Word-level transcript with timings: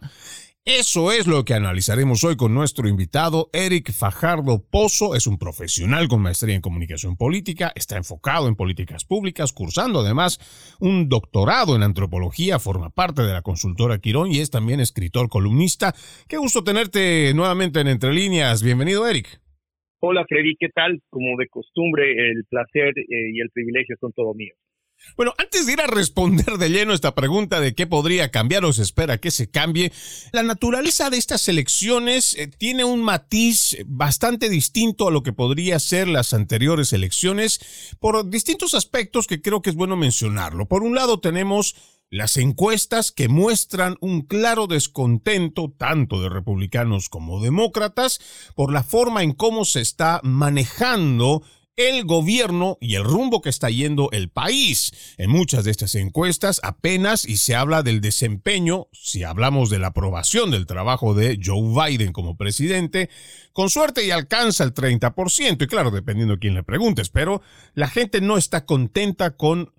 Eso 0.64 1.10
es 1.10 1.26
lo 1.26 1.44
que 1.44 1.54
analizaremos 1.54 2.22
hoy 2.22 2.36
con 2.36 2.54
nuestro 2.54 2.86
invitado 2.86 3.50
Eric 3.52 3.92
Fajardo 3.92 4.62
Pozo. 4.62 5.16
Es 5.16 5.26
un 5.26 5.36
profesional 5.36 6.06
con 6.06 6.22
maestría 6.22 6.54
en 6.54 6.60
comunicación 6.60 7.16
política, 7.16 7.72
está 7.74 7.96
enfocado 7.96 8.46
en 8.46 8.54
políticas 8.54 9.04
públicas, 9.04 9.52
cursando 9.52 10.02
además 10.02 10.38
un 10.78 11.08
doctorado 11.08 11.74
en 11.74 11.82
antropología, 11.82 12.60
forma 12.60 12.90
parte 12.90 13.22
de 13.22 13.32
la 13.32 13.42
consultora 13.42 13.98
Quirón 13.98 14.30
y 14.30 14.38
es 14.38 14.50
también 14.50 14.78
escritor 14.78 15.28
columnista. 15.28 15.96
Qué 16.28 16.36
gusto 16.36 16.62
tenerte 16.62 17.34
nuevamente 17.34 17.80
en 17.80 17.88
Entre 17.88 18.12
Líneas. 18.12 18.62
Bienvenido, 18.62 19.08
Eric. 19.08 19.41
Hola 20.04 20.24
Freddy, 20.28 20.56
¿qué 20.58 20.68
tal? 20.68 21.00
Como 21.10 21.36
de 21.38 21.46
costumbre, 21.46 22.32
el 22.32 22.44
placer 22.46 22.88
eh, 22.98 23.30
y 23.32 23.40
el 23.40 23.50
privilegio 23.50 23.94
son 24.00 24.12
todo 24.12 24.34
mío. 24.34 24.52
Bueno, 25.16 25.32
antes 25.38 25.64
de 25.64 25.74
ir 25.74 25.80
a 25.80 25.86
responder 25.86 26.58
de 26.58 26.70
lleno 26.70 26.92
esta 26.92 27.14
pregunta 27.14 27.60
de 27.60 27.76
qué 27.76 27.86
podría 27.86 28.32
cambiar 28.32 28.64
o 28.64 28.72
se 28.72 28.82
espera 28.82 29.18
que 29.18 29.30
se 29.30 29.48
cambie, 29.48 29.92
la 30.32 30.42
naturaleza 30.42 31.08
de 31.08 31.18
estas 31.18 31.48
elecciones 31.48 32.36
eh, 32.36 32.48
tiene 32.48 32.82
un 32.82 33.00
matiz 33.00 33.76
bastante 33.86 34.48
distinto 34.48 35.06
a 35.06 35.12
lo 35.12 35.22
que 35.22 35.32
podría 35.32 35.78
ser 35.78 36.08
las 36.08 36.34
anteriores 36.34 36.92
elecciones 36.92 37.96
por 38.00 38.28
distintos 38.28 38.74
aspectos 38.74 39.28
que 39.28 39.40
creo 39.40 39.62
que 39.62 39.70
es 39.70 39.76
bueno 39.76 39.96
mencionarlo. 39.96 40.66
Por 40.66 40.82
un 40.82 40.96
lado 40.96 41.20
tenemos 41.20 42.01
las 42.12 42.36
encuestas 42.36 43.10
que 43.10 43.28
muestran 43.28 43.96
un 44.02 44.20
claro 44.20 44.66
descontento 44.66 45.72
tanto 45.74 46.20
de 46.20 46.28
republicanos 46.28 47.08
como 47.08 47.40
demócratas 47.40 48.20
por 48.54 48.70
la 48.70 48.82
forma 48.82 49.22
en 49.22 49.32
cómo 49.32 49.64
se 49.64 49.80
está 49.80 50.20
manejando 50.22 51.42
el 51.76 52.04
gobierno 52.04 52.76
y 52.82 52.96
el 52.96 53.04
rumbo 53.04 53.40
que 53.40 53.48
está 53.48 53.70
yendo 53.70 54.10
el 54.12 54.28
país. 54.28 54.92
En 55.16 55.30
muchas 55.30 55.64
de 55.64 55.70
estas 55.70 55.94
encuestas 55.94 56.60
apenas 56.62 57.24
y 57.24 57.38
se 57.38 57.54
habla 57.54 57.82
del 57.82 58.02
desempeño, 58.02 58.88
si 58.92 59.24
hablamos 59.24 59.70
de 59.70 59.78
la 59.78 59.86
aprobación 59.86 60.50
del 60.50 60.66
trabajo 60.66 61.14
de 61.14 61.40
Joe 61.42 61.62
Biden 61.62 62.12
como 62.12 62.36
presidente, 62.36 63.08
con 63.54 63.70
suerte 63.70 64.04
y 64.04 64.10
alcanza 64.10 64.64
el 64.64 64.74
30%, 64.74 65.62
y 65.62 65.66
claro, 65.66 65.90
dependiendo 65.90 66.34
de 66.34 66.40
quién 66.40 66.54
le 66.54 66.62
preguntes, 66.62 67.08
pero 67.08 67.40
la 67.72 67.88
gente 67.88 68.20
no 68.20 68.36
está 68.36 68.66
contenta 68.66 69.38
con 69.38 69.72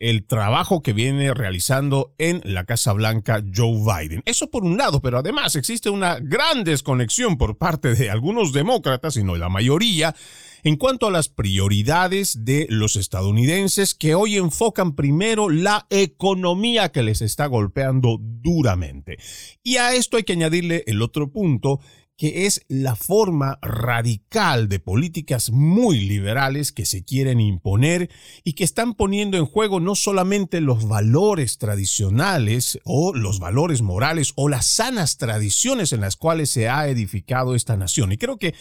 el 0.00 0.26
trabajo 0.26 0.82
que 0.82 0.94
viene 0.94 1.32
realizando 1.34 2.14
en 2.16 2.40
la 2.44 2.64
Casa 2.64 2.94
Blanca 2.94 3.44
Joe 3.54 3.78
Biden. 3.78 4.22
Eso 4.24 4.50
por 4.50 4.64
un 4.64 4.78
lado, 4.78 5.00
pero 5.02 5.18
además 5.18 5.54
existe 5.56 5.90
una 5.90 6.18
gran 6.18 6.64
desconexión 6.64 7.36
por 7.36 7.58
parte 7.58 7.94
de 7.94 8.10
algunos 8.10 8.52
demócratas, 8.52 9.18
y 9.18 9.22
no 9.22 9.36
la 9.36 9.50
mayoría, 9.50 10.16
en 10.62 10.76
cuanto 10.76 11.06
a 11.06 11.10
las 11.10 11.28
prioridades 11.28 12.44
de 12.44 12.66
los 12.70 12.96
estadounidenses 12.96 13.94
que 13.94 14.14
hoy 14.14 14.36
enfocan 14.36 14.94
primero 14.94 15.50
la 15.50 15.86
economía 15.90 16.90
que 16.90 17.02
les 17.02 17.20
está 17.20 17.46
golpeando 17.46 18.18
duramente. 18.20 19.18
Y 19.62 19.76
a 19.76 19.94
esto 19.94 20.16
hay 20.16 20.24
que 20.24 20.32
añadirle 20.32 20.82
el 20.86 21.02
otro 21.02 21.30
punto 21.30 21.80
que 22.20 22.44
es 22.44 22.66
la 22.68 22.96
forma 22.96 23.58
radical 23.62 24.68
de 24.68 24.78
políticas 24.78 25.50
muy 25.50 26.00
liberales 26.00 26.70
que 26.70 26.84
se 26.84 27.02
quieren 27.02 27.40
imponer 27.40 28.10
y 28.44 28.52
que 28.52 28.64
están 28.64 28.92
poniendo 28.92 29.38
en 29.38 29.46
juego 29.46 29.80
no 29.80 29.94
solamente 29.94 30.60
los 30.60 30.86
valores 30.86 31.56
tradicionales 31.56 32.78
o 32.84 33.14
los 33.14 33.40
valores 33.40 33.80
morales 33.80 34.34
o 34.36 34.50
las 34.50 34.66
sanas 34.66 35.16
tradiciones 35.16 35.94
en 35.94 36.02
las 36.02 36.16
cuales 36.16 36.50
se 36.50 36.68
ha 36.68 36.88
edificado 36.88 37.54
esta 37.54 37.78
nación. 37.78 38.12
Y 38.12 38.18
creo 38.18 38.36
que 38.36 38.54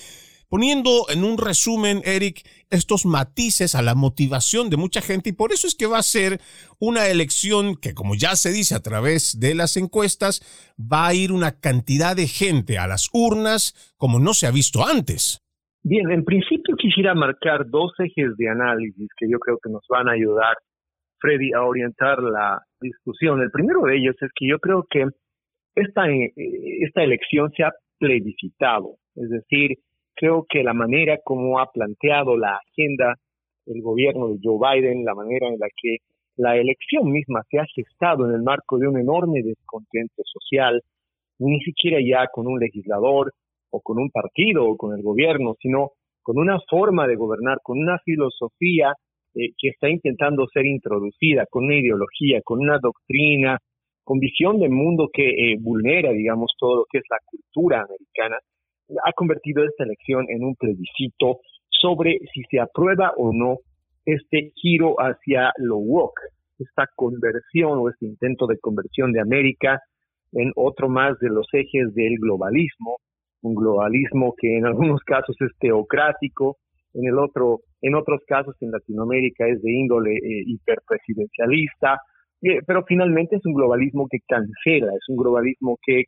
poniendo 0.49 1.05
en 1.13 1.23
un 1.23 1.37
resumen, 1.37 2.01
Eric, 2.03 2.41
estos 2.69 3.05
matices 3.05 3.75
a 3.75 3.81
la 3.81 3.95
motivación 3.95 4.69
de 4.69 4.77
mucha 4.77 5.01
gente 5.01 5.29
y 5.29 5.33
por 5.33 5.51
eso 5.51 5.67
es 5.67 5.75
que 5.75 5.85
va 5.85 5.99
a 5.99 6.03
ser 6.03 6.39
una 6.79 7.07
elección 7.07 7.75
que, 7.75 7.93
como 7.93 8.15
ya 8.15 8.35
se 8.35 8.51
dice 8.51 8.75
a 8.75 8.81
través 8.81 9.39
de 9.39 9.55
las 9.55 9.77
encuestas, 9.77 10.41
va 10.77 11.07
a 11.07 11.13
ir 11.13 11.31
una 11.31 11.51
cantidad 11.59 12.15
de 12.15 12.27
gente 12.27 12.77
a 12.77 12.87
las 12.87 13.09
urnas 13.13 13.93
como 13.97 14.19
no 14.19 14.33
se 14.33 14.47
ha 14.47 14.51
visto 14.51 14.85
antes. 14.85 15.39
Bien, 15.83 16.11
en 16.11 16.25
principio 16.25 16.75
quisiera 16.75 17.13
marcar 17.15 17.69
dos 17.69 17.93
ejes 17.99 18.35
de 18.37 18.49
análisis 18.49 19.07
que 19.17 19.29
yo 19.29 19.39
creo 19.39 19.57
que 19.63 19.69
nos 19.69 19.85
van 19.87 20.09
a 20.09 20.13
ayudar, 20.13 20.57
Freddy, 21.19 21.53
a 21.53 21.63
orientar 21.63 22.21
la 22.21 22.59
discusión. 22.81 23.41
El 23.41 23.51
primero 23.51 23.83
de 23.83 23.97
ellos 23.97 24.15
es 24.19 24.29
que 24.35 24.47
yo 24.47 24.59
creo 24.59 24.85
que 24.89 25.05
esta, 25.75 26.09
eh, 26.09 26.33
esta 26.81 27.03
elección 27.03 27.51
se 27.55 27.63
ha 27.63 27.71
plebiscitado, 27.97 28.95
es 29.15 29.29
decir, 29.29 29.77
creo 30.19 30.45
que 30.49 30.63
la 30.63 30.73
manera 30.73 31.17
como 31.23 31.59
ha 31.59 31.71
planteado 31.71 32.35
la 32.37 32.57
agenda 32.57 33.15
el 33.65 33.81
gobierno 33.81 34.27
de 34.29 34.39
Joe 34.43 34.59
Biden, 34.59 35.05
la 35.05 35.15
manera 35.15 35.47
en 35.47 35.57
la 35.59 35.67
que 35.81 35.97
la 36.35 36.57
elección 36.57 37.11
misma 37.11 37.43
se 37.49 37.59
ha 37.59 37.65
gestado 37.73 38.27
en 38.27 38.35
el 38.35 38.41
marco 38.41 38.77
de 38.77 38.87
un 38.87 38.97
enorme 38.97 39.41
descontento 39.43 40.23
social, 40.25 40.81
ni 41.39 41.59
siquiera 41.61 41.99
ya 42.01 42.27
con 42.27 42.47
un 42.47 42.59
legislador 42.59 43.31
o 43.69 43.79
con 43.79 43.99
un 43.99 44.09
partido 44.09 44.65
o 44.65 44.75
con 44.75 44.97
el 44.97 45.03
gobierno, 45.03 45.55
sino 45.61 45.91
con 46.21 46.37
una 46.37 46.59
forma 46.69 47.07
de 47.07 47.15
gobernar, 47.15 47.59
con 47.63 47.79
una 47.79 47.99
filosofía 47.99 48.93
eh, 49.35 49.51
que 49.57 49.69
está 49.69 49.89
intentando 49.89 50.47
ser 50.47 50.65
introducida, 50.65 51.45
con 51.49 51.65
una 51.65 51.75
ideología, 51.75 52.41
con 52.43 52.59
una 52.59 52.79
doctrina, 52.79 53.57
con 54.03 54.19
visión 54.19 54.59
del 54.59 54.71
mundo 54.71 55.09
que 55.13 55.29
eh, 55.29 55.57
vulnera, 55.59 56.11
digamos, 56.11 56.53
todo 56.57 56.77
lo 56.77 56.85
que 56.91 56.97
es 56.97 57.03
la 57.09 57.19
cultura 57.25 57.83
americana 57.83 58.37
ha 59.05 59.13
convertido 59.13 59.63
esta 59.63 59.83
elección 59.83 60.25
en 60.29 60.43
un 60.43 60.55
plebiscito 60.55 61.39
sobre 61.69 62.19
si 62.33 62.43
se 62.49 62.59
aprueba 62.59 63.13
o 63.17 63.31
no 63.33 63.57
este 64.05 64.51
giro 64.55 64.95
hacia 64.97 65.51
lo 65.57 65.77
woke, 65.77 66.21
esta 66.57 66.87
conversión 66.95 67.79
o 67.79 67.89
este 67.89 68.05
intento 68.05 68.47
de 68.47 68.57
conversión 68.59 69.11
de 69.13 69.21
América 69.21 69.81
en 70.31 70.51
otro 70.55 70.89
más 70.89 71.17
de 71.19 71.29
los 71.29 71.47
ejes 71.53 71.93
del 71.93 72.17
globalismo, 72.19 72.97
un 73.41 73.55
globalismo 73.55 74.33
que 74.37 74.57
en 74.57 74.65
algunos 74.65 75.01
casos 75.01 75.35
es 75.39 75.51
teocrático, 75.59 76.57
en 76.93 77.07
el 77.07 77.17
otro, 77.17 77.61
en 77.81 77.95
otros 77.95 78.21
casos 78.27 78.55
en 78.61 78.71
Latinoamérica 78.71 79.47
es 79.47 79.61
de 79.61 79.71
índole 79.71 80.15
eh, 80.15 80.43
hiperpresidencialista, 80.45 81.99
eh, 82.41 82.61
pero 82.65 82.83
finalmente 82.85 83.35
es 83.35 83.45
un 83.45 83.53
globalismo 83.53 84.07
que 84.09 84.19
cancela, 84.27 84.91
es 84.93 85.07
un 85.09 85.17
globalismo 85.17 85.77
que 85.85 86.05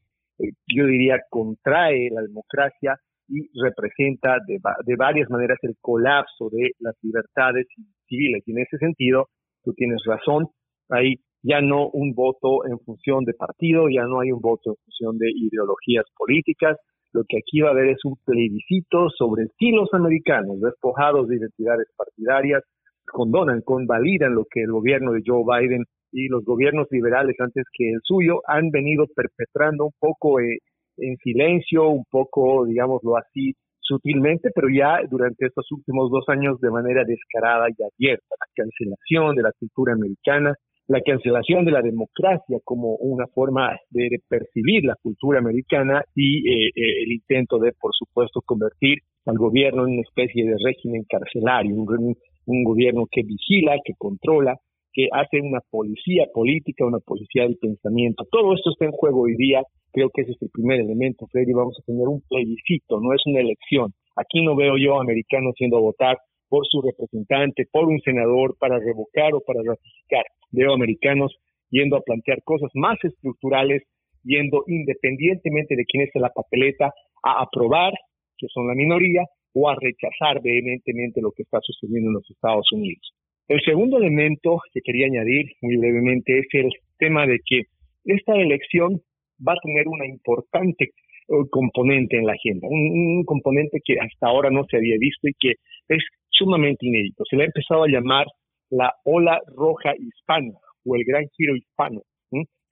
yo 0.67 0.85
diría, 0.85 1.19
contrae 1.29 2.09
la 2.11 2.21
democracia 2.21 2.97
y 3.27 3.47
representa 3.61 4.37
de, 4.45 4.59
de 4.85 4.95
varias 4.95 5.29
maneras 5.29 5.57
el 5.61 5.75
colapso 5.79 6.49
de 6.49 6.71
las 6.79 6.95
libertades 7.01 7.67
civiles. 8.07 8.43
Y 8.45 8.51
en 8.51 8.59
ese 8.59 8.77
sentido, 8.77 9.27
tú 9.63 9.73
tienes 9.73 10.01
razón, 10.05 10.47
hay 10.89 11.15
ya 11.43 11.61
no 11.61 11.89
un 11.89 12.13
voto 12.13 12.65
en 12.67 12.79
función 12.79 13.25
de 13.25 13.33
partido, 13.33 13.89
ya 13.89 14.03
no 14.03 14.19
hay 14.19 14.31
un 14.31 14.41
voto 14.41 14.71
en 14.71 14.75
función 14.85 15.17
de 15.17 15.31
ideologías 15.31 16.05
políticas, 16.15 16.77
lo 17.13 17.23
que 17.27 17.39
aquí 17.39 17.61
va 17.61 17.69
a 17.69 17.71
haber 17.71 17.89
es 17.89 18.05
un 18.05 18.15
plebiscito 18.23 19.09
sobre 19.09 19.43
estilos 19.43 19.89
americanos, 19.93 20.61
despojados 20.61 21.27
de 21.27 21.37
identidades 21.37 21.87
partidarias, 21.97 22.63
condonan, 23.05 23.61
convalidan 23.61 24.35
lo 24.35 24.45
que 24.49 24.61
el 24.61 24.71
gobierno 24.71 25.11
de 25.11 25.23
Joe 25.25 25.43
Biden 25.43 25.85
y 26.11 26.27
los 26.27 26.43
gobiernos 26.43 26.87
liberales 26.91 27.35
antes 27.39 27.65
que 27.73 27.89
el 27.89 27.99
suyo 28.03 28.41
han 28.47 28.69
venido 28.69 29.05
perpetrando 29.15 29.85
un 29.85 29.93
poco 29.99 30.39
eh, 30.39 30.59
en 30.97 31.17
silencio, 31.17 31.89
un 31.89 32.05
poco, 32.09 32.65
digámoslo 32.65 33.17
así, 33.17 33.53
sutilmente, 33.79 34.51
pero 34.53 34.69
ya 34.69 34.99
durante 35.09 35.47
estos 35.47 35.69
últimos 35.71 36.09
dos 36.11 36.25
años 36.27 36.59
de 36.61 36.69
manera 36.69 37.03
descarada 37.03 37.67
y 37.69 37.83
abierta, 37.83 38.35
la 38.39 38.63
cancelación 38.63 39.35
de 39.35 39.41
la 39.41 39.51
cultura 39.53 39.93
americana, 39.93 40.55
la 40.87 41.01
cancelación 41.01 41.65
de 41.65 41.71
la 41.71 41.81
democracia 41.81 42.59
como 42.63 42.95
una 42.95 43.27
forma 43.27 43.77
de, 43.89 44.09
percibir 44.27 44.83
la 44.83 44.95
cultura 45.01 45.39
americana 45.39 46.03
y 46.15 46.47
eh, 46.47 46.71
eh, 46.75 47.03
el 47.03 47.11
intento 47.11 47.59
de, 47.59 47.71
por 47.79 47.91
supuesto, 47.93 48.41
convertir 48.45 48.99
al 49.25 49.37
gobierno 49.37 49.85
en 49.85 49.93
una 49.93 50.01
especie 50.01 50.45
de 50.45 50.55
régimen 50.63 51.03
carcelario, 51.09 51.75
un, 51.75 52.15
un 52.45 52.63
gobierno 52.63 53.05
que 53.09 53.23
vigila, 53.23 53.75
que 53.83 53.93
controla, 53.97 54.57
que 54.93 55.07
hace 55.11 55.39
una 55.41 55.59
policía 55.69 56.25
política, 56.33 56.85
una 56.85 56.99
policía 56.99 57.43
del 57.43 57.57
pensamiento. 57.57 58.25
Todo 58.31 58.53
esto 58.53 58.71
está 58.71 58.85
en 58.85 58.91
juego 58.91 59.21
hoy 59.21 59.35
día. 59.35 59.63
Creo 59.91 60.09
que 60.13 60.21
ese 60.21 60.31
es 60.31 60.41
el 60.41 60.49
primer 60.49 60.79
elemento, 60.79 61.27
Freddy. 61.27 61.53
Vamos 61.53 61.77
a 61.79 61.85
tener 61.85 62.07
un 62.07 62.21
plebiscito, 62.27 62.99
no 62.99 63.13
es 63.13 63.21
una 63.25 63.39
elección. 63.39 63.93
Aquí 64.15 64.43
no 64.43 64.55
veo 64.55 64.77
yo 64.77 64.99
americanos 64.99 65.55
yendo 65.57 65.77
a 65.77 65.81
votar 65.81 66.17
por 66.49 66.67
su 66.67 66.81
representante, 66.81 67.65
por 67.71 67.87
un 67.87 67.99
senador, 68.01 68.57
para 68.59 68.77
revocar 68.77 69.33
o 69.33 69.41
para 69.41 69.61
ratificar. 69.63 70.25
Veo 70.51 70.73
americanos 70.73 71.33
yendo 71.69 71.95
a 71.95 72.01
plantear 72.01 72.43
cosas 72.43 72.69
más 72.73 72.97
estructurales, 73.03 73.83
yendo 74.23 74.63
independientemente 74.67 75.75
de 75.75 75.85
quién 75.85 76.03
es 76.03 76.09
la 76.15 76.29
papeleta, 76.29 76.93
a 77.23 77.41
aprobar, 77.41 77.93
que 78.37 78.47
son 78.53 78.67
la 78.67 78.75
minoría, 78.75 79.23
o 79.53 79.69
a 79.69 79.75
rechazar 79.75 80.41
vehementemente 80.41 81.21
lo 81.21 81.31
que 81.31 81.43
está 81.43 81.59
sucediendo 81.61 82.09
en 82.09 82.15
los 82.15 82.29
Estados 82.29 82.67
Unidos. 82.71 83.13
El 83.47 83.61
segundo 83.61 83.97
elemento 83.97 84.59
que 84.73 84.81
quería 84.81 85.07
añadir 85.07 85.45
muy 85.61 85.77
brevemente 85.77 86.39
es 86.39 86.47
el 86.53 86.69
tema 86.97 87.25
de 87.25 87.39
que 87.45 87.63
esta 88.05 88.35
elección 88.35 89.01
va 89.45 89.53
a 89.53 89.61
tener 89.63 89.87
una 89.87 90.05
importante 90.05 90.85
eh, 90.85 91.49
componente 91.49 92.17
en 92.17 92.25
la 92.25 92.33
agenda, 92.33 92.67
un, 92.69 93.23
componente 93.25 93.79
que 93.83 93.95
hasta 93.99 94.27
ahora 94.27 94.49
no 94.49 94.65
se 94.69 94.77
había 94.77 94.95
visto 94.99 95.27
y 95.27 95.33
que 95.39 95.53
es 95.89 96.03
sumamente 96.29 96.85
inédito. 96.85 97.23
Se 97.29 97.35
le 97.35 97.43
ha 97.43 97.45
empezado 97.47 97.83
a 97.83 97.89
llamar 97.89 98.25
la 98.69 98.93
ola 99.03 99.39
roja 99.55 99.93
hispana 99.97 100.53
o 100.85 100.95
el 100.95 101.03
gran 101.05 101.27
giro 101.35 101.55
hispano. 101.55 102.01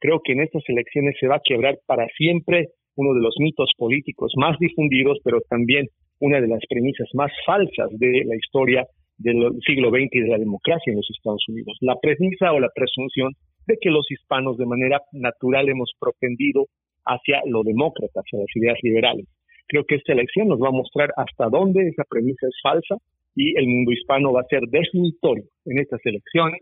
Creo 0.02 0.22
que 0.24 0.32
en 0.32 0.40
estas 0.42 0.64
elecciones 0.70 1.16
se 1.20 1.28
va 1.28 1.36
a 1.36 1.42
quebrar 1.44 1.78
para 1.86 2.08
siempre 2.16 2.70
uno 2.96 3.14
de 3.14 3.22
los 3.22 3.36
mitos 3.40 3.70
políticos 3.78 4.32
más 4.38 4.58
difundidos, 4.58 5.20
pero 5.26 5.42
también 5.50 5.88
una 6.20 6.40
de 6.40 6.48
las 6.48 6.62
premisas 6.70 7.08
más 7.14 7.32
falsas 7.46 7.90
de 7.92 8.24
la 8.26 8.36
historia 8.36 8.86
del 9.20 9.52
siglo 9.66 9.90
XX 9.90 10.10
y 10.12 10.20
de 10.22 10.30
la 10.30 10.38
democracia 10.38 10.92
en 10.92 10.98
los 10.98 11.10
Estados 11.16 11.44
Unidos. 11.48 11.78
La 11.82 11.96
premisa 12.00 12.52
o 12.54 12.60
la 12.60 12.70
presunción 12.74 13.34
de 13.68 13.78
que 13.80 13.92
los 13.92 14.10
hispanos 14.10 14.58
de 14.58 14.66
manera 14.66 15.02
natural 15.12 15.70
hemos 15.70 15.92
propendido 16.00 16.66
hacia 17.06 17.42
lo 17.46 17.64
demócrata, 17.64 18.22
hacia 18.22 18.40
las 18.40 18.56
ideas 18.56 18.78
liberales. 18.82 19.28
Creo 19.68 19.84
que 19.86 19.96
esta 19.96 20.14
elección 20.14 20.48
nos 20.48 20.60
va 20.60 20.70
a 20.70 20.80
mostrar 20.80 21.12
hasta 21.16 21.50
dónde 21.50 21.88
esa 21.88 22.04
premisa 22.10 22.48
es 22.48 22.56
falsa 22.64 22.96
y 23.36 23.58
el 23.58 23.68
mundo 23.68 23.92
hispano 23.92 24.34
va 24.34 24.42
a 24.42 24.50
ser 24.50 24.62
definitorio 24.62 25.44
en 25.66 25.80
estas 25.80 26.00
elecciones. 26.06 26.62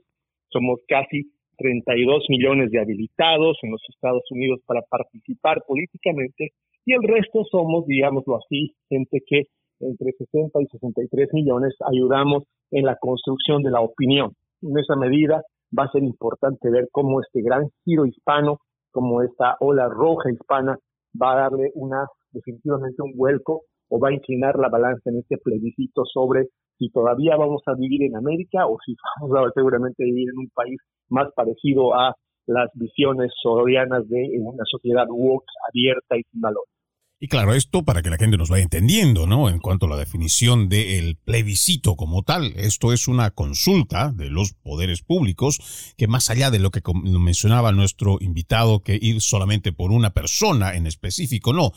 Somos 0.50 0.82
casi 0.88 1.32
32 1.58 2.26
millones 2.30 2.72
de 2.72 2.80
habilitados 2.80 3.58
en 3.64 3.72
los 3.72 3.82
Estados 3.90 4.24
Unidos 4.32 4.60
para 4.66 4.82
participar 4.82 5.64
políticamente 5.68 6.50
y 6.86 6.94
el 6.94 7.04
resto 7.04 7.44
somos, 7.52 7.86
digámoslo 7.86 8.38
así, 8.38 8.74
gente 8.90 9.22
que 9.26 9.44
entre 9.80 10.12
60 10.12 10.62
y 10.62 10.66
63 10.68 11.30
millones 11.34 11.76
ayudamos 11.86 12.44
en 12.72 12.86
la 12.86 12.96
construcción 13.00 13.64
de 13.64 13.72
la 13.72 13.82
opinión. 13.82 14.32
En 14.62 14.78
esa 14.78 14.96
medida 14.96 15.42
va 15.78 15.84
a 15.84 15.92
ser 15.92 16.04
importante 16.04 16.70
ver 16.70 16.88
cómo 16.92 17.22
este 17.22 17.42
gran 17.42 17.70
giro 17.84 18.06
hispano, 18.06 18.60
como 18.92 19.22
esta 19.22 19.56
ola 19.60 19.88
roja 19.90 20.32
hispana, 20.32 20.78
va 21.22 21.34
a 21.34 21.42
darle 21.42 21.72
una 21.76 22.06
definitivamente 22.32 23.02
un 23.02 23.16
vuelco 23.16 23.62
o 23.90 24.00
va 24.00 24.10
a 24.10 24.14
inclinar 24.14 24.58
la 24.58 24.70
balanza 24.70 25.10
en 25.10 25.20
este 25.20 25.38
plebiscito 25.38 26.04
sobre 26.06 26.48
si 26.78 26.90
todavía 26.90 27.36
vamos 27.38 27.62
a 27.66 27.74
vivir 27.74 28.04
en 28.04 28.16
América 28.16 28.68
o 28.68 28.78
si 28.86 28.96
vamos 29.22 29.48
a 29.48 29.52
seguramente 29.54 30.04
vivir 30.04 30.30
en 30.30 30.40
un 30.40 30.50
país 30.54 30.78
más 31.10 31.30
parecido 31.36 31.96
a 31.96 32.14
las 32.48 32.70
visiones 32.76 33.32
sorianas 33.42 34.08
de 34.08 34.30
una 34.40 34.64
sociedad 34.66 35.06
woke 35.10 35.46
abierta 35.70 36.18
y 36.18 36.24
sin 36.24 36.42
valores. 36.42 36.77
Y 37.20 37.30
claro, 37.30 37.56
esto 37.56 37.84
para 37.84 38.04
que 38.04 38.12
la 38.12 38.18
gente 38.18 38.38
nos 38.38 38.50
vaya 38.50 38.62
entendiendo, 38.62 39.26
¿no? 39.26 39.50
En 39.50 39.58
cuanto 39.58 39.88
a 39.88 39.90
la 39.90 39.98
definición 39.98 40.70
del 40.70 41.18
plebiscito 41.18 41.96
como 41.96 42.22
tal, 42.22 42.54
esto 42.56 42.94
es 42.94 43.08
una 43.08 43.32
consulta 43.32 44.12
de 44.12 44.30
los 44.30 44.54
poderes 44.54 45.02
públicos 45.02 45.96
que 45.98 46.08
más 46.08 46.30
allá 46.30 46.52
de 46.52 46.60
lo 46.60 46.70
que 46.70 46.82
mencionaba 46.94 47.72
nuestro 47.72 48.18
invitado, 48.22 48.82
que 48.82 49.00
ir 49.02 49.20
solamente 49.22 49.74
por 49.74 49.92
una 49.92 50.12
persona 50.12 50.76
en 50.76 50.86
específico, 50.86 51.54
no. 51.54 51.72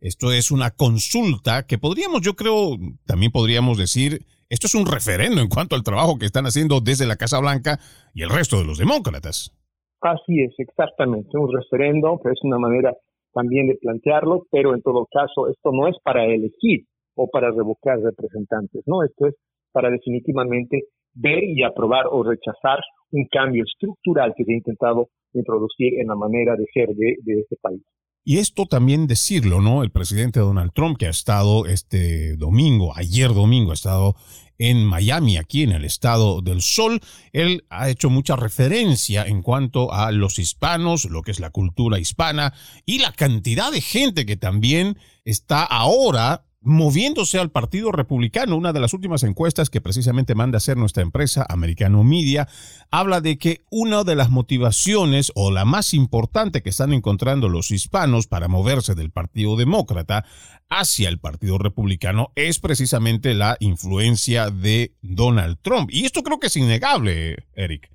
Esto 0.00 0.32
es 0.32 0.50
una 0.50 0.72
consulta 0.72 1.66
que 1.66 1.78
podríamos, 1.78 2.22
yo 2.22 2.34
creo, 2.34 2.76
también 3.06 3.30
podríamos 3.30 3.78
decir, 3.78 4.26
esto 4.48 4.66
es 4.66 4.74
un 4.74 4.86
referendo 4.86 5.40
en 5.40 5.48
cuanto 5.48 5.76
al 5.76 5.84
trabajo 5.84 6.18
que 6.18 6.26
están 6.26 6.46
haciendo 6.46 6.80
desde 6.80 7.06
la 7.06 7.14
Casa 7.14 7.38
Blanca 7.38 7.78
y 8.12 8.22
el 8.22 8.30
resto 8.30 8.58
de 8.58 8.64
los 8.64 8.78
demócratas. 8.78 9.52
Así 10.00 10.40
es, 10.40 10.52
exactamente, 10.58 11.28
un 11.34 11.52
referendo, 11.54 12.18
que 12.24 12.30
es 12.32 12.38
una 12.42 12.58
manera 12.58 12.92
también 13.32 13.68
de 13.68 13.76
plantearlo, 13.80 14.46
pero 14.50 14.74
en 14.74 14.82
todo 14.82 15.06
caso 15.10 15.48
esto 15.48 15.70
no 15.72 15.88
es 15.88 15.96
para 16.02 16.24
elegir 16.24 16.84
o 17.14 17.28
para 17.28 17.50
revocar 17.50 17.98
representantes, 18.00 18.82
¿no? 18.86 19.02
Esto 19.02 19.26
es 19.26 19.34
para 19.72 19.90
definitivamente 19.90 20.84
ver 21.14 21.44
y 21.44 21.62
aprobar 21.62 22.06
o 22.10 22.22
rechazar 22.22 22.78
un 23.12 23.26
cambio 23.30 23.64
estructural 23.64 24.32
que 24.36 24.44
se 24.44 24.52
ha 24.52 24.56
intentado 24.56 25.08
introducir 25.32 26.00
en 26.00 26.08
la 26.08 26.16
manera 26.16 26.56
de 26.56 26.64
ser 26.72 26.88
de, 26.88 27.16
de 27.22 27.40
este 27.40 27.56
país. 27.60 27.82
Y 28.22 28.38
esto 28.38 28.66
también 28.66 29.06
decirlo, 29.06 29.60
¿no? 29.60 29.82
El 29.82 29.90
presidente 29.90 30.40
Donald 30.40 30.72
Trump, 30.74 30.98
que 30.98 31.06
ha 31.06 31.10
estado 31.10 31.66
este 31.66 32.36
domingo, 32.36 32.92
ayer 32.94 33.28
domingo, 33.28 33.70
ha 33.70 33.74
estado 33.74 34.14
en 34.60 34.84
Miami, 34.84 35.38
aquí 35.38 35.62
en 35.62 35.72
el 35.72 35.86
estado 35.86 36.42
del 36.42 36.60
sol, 36.60 37.00
él 37.32 37.64
ha 37.70 37.88
hecho 37.88 38.10
mucha 38.10 38.36
referencia 38.36 39.24
en 39.24 39.40
cuanto 39.40 39.90
a 39.90 40.12
los 40.12 40.38
hispanos, 40.38 41.06
lo 41.06 41.22
que 41.22 41.30
es 41.30 41.40
la 41.40 41.48
cultura 41.48 41.98
hispana 41.98 42.52
y 42.84 42.98
la 42.98 43.12
cantidad 43.12 43.72
de 43.72 43.80
gente 43.80 44.26
que 44.26 44.36
también 44.36 44.98
está 45.24 45.64
ahora 45.64 46.44
moviéndose 46.62 47.38
al 47.38 47.50
Partido 47.50 47.90
Republicano. 47.92 48.56
Una 48.56 48.72
de 48.72 48.80
las 48.80 48.92
últimas 48.94 49.22
encuestas 49.22 49.70
que 49.70 49.80
precisamente 49.80 50.34
manda 50.34 50.58
hacer 50.58 50.76
nuestra 50.76 51.02
empresa 51.02 51.46
Americano 51.48 52.04
Media 52.04 52.48
habla 52.90 53.20
de 53.20 53.38
que 53.38 53.58
una 53.70 54.04
de 54.04 54.14
las 54.14 54.30
motivaciones 54.30 55.32
o 55.34 55.50
la 55.50 55.64
más 55.64 55.94
importante 55.94 56.62
que 56.62 56.70
están 56.70 56.92
encontrando 56.92 57.48
los 57.48 57.70
hispanos 57.70 58.26
para 58.26 58.48
moverse 58.48 58.94
del 58.94 59.10
Partido 59.10 59.56
Demócrata 59.56 60.24
hacia 60.68 61.08
el 61.08 61.18
Partido 61.18 61.58
Republicano 61.58 62.28
es 62.36 62.60
precisamente 62.60 63.34
la 63.34 63.56
influencia 63.60 64.50
de 64.50 64.92
Donald 65.02 65.58
Trump. 65.62 65.90
Y 65.92 66.04
esto 66.04 66.22
creo 66.22 66.38
que 66.38 66.46
es 66.46 66.56
innegable, 66.56 67.36
Eric. 67.54 67.90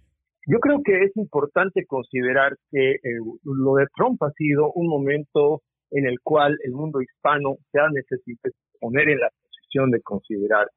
Yo 0.48 0.60
creo 0.60 0.82
que 0.84 1.06
es 1.06 1.12
importante 1.16 1.86
considerar 1.88 2.56
que 2.72 2.92
eh, 2.92 3.00
lo 3.44 3.76
de 3.76 3.88
Trump 3.96 4.22
ha 4.22 4.32
sido 4.38 4.72
un 4.74 4.88
momento 4.88 5.64
en 5.92 6.08
el 6.08 6.20
cual 6.22 6.58
el 6.64 6.72
mundo 6.72 7.02
hispano 7.02 7.56
se 7.72 7.80
ha 7.80 7.90
necesitado 7.90 8.54
poner 8.80 9.10
en 9.10 9.20
la 9.20 9.30
posición 9.30 9.92
de 9.92 10.02
considerar 10.02 10.68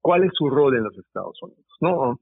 cuál 0.00 0.24
es 0.24 0.30
su 0.34 0.48
rol 0.48 0.76
en 0.76 0.84
los 0.84 0.96
Estados 0.98 1.38
Unidos. 1.42 1.66
¿no? 1.80 2.18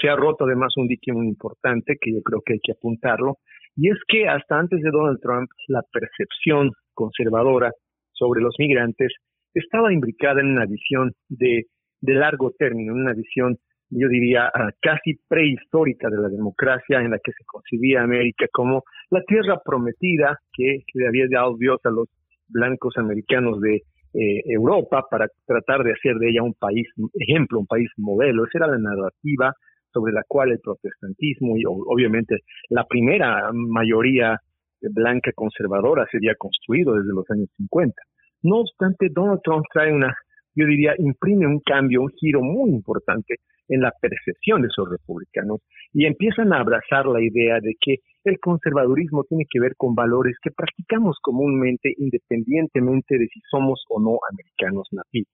Se 0.00 0.08
ha 0.08 0.16
roto 0.16 0.44
además 0.44 0.72
un 0.76 0.88
dique 0.88 1.12
muy 1.12 1.26
importante 1.28 1.96
que 2.00 2.12
yo 2.12 2.22
creo 2.22 2.42
que 2.44 2.54
hay 2.54 2.60
que 2.62 2.72
apuntarlo, 2.72 3.36
y 3.76 3.90
es 3.90 3.98
que 4.08 4.28
hasta 4.28 4.58
antes 4.58 4.80
de 4.80 4.90
Donald 4.90 5.20
Trump 5.20 5.48
la 5.68 5.82
percepción 5.92 6.72
conservadora 6.94 7.70
sobre 8.12 8.40
los 8.40 8.54
migrantes 8.58 9.12
estaba 9.54 9.92
imbricada 9.92 10.40
en 10.40 10.48
una 10.48 10.66
visión 10.66 11.12
de, 11.28 11.66
de 12.00 12.14
largo 12.14 12.50
término, 12.58 12.92
en 12.92 13.00
una 13.02 13.14
visión 13.14 13.56
yo 13.90 14.08
diría, 14.08 14.50
ah, 14.52 14.70
casi 14.80 15.18
prehistórica 15.28 16.08
de 16.10 16.18
la 16.18 16.28
democracia 16.28 17.00
en 17.00 17.10
la 17.10 17.18
que 17.18 17.32
se 17.32 17.44
concebía 17.46 18.02
América 18.02 18.46
como 18.52 18.82
la 19.10 19.22
tierra 19.22 19.60
prometida 19.64 20.38
que, 20.52 20.84
le 20.94 21.08
había 21.08 21.26
dado 21.30 21.56
Dios 21.56 21.80
a 21.84 21.90
los 21.90 22.08
blancos 22.48 22.94
americanos 22.96 23.60
de 23.60 23.82
eh, 24.14 24.42
Europa 24.46 25.04
para 25.10 25.26
tratar 25.46 25.84
de 25.84 25.92
hacer 25.92 26.16
de 26.16 26.30
ella 26.30 26.42
un 26.42 26.54
país 26.54 26.86
ejemplo, 27.14 27.60
un 27.60 27.66
país 27.66 27.88
modelo. 27.96 28.44
Esa 28.44 28.58
era 28.58 28.66
la 28.68 28.78
narrativa 28.78 29.52
sobre 29.92 30.12
la 30.12 30.22
cual 30.26 30.52
el 30.52 30.60
protestantismo 30.60 31.56
y 31.56 31.62
obviamente 31.66 32.40
la 32.68 32.84
primera 32.84 33.50
mayoría 33.52 34.38
blanca 34.80 35.32
conservadora 35.34 36.06
se 36.10 36.18
había 36.18 36.34
construido 36.36 36.94
desde 36.94 37.12
los 37.12 37.28
años 37.30 37.48
50. 37.56 37.94
No 38.42 38.58
obstante, 38.58 39.08
Donald 39.10 39.40
Trump 39.42 39.64
trae 39.72 39.92
una, 39.92 40.14
yo 40.54 40.66
diría, 40.66 40.94
imprime 40.98 41.46
un 41.46 41.60
cambio, 41.60 42.02
un 42.02 42.10
giro 42.10 42.42
muy 42.42 42.70
importante 42.70 43.36
en 43.68 43.80
la 43.80 43.92
percepción 44.00 44.62
de 44.62 44.68
esos 44.68 44.88
republicanos 44.90 45.60
y 45.92 46.06
empiezan 46.06 46.52
a 46.52 46.60
abrazar 46.60 47.06
la 47.06 47.22
idea 47.22 47.60
de 47.60 47.74
que 47.80 47.96
el 48.24 48.38
conservadurismo 48.40 49.24
tiene 49.24 49.44
que 49.48 49.60
ver 49.60 49.74
con 49.76 49.94
valores 49.94 50.36
que 50.42 50.50
practicamos 50.50 51.18
comúnmente 51.22 51.92
independientemente 51.96 53.18
de 53.18 53.26
si 53.28 53.40
somos 53.50 53.84
o 53.88 54.00
no 54.00 54.18
americanos 54.30 54.88
nativos. 54.92 55.32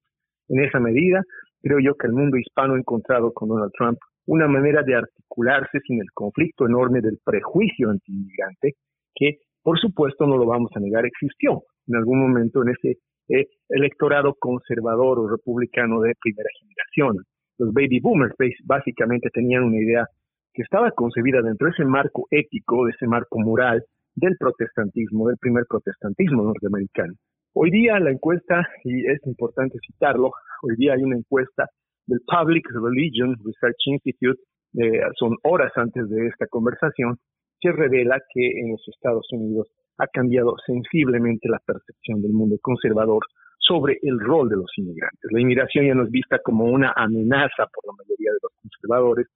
En 0.49 0.63
esa 0.63 0.79
medida, 0.79 1.23
creo 1.63 1.79
yo 1.81 1.95
que 1.95 2.07
el 2.07 2.13
mundo 2.13 2.37
hispano 2.37 2.75
ha 2.75 2.79
encontrado 2.79 3.33
con 3.33 3.49
Donald 3.49 3.73
Trump 3.77 3.99
una 4.27 4.49
manera 4.49 4.83
de 4.83 4.95
articularse 4.95 5.81
sin 5.87 6.01
el 6.01 6.11
conflicto 6.13 6.67
enorme 6.67 7.01
del 7.01 7.19
prejuicio 7.25 7.91
anti-inmigrante, 7.91 8.75
que 9.15 9.39
por 9.63 9.79
supuesto 9.79 10.27
no 10.27 10.37
lo 10.37 10.47
vamos 10.47 10.71
a 10.75 10.81
negar, 10.81 11.07
existió 11.07 11.63
en 11.87 11.97
algún 11.97 12.21
momento 12.21 12.63
en 12.63 12.71
ese 12.71 12.99
eh, 13.29 13.47
electorado 13.69 14.35
conservador 14.39 15.19
o 15.19 15.29
republicano 15.29 16.01
de 16.01 16.15
primera 16.21 16.49
generación. 16.61 17.25
Los 17.59 17.73
baby 17.73 18.01
boomers 18.01 18.35
básicamente 18.65 19.31
tenían 19.31 19.65
una 19.65 19.79
idea 19.79 20.07
que 20.53 20.63
estaba 20.63 20.91
concebida 20.93 21.43
dentro 21.43 21.67
de 21.67 21.73
ese 21.73 21.85
marco 21.85 22.27
ético, 22.31 22.85
de 22.87 22.93
ese 22.93 23.07
marco 23.07 23.39
moral 23.41 23.85
del 24.15 24.37
protestantismo, 24.39 25.29
del 25.29 25.39
primer 25.39 25.65
protestantismo 25.69 26.45
norteamericano. 26.45 27.15
Hoy 27.55 27.71
día 27.71 27.99
la 28.01 28.11
encuesta, 28.11 28.67
y 28.85 29.07
es 29.07 29.21
importante 29.27 29.79
citarlo, 29.87 30.33
hoy 30.63 30.77
día 30.77 30.95
hay 30.95 31.03
una 31.03 31.17
encuesta 31.17 31.69
del 32.07 32.21
Public 32.27 32.67
Religion 32.71 33.37
Research 33.45 33.77
Institute, 33.87 34.41
eh, 34.77 35.01
son 35.19 35.37
horas 35.45 35.73
antes 35.77 36.09
de 36.09 36.27
esta 36.27 36.47
conversación, 36.49 37.17
que 37.61 37.73
revela 37.73 38.21
que 38.33 38.61
en 38.61 38.73
los 38.73 38.83
Estados 38.89 39.27
Unidos 39.33 39.69
ha 39.99 40.07
cambiado 40.09 40.57
sensiblemente 40.67 41.49
la 41.49 41.61
percepción 41.65 42.21
del 42.21 42.33
mundo 42.33 42.57
conservador 42.61 43.23
sobre 43.67 43.99
el 44.03 44.21
rol 44.21 44.49
de 44.49 44.57
los 44.57 44.71
inmigrantes. 44.77 45.31
La 45.33 45.41
inmigración 45.41 45.87
ya 45.87 45.95
no 45.95 46.05
es 46.05 46.11
vista 46.11 46.39
como 46.39 46.65
una 46.65 46.93
amenaza 46.95 47.67
por 47.73 47.87
la 47.87 47.93
mayoría 47.99 48.33
de 48.33 48.39
los 48.43 48.53
conservadores 48.61 49.27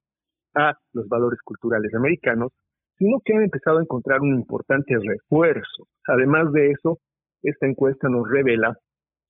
a 0.55 0.73
los 0.93 1.07
valores 1.07 1.39
culturales 1.43 1.93
americanos, 1.93 2.51
sino 2.97 3.19
que 3.23 3.33
han 3.33 3.43
empezado 3.43 3.79
a 3.79 3.81
encontrar 3.81 4.21
un 4.21 4.35
importante 4.35 4.95
refuerzo. 4.97 5.87
Además 6.07 6.51
de 6.53 6.71
eso, 6.71 6.99
esta 7.41 7.67
encuesta 7.67 8.09
nos 8.09 8.29
revela 8.29 8.77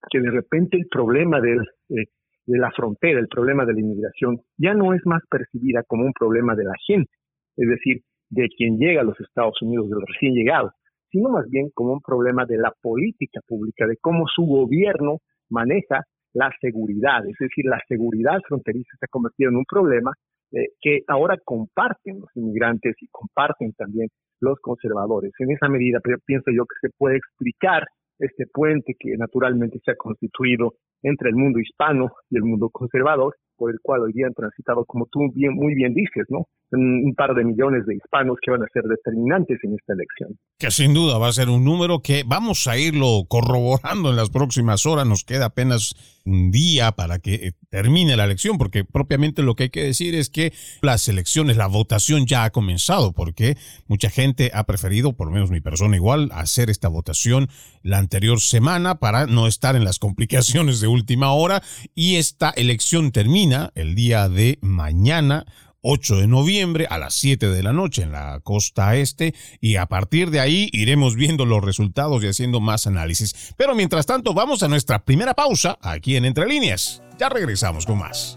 que 0.09 0.19
de 0.19 0.31
repente 0.31 0.77
el 0.77 0.87
problema 0.89 1.39
del, 1.39 1.61
eh, 1.89 2.05
de 2.45 2.57
la 2.57 2.71
frontera, 2.71 3.19
el 3.19 3.27
problema 3.27 3.65
de 3.65 3.73
la 3.73 3.79
inmigración, 3.79 4.39
ya 4.57 4.73
no 4.73 4.93
es 4.93 5.05
más 5.05 5.21
percibida 5.29 5.83
como 5.83 6.05
un 6.05 6.13
problema 6.13 6.55
de 6.55 6.63
la 6.63 6.73
gente, 6.87 7.11
es 7.57 7.69
decir, 7.69 8.01
de 8.29 8.47
quien 8.49 8.77
llega 8.77 9.01
a 9.01 9.03
los 9.03 9.19
Estados 9.19 9.61
Unidos, 9.61 9.89
de 9.89 9.95
los 9.95 10.05
recién 10.05 10.33
llegados, 10.33 10.71
sino 11.11 11.29
más 11.29 11.49
bien 11.49 11.69
como 11.73 11.93
un 11.93 12.01
problema 12.01 12.45
de 12.45 12.57
la 12.57 12.73
política 12.81 13.41
pública, 13.47 13.87
de 13.87 13.97
cómo 14.01 14.25
su 14.27 14.43
gobierno 14.43 15.17
maneja 15.49 16.03
la 16.33 16.51
seguridad, 16.61 17.25
es 17.27 17.35
decir, 17.39 17.65
la 17.65 17.81
seguridad 17.87 18.39
fronteriza 18.47 18.91
se 18.99 19.05
ha 19.05 19.09
convertido 19.09 19.49
en 19.49 19.57
un 19.57 19.65
problema 19.65 20.13
eh, 20.51 20.67
que 20.81 21.01
ahora 21.07 21.37
comparten 21.43 22.19
los 22.19 22.29
inmigrantes 22.35 22.95
y 23.01 23.07
comparten 23.11 23.73
también 23.73 24.09
los 24.39 24.59
conservadores. 24.59 25.31
En 25.39 25.51
esa 25.51 25.67
medida 25.67 25.99
pienso 26.25 26.51
yo 26.51 26.65
que 26.65 26.87
se 26.87 26.93
puede 26.97 27.17
explicar 27.17 27.83
este 28.19 28.45
puente 28.51 28.95
que 28.99 29.15
naturalmente 29.17 29.79
se 29.83 29.91
ha 29.91 29.95
constituido 29.95 30.73
entre 31.01 31.29
el 31.29 31.35
mundo 31.35 31.59
hispano 31.59 32.11
y 32.29 32.37
el 32.37 32.43
mundo 32.43 32.69
conservador, 32.69 33.35
por 33.55 33.71
el 33.71 33.79
cual 33.81 34.01
hoy 34.01 34.13
día 34.13 34.27
han 34.27 34.33
transitado, 34.33 34.85
como 34.85 35.07
tú 35.07 35.31
bien, 35.33 35.53
muy 35.53 35.73
bien 35.73 35.93
dices, 35.93 36.25
¿no? 36.29 36.45
Un, 36.71 37.13
par 37.15 37.33
de 37.33 37.43
millones 37.43 37.85
de 37.85 37.95
hispanos 37.95 38.37
que 38.41 38.51
van 38.51 38.61
a 38.61 38.67
ser 38.71 38.83
determinantes 38.83 39.57
en 39.63 39.73
esta 39.73 39.93
elección. 39.93 40.37
Que 40.59 40.69
sin 40.69 40.93
duda 40.93 41.17
va 41.17 41.29
a 41.29 41.33
ser 41.33 41.49
un 41.49 41.65
número 41.65 42.01
que 42.01 42.23
vamos 42.25 42.67
a 42.67 42.77
irlo 42.77 43.25
corroborando 43.27 44.11
en 44.11 44.15
las 44.15 44.29
próximas 44.29 44.85
horas. 44.85 45.07
Nos 45.07 45.23
queda 45.23 45.45
apenas 45.45 45.95
un 46.25 46.51
día 46.51 46.91
para 46.91 47.19
que 47.19 47.35
eh, 47.35 47.51
termine 47.69 48.15
la 48.15 48.25
elección, 48.25 48.57
porque 48.57 48.83
propiamente 48.85 49.41
lo 49.41 49.55
que 49.55 49.63
hay 49.63 49.69
que 49.69 49.83
decir 49.83 50.15
es 50.15 50.29
que 50.29 50.53
las 50.81 51.07
elecciones, 51.07 51.57
la 51.57 51.67
votación 51.67 52.25
ya 52.25 52.43
ha 52.43 52.51
comenzado, 52.51 53.13
porque 53.13 53.57
mucha 53.87 54.09
gente 54.09 54.51
ha 54.53 54.65
preferido, 54.65 55.13
por 55.13 55.27
lo 55.27 55.33
menos 55.33 55.51
mi 55.51 55.61
persona 55.61 55.95
igual, 55.95 56.29
hacer 56.33 56.69
esta 56.69 56.87
votación 56.87 57.47
la 57.81 57.97
anterior 57.97 58.39
semana 58.39 58.99
para 58.99 59.25
no 59.25 59.47
estar 59.47 59.75
en 59.75 59.83
las 59.83 59.99
complicaciones 59.99 60.81
de 60.81 60.87
última 60.87 61.33
hora 61.33 61.61
y 61.95 62.15
esta 62.15 62.51
elección 62.51 63.11
termina 63.11 63.71
el 63.75 63.95
día 63.95 64.29
de 64.29 64.59
mañana 64.61 65.45
8 65.81 66.17
de 66.17 66.27
noviembre 66.27 66.87
a 66.89 66.97
las 66.97 67.13
7 67.15 67.49
de 67.49 67.63
la 67.63 67.73
noche 67.73 68.03
en 68.03 68.11
la 68.11 68.39
costa 68.41 68.95
este 68.95 69.33
y 69.61 69.77
a 69.77 69.85
partir 69.85 70.29
de 70.29 70.39
ahí 70.39 70.69
iremos 70.73 71.15
viendo 71.15 71.45
los 71.45 71.63
resultados 71.63 72.23
y 72.23 72.27
haciendo 72.27 72.59
más 72.59 72.87
análisis. 72.87 73.53
Pero 73.57 73.75
mientras 73.75 74.05
tanto 74.05 74.33
vamos 74.33 74.63
a 74.63 74.67
nuestra 74.67 75.03
primera 75.03 75.33
pausa 75.33 75.77
aquí 75.81 76.15
en 76.15 76.25
Entre 76.25 76.47
Líneas. 76.47 77.01
Ya 77.17 77.29
regresamos 77.29 77.85
con 77.85 77.99
más. 77.99 78.35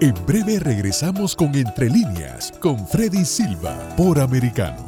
En 0.00 0.14
breve 0.26 0.60
regresamos 0.60 1.34
con 1.34 1.54
Entre 1.56 1.90
Líneas 1.90 2.52
con 2.60 2.86
Freddy 2.86 3.24
Silva 3.24 3.76
por 3.96 4.20
Americano. 4.20 4.87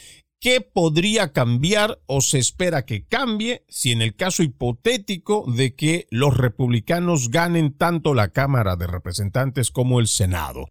¿Qué 0.44 0.58
podría 0.62 1.34
cambiar 1.34 2.00
o 2.08 2.20
se 2.22 2.40
espera 2.40 2.82
que 2.82 3.06
cambie 3.08 3.62
si 3.68 3.92
en 3.92 4.02
el 4.02 4.16
caso 4.16 4.42
hipotético 4.42 5.46
de 5.46 5.76
que 5.76 6.06
los 6.10 6.36
republicanos 6.36 7.30
ganen 7.30 7.78
tanto 7.78 8.16
la 8.16 8.30
Cámara 8.30 8.76
de 8.76 8.88
Representantes 8.88 9.70
como 9.70 10.00
el 10.00 10.08
Senado? 10.08 10.66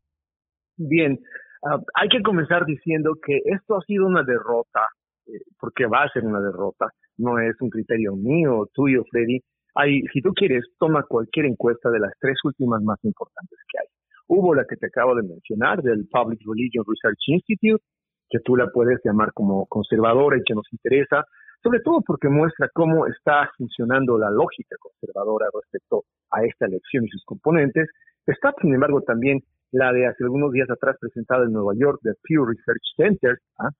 Bien, 0.76 1.20
ah, 1.62 1.78
hay 1.94 2.08
que 2.08 2.20
comenzar 2.20 2.66
diciendo 2.66 3.14
que 3.24 3.42
esto 3.44 3.76
ha 3.76 3.82
sido 3.82 4.08
una 4.08 4.24
derrota, 4.24 4.88
eh, 5.28 5.38
porque 5.60 5.86
va 5.86 6.02
a 6.02 6.10
ser 6.10 6.24
una 6.24 6.40
derrota, 6.40 6.90
no 7.18 7.38
es 7.38 7.54
un 7.60 7.70
criterio 7.70 8.16
mío, 8.16 8.68
tuyo, 8.74 9.04
Freddy. 9.08 9.38
Hay, 9.76 10.02
si 10.12 10.20
tú 10.20 10.32
quieres, 10.34 10.64
toma 10.80 11.04
cualquier 11.04 11.46
encuesta 11.46 11.90
de 11.90 12.00
las 12.00 12.12
tres 12.18 12.38
últimas 12.42 12.82
más 12.82 12.98
importantes 13.04 13.58
que 13.70 13.78
hay. 13.78 13.86
Hubo 14.32 14.54
la 14.54 14.64
que 14.64 14.76
te 14.76 14.86
acabo 14.86 15.16
de 15.16 15.24
mencionar, 15.24 15.82
del 15.82 16.06
Public 16.06 16.38
Religion 16.46 16.84
Research 16.86 17.18
Institute, 17.26 17.82
que 18.28 18.38
tú 18.38 18.54
la 18.54 18.68
puedes 18.68 19.00
llamar 19.04 19.32
como 19.34 19.66
conservadora 19.66 20.38
y 20.38 20.44
que 20.46 20.54
nos 20.54 20.72
interesa, 20.72 21.24
sobre 21.60 21.80
todo 21.80 22.00
porque 22.06 22.28
muestra 22.28 22.70
cómo 22.72 23.08
está 23.08 23.50
funcionando 23.58 24.16
la 24.18 24.30
lógica 24.30 24.76
conservadora 24.78 25.46
respecto 25.52 26.04
a 26.30 26.44
esta 26.44 26.66
elección 26.66 27.06
y 27.06 27.08
sus 27.08 27.24
componentes. 27.24 27.88
Está, 28.24 28.54
sin 28.62 28.72
embargo, 28.72 29.02
también 29.02 29.40
la 29.72 29.92
de 29.92 30.06
hace 30.06 30.22
algunos 30.22 30.52
días 30.52 30.70
atrás 30.70 30.96
presentada 31.00 31.46
en 31.46 31.52
Nueva 31.52 31.72
York 31.74 31.98
de 32.04 32.12
Pew 32.22 32.46
Research 32.46 32.84
Center, 32.96 33.36
¿ah? 33.58 33.70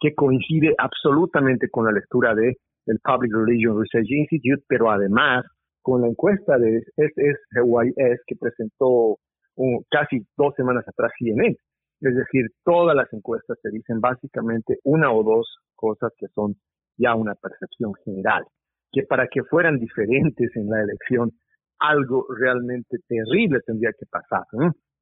que 0.00 0.12
coincide 0.16 0.74
absolutamente 0.76 1.70
con 1.70 1.84
la 1.84 1.92
lectura 1.92 2.34
de 2.34 2.56
el 2.86 2.98
Public 2.98 3.32
Religion 3.32 3.80
Research 3.80 4.10
Institute, 4.10 4.64
pero 4.66 4.90
además 4.90 5.46
con 5.82 6.00
la 6.00 6.08
encuesta 6.08 6.58
de 6.58 6.82
SSYS 6.96 8.20
que 8.26 8.34
presentó 8.34 9.18
casi 9.90 10.26
dos 10.36 10.54
semanas 10.56 10.84
atrás 10.86 11.12
CNN. 11.18 11.56
Es 12.00 12.14
decir, 12.14 12.46
todas 12.64 12.96
las 12.96 13.12
encuestas 13.12 13.58
te 13.62 13.70
dicen 13.70 14.00
básicamente 14.00 14.78
una 14.84 15.12
o 15.12 15.22
dos 15.22 15.58
cosas 15.74 16.12
que 16.16 16.28
son 16.28 16.54
ya 16.96 17.14
una 17.14 17.34
percepción 17.34 17.92
general, 18.04 18.44
que 18.92 19.02
para 19.02 19.26
que 19.28 19.42
fueran 19.44 19.78
diferentes 19.78 20.54
en 20.56 20.68
la 20.68 20.82
elección, 20.82 21.32
algo 21.78 22.26
realmente 22.38 22.98
terrible 23.08 23.60
tendría 23.66 23.90
que 23.98 24.06
pasar. 24.06 24.44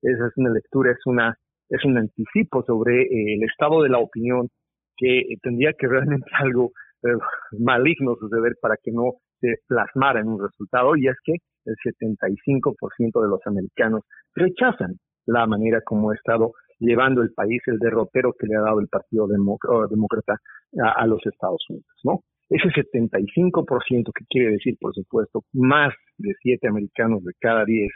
Esa 0.03 0.27
es 0.27 0.33
una 0.37 0.51
lectura, 0.51 0.93
es 0.93 1.07
una 1.07 1.37
es 1.69 1.85
un 1.85 1.99
anticipo 1.99 2.65
sobre 2.65 3.03
eh, 3.03 3.35
el 3.35 3.43
estado 3.45 3.83
de 3.83 3.91
la 3.91 3.99
opinión 3.99 4.49
que 4.97 5.23
tendría 5.43 5.73
que 5.79 5.87
realmente 5.87 6.31
algo 6.39 6.73
eh, 7.03 7.17
maligno 7.59 8.17
suceder 8.17 8.55
para 8.61 8.77
que 8.83 8.91
no 8.91 9.15
se 9.41 9.57
plasmara 9.69 10.21
en 10.21 10.29
un 10.29 10.43
resultado 10.43 10.97
y 10.97 11.09
es 11.09 11.17
que 11.23 11.35
el 11.69 11.77
75% 11.77 13.23
de 13.23 13.29
los 13.29 13.41
americanos 13.47 14.03
rechazan 14.35 14.99
la 15.27 15.47
manera 15.47 15.81
como 15.85 16.11
ha 16.11 16.15
estado 16.15 16.53
llevando 16.79 17.23
el 17.23 17.33
país 17.33 17.61
el 17.67 17.79
derrotero 17.79 18.33
que 18.39 18.47
le 18.47 18.57
ha 18.57 18.61
dado 18.61 18.81
el 18.81 18.89
Partido 18.89 19.27
Demócrata 19.27 20.37
a, 20.83 21.07
los 21.07 21.21
Estados 21.27 21.65
Unidos, 21.69 21.87
¿no? 22.05 22.21
Ese 22.49 22.69
75% 22.69 24.11
que 24.15 24.25
quiere 24.31 24.53
decir, 24.53 24.77
por 24.81 24.95
supuesto, 24.95 25.45
más 25.53 25.93
de 26.17 26.33
7 26.41 26.67
americanos 26.69 27.23
de 27.25 27.33
cada 27.39 27.65
10, 27.65 27.91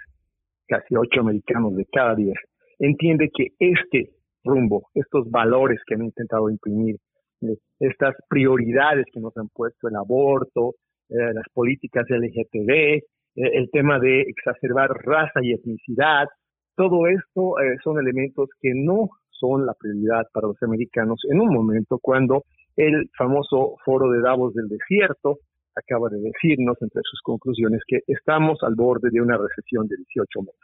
casi 0.67 0.95
8 0.95 1.21
americanos 1.21 1.75
de 1.75 1.87
cada 1.91 2.15
10, 2.15 2.35
entiende 2.81 3.31
que 3.35 3.49
este 3.59 4.11
rumbo, 4.45 4.89
estos 4.95 5.31
valores 5.31 5.81
que 5.87 5.95
han 5.95 6.05
intentado 6.05 6.51
imprimir, 6.51 6.97
eh, 7.43 7.57
estas 7.79 8.15
prioridades 8.29 9.07
que 9.13 9.21
nos 9.21 9.35
han 9.37 9.49
puesto 9.49 9.89
el 9.89 9.97
aborto, 9.97 10.75
eh, 11.09 11.33
las 11.33 11.45
políticas 11.55 12.05
LGTB, 12.09 13.03
el 13.35 13.71
tema 13.71 13.99
de 13.99 14.23
exacerbar 14.23 14.91
raza 15.05 15.41
y 15.43 15.53
etnicidad, 15.53 16.29
todo 16.77 17.07
esto 17.07 17.55
son 17.83 17.99
elementos 17.99 18.49
que 18.61 18.73
no 18.75 19.11
son 19.31 19.67
la 19.67 19.75
prioridad 19.75 20.27
para 20.33 20.49
los 20.49 20.63
americanos 20.63 21.21
en 21.31 21.41
un 21.41 21.53
momento 21.53 21.99
cuando 22.01 22.45
el 22.77 23.11
famoso 23.17 23.77
foro 23.85 24.11
de 24.11 24.21
Davos 24.21 24.55
del 24.55 24.69
desierto 24.69 25.39
acaba 25.75 26.09
de 26.09 26.21
decirnos 26.21 26.77
entre 26.81 27.01
sus 27.05 27.21
conclusiones 27.23 27.81
que 27.87 28.01
estamos 28.07 28.63
al 28.63 28.75
borde 28.75 29.09
de 29.11 29.21
una 29.21 29.37
recesión 29.37 29.87
de 29.89 29.97
18 29.97 30.41
meses. 30.43 30.61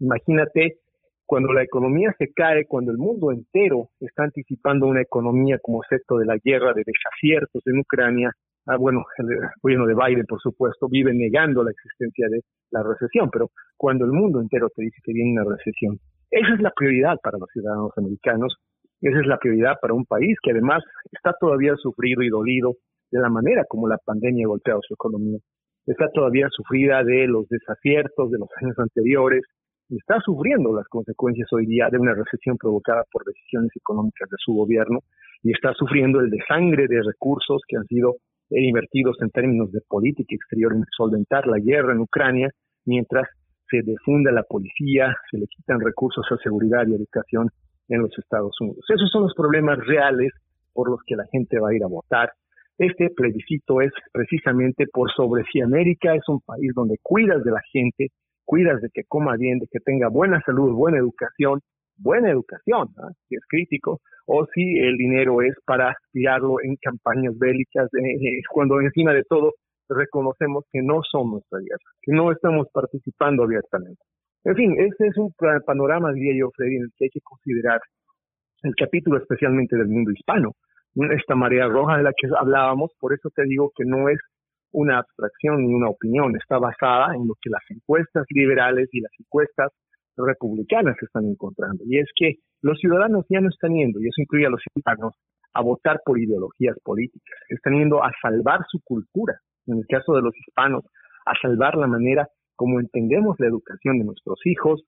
Imagínate 0.00 0.78
cuando 1.26 1.52
la 1.52 1.62
economía 1.62 2.14
se 2.18 2.32
cae, 2.32 2.66
cuando 2.66 2.90
el 2.90 2.96
mundo 2.98 3.30
entero 3.30 3.90
está 4.00 4.24
anticipando 4.24 4.86
una 4.86 5.02
economía 5.02 5.58
como 5.58 5.82
efecto 5.82 6.16
de 6.16 6.24
la 6.24 6.38
guerra 6.42 6.72
de 6.72 6.84
desaciertos 6.86 7.62
en 7.66 7.78
Ucrania, 7.80 8.32
ah, 8.68 8.76
bueno, 8.76 9.04
el 9.18 9.26
gobierno 9.62 9.86
de 9.86 9.94
Biden, 9.94 10.26
por 10.26 10.40
supuesto, 10.40 10.88
vive 10.88 11.12
negando 11.14 11.62
la 11.62 11.70
existencia 11.70 12.28
de 12.28 12.40
la 12.70 12.82
recesión, 12.82 13.30
pero 13.30 13.50
cuando 13.76 14.04
el 14.04 14.12
mundo 14.12 14.40
entero 14.40 14.68
te 14.74 14.82
dice 14.82 15.00
que 15.02 15.12
viene 15.12 15.40
una 15.40 15.56
recesión, 15.56 15.98
esa 16.30 16.54
es 16.54 16.60
la 16.60 16.70
prioridad 16.70 17.16
para 17.22 17.38
los 17.38 17.48
ciudadanos 17.52 17.90
americanos, 17.96 18.56
esa 19.00 19.20
es 19.20 19.26
la 19.26 19.38
prioridad 19.38 19.74
para 19.80 19.94
un 19.94 20.04
país 20.04 20.36
que 20.42 20.50
además 20.50 20.82
está 21.12 21.32
todavía 21.38 21.74
sufrido 21.76 22.22
y 22.22 22.28
dolido 22.28 22.74
de 23.10 23.20
la 23.20 23.30
manera 23.30 23.64
como 23.68 23.88
la 23.88 23.98
pandemia 23.98 24.44
ha 24.44 24.48
golpeado 24.48 24.80
su 24.86 24.94
economía. 24.94 25.38
Está 25.86 26.10
todavía 26.12 26.48
sufrida 26.50 27.02
de 27.02 27.26
los 27.26 27.48
desaciertos 27.48 28.30
de 28.30 28.38
los 28.38 28.48
años 28.60 28.78
anteriores, 28.78 29.42
está 29.88 30.20
sufriendo 30.20 30.74
las 30.74 30.86
consecuencias 30.88 31.48
hoy 31.52 31.64
día 31.64 31.88
de 31.90 31.98
una 31.98 32.12
recesión 32.12 32.58
provocada 32.58 33.04
por 33.10 33.24
decisiones 33.24 33.70
económicas 33.74 34.28
de 34.28 34.36
su 34.38 34.52
gobierno 34.52 35.00
y 35.42 35.52
está 35.52 35.72
sufriendo 35.72 36.20
el 36.20 36.28
desangre 36.28 36.86
de 36.88 37.02
recursos 37.02 37.62
que 37.66 37.76
han 37.78 37.86
sido 37.86 38.16
invertidos 38.50 39.16
en 39.20 39.30
términos 39.30 39.70
de 39.72 39.80
política 39.88 40.34
exterior 40.34 40.72
en 40.72 40.84
solventar 40.96 41.46
la 41.46 41.58
guerra 41.58 41.92
en 41.92 42.00
Ucrania, 42.00 42.50
mientras 42.84 43.28
se 43.70 43.82
defunda 43.82 44.32
la 44.32 44.42
policía, 44.42 45.14
se 45.30 45.38
le 45.38 45.46
quitan 45.46 45.80
recursos 45.80 46.24
a 46.30 46.36
seguridad 46.38 46.86
y 46.86 46.94
educación 46.94 47.48
en 47.88 48.02
los 48.02 48.16
Estados 48.18 48.56
Unidos. 48.60 48.84
Esos 48.88 49.10
son 49.10 49.22
los 49.24 49.34
problemas 49.34 49.78
reales 49.86 50.32
por 50.72 50.90
los 50.90 51.00
que 51.06 51.16
la 51.16 51.24
gente 51.30 51.58
va 51.58 51.70
a 51.70 51.74
ir 51.74 51.84
a 51.84 51.88
votar. 51.88 52.32
Este 52.78 53.10
plebiscito 53.10 53.80
es 53.80 53.92
precisamente 54.12 54.86
por 54.86 55.10
sobre 55.10 55.42
si 55.52 55.60
América 55.60 56.14
es 56.14 56.22
un 56.28 56.40
país 56.40 56.72
donde 56.74 56.96
cuidas 57.02 57.42
de 57.42 57.50
la 57.50 57.60
gente, 57.72 58.08
cuidas 58.44 58.80
de 58.80 58.88
que 58.90 59.02
coma 59.04 59.36
bien, 59.36 59.58
de 59.58 59.66
que 59.66 59.80
tenga 59.80 60.08
buena 60.08 60.40
salud, 60.46 60.72
buena 60.72 60.98
educación, 60.98 61.60
buena 61.98 62.30
educación, 62.30 62.88
si 63.28 63.34
es 63.34 63.42
crítico, 63.48 64.00
o 64.26 64.46
si 64.54 64.78
el 64.78 64.96
dinero 64.96 65.42
es 65.42 65.54
para 65.64 65.96
tirarlo 66.12 66.56
en 66.62 66.76
campañas 66.76 67.36
bélicas, 67.38 67.88
eh, 67.94 68.14
eh, 68.14 68.42
cuando 68.50 68.80
encima 68.80 69.12
de 69.12 69.24
todo 69.24 69.54
reconocemos 69.88 70.64
que 70.70 70.82
no 70.82 71.00
somos 71.10 71.32
nuestra 71.50 71.58
guerra, 71.60 71.90
que 72.02 72.12
no 72.12 72.30
estamos 72.30 72.68
participando 72.72 73.44
abiertamente. 73.44 74.00
En 74.44 74.54
fin, 74.54 74.74
este 74.78 75.08
es 75.08 75.16
un 75.16 75.32
panorama, 75.66 76.12
diría 76.12 76.40
yo, 76.40 76.50
Freddy, 76.54 76.76
en 76.76 76.82
el 76.82 76.90
que 76.96 77.06
hay 77.06 77.10
que 77.10 77.20
considerar 77.20 77.80
el 78.62 78.74
capítulo 78.74 79.18
especialmente 79.18 79.76
del 79.76 79.88
mundo 79.88 80.10
hispano, 80.10 80.52
esta 81.10 81.34
marea 81.34 81.66
roja 81.68 81.96
de 81.96 82.02
la 82.02 82.12
que 82.12 82.28
hablábamos, 82.36 82.92
por 82.98 83.12
eso 83.12 83.30
te 83.34 83.44
digo 83.44 83.70
que 83.76 83.84
no 83.84 84.08
es 84.08 84.18
una 84.72 84.98
abstracción 84.98 85.66
ni 85.66 85.74
una 85.74 85.88
opinión, 85.88 86.36
está 86.36 86.58
basada 86.58 87.14
en 87.14 87.26
lo 87.26 87.34
que 87.40 87.50
las 87.50 87.62
encuestas 87.70 88.26
liberales 88.30 88.88
y 88.92 89.00
las 89.00 89.12
encuestas 89.18 89.72
republicanas 90.26 90.96
están 91.02 91.26
encontrando. 91.26 91.84
Y 91.86 91.98
es 91.98 92.08
que 92.14 92.36
los 92.62 92.78
ciudadanos 92.78 93.24
ya 93.28 93.40
no 93.40 93.48
están 93.48 93.74
yendo, 93.74 94.00
y 94.00 94.08
eso 94.08 94.20
incluye 94.20 94.46
a 94.46 94.50
los 94.50 94.60
ciudadanos, 94.62 95.14
a 95.54 95.62
votar 95.62 96.00
por 96.04 96.20
ideologías 96.20 96.76
políticas, 96.84 97.38
están 97.48 97.74
yendo 97.74 98.04
a 98.04 98.12
salvar 98.22 98.60
su 98.70 98.80
cultura, 98.84 99.40
en 99.66 99.78
el 99.78 99.86
caso 99.86 100.14
de 100.14 100.22
los 100.22 100.36
hispanos, 100.36 100.84
a 101.26 101.32
salvar 101.40 101.74
la 101.76 101.86
manera 101.86 102.28
como 102.54 102.80
entendemos 102.80 103.36
la 103.38 103.46
educación 103.46 103.98
de 103.98 104.04
nuestros 104.04 104.38
hijos, 104.44 104.82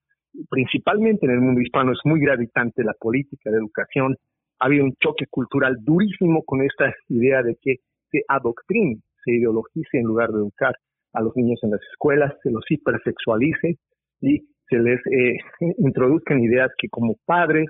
principalmente 0.49 1.27
en 1.27 1.33
el 1.33 1.41
mundo 1.41 1.61
hispano 1.61 1.93
es 1.93 2.01
muy 2.05 2.21
gravitante 2.21 2.85
la 2.85 2.95
política 2.99 3.51
de 3.51 3.59
educación, 3.59 4.17
ha 4.59 4.67
habido 4.67 4.85
un 4.85 4.95
choque 5.03 5.27
cultural 5.31 5.77
durísimo 5.81 6.45
con 6.45 6.63
esta 6.63 6.93
idea 7.09 7.43
de 7.43 7.57
que 7.61 7.77
se 8.11 8.23
adoctrine 8.29 9.01
se 9.25 9.33
ideologice 9.33 9.99
en 9.99 10.05
lugar 10.05 10.31
de 10.31 10.39
educar 10.39 10.75
a 11.13 11.21
los 11.21 11.37
niños 11.37 11.59
en 11.63 11.71
las 11.71 11.81
escuelas, 11.93 12.35
se 12.43 12.51
los 12.51 12.65
hipersexualice. 12.69 13.77
Y 14.21 14.47
se 14.71 14.79
les 14.79 15.01
eh, 15.07 15.37
introduzcan 15.79 16.41
ideas 16.41 16.71
que 16.79 16.89
como 16.89 17.17
padres, 17.27 17.67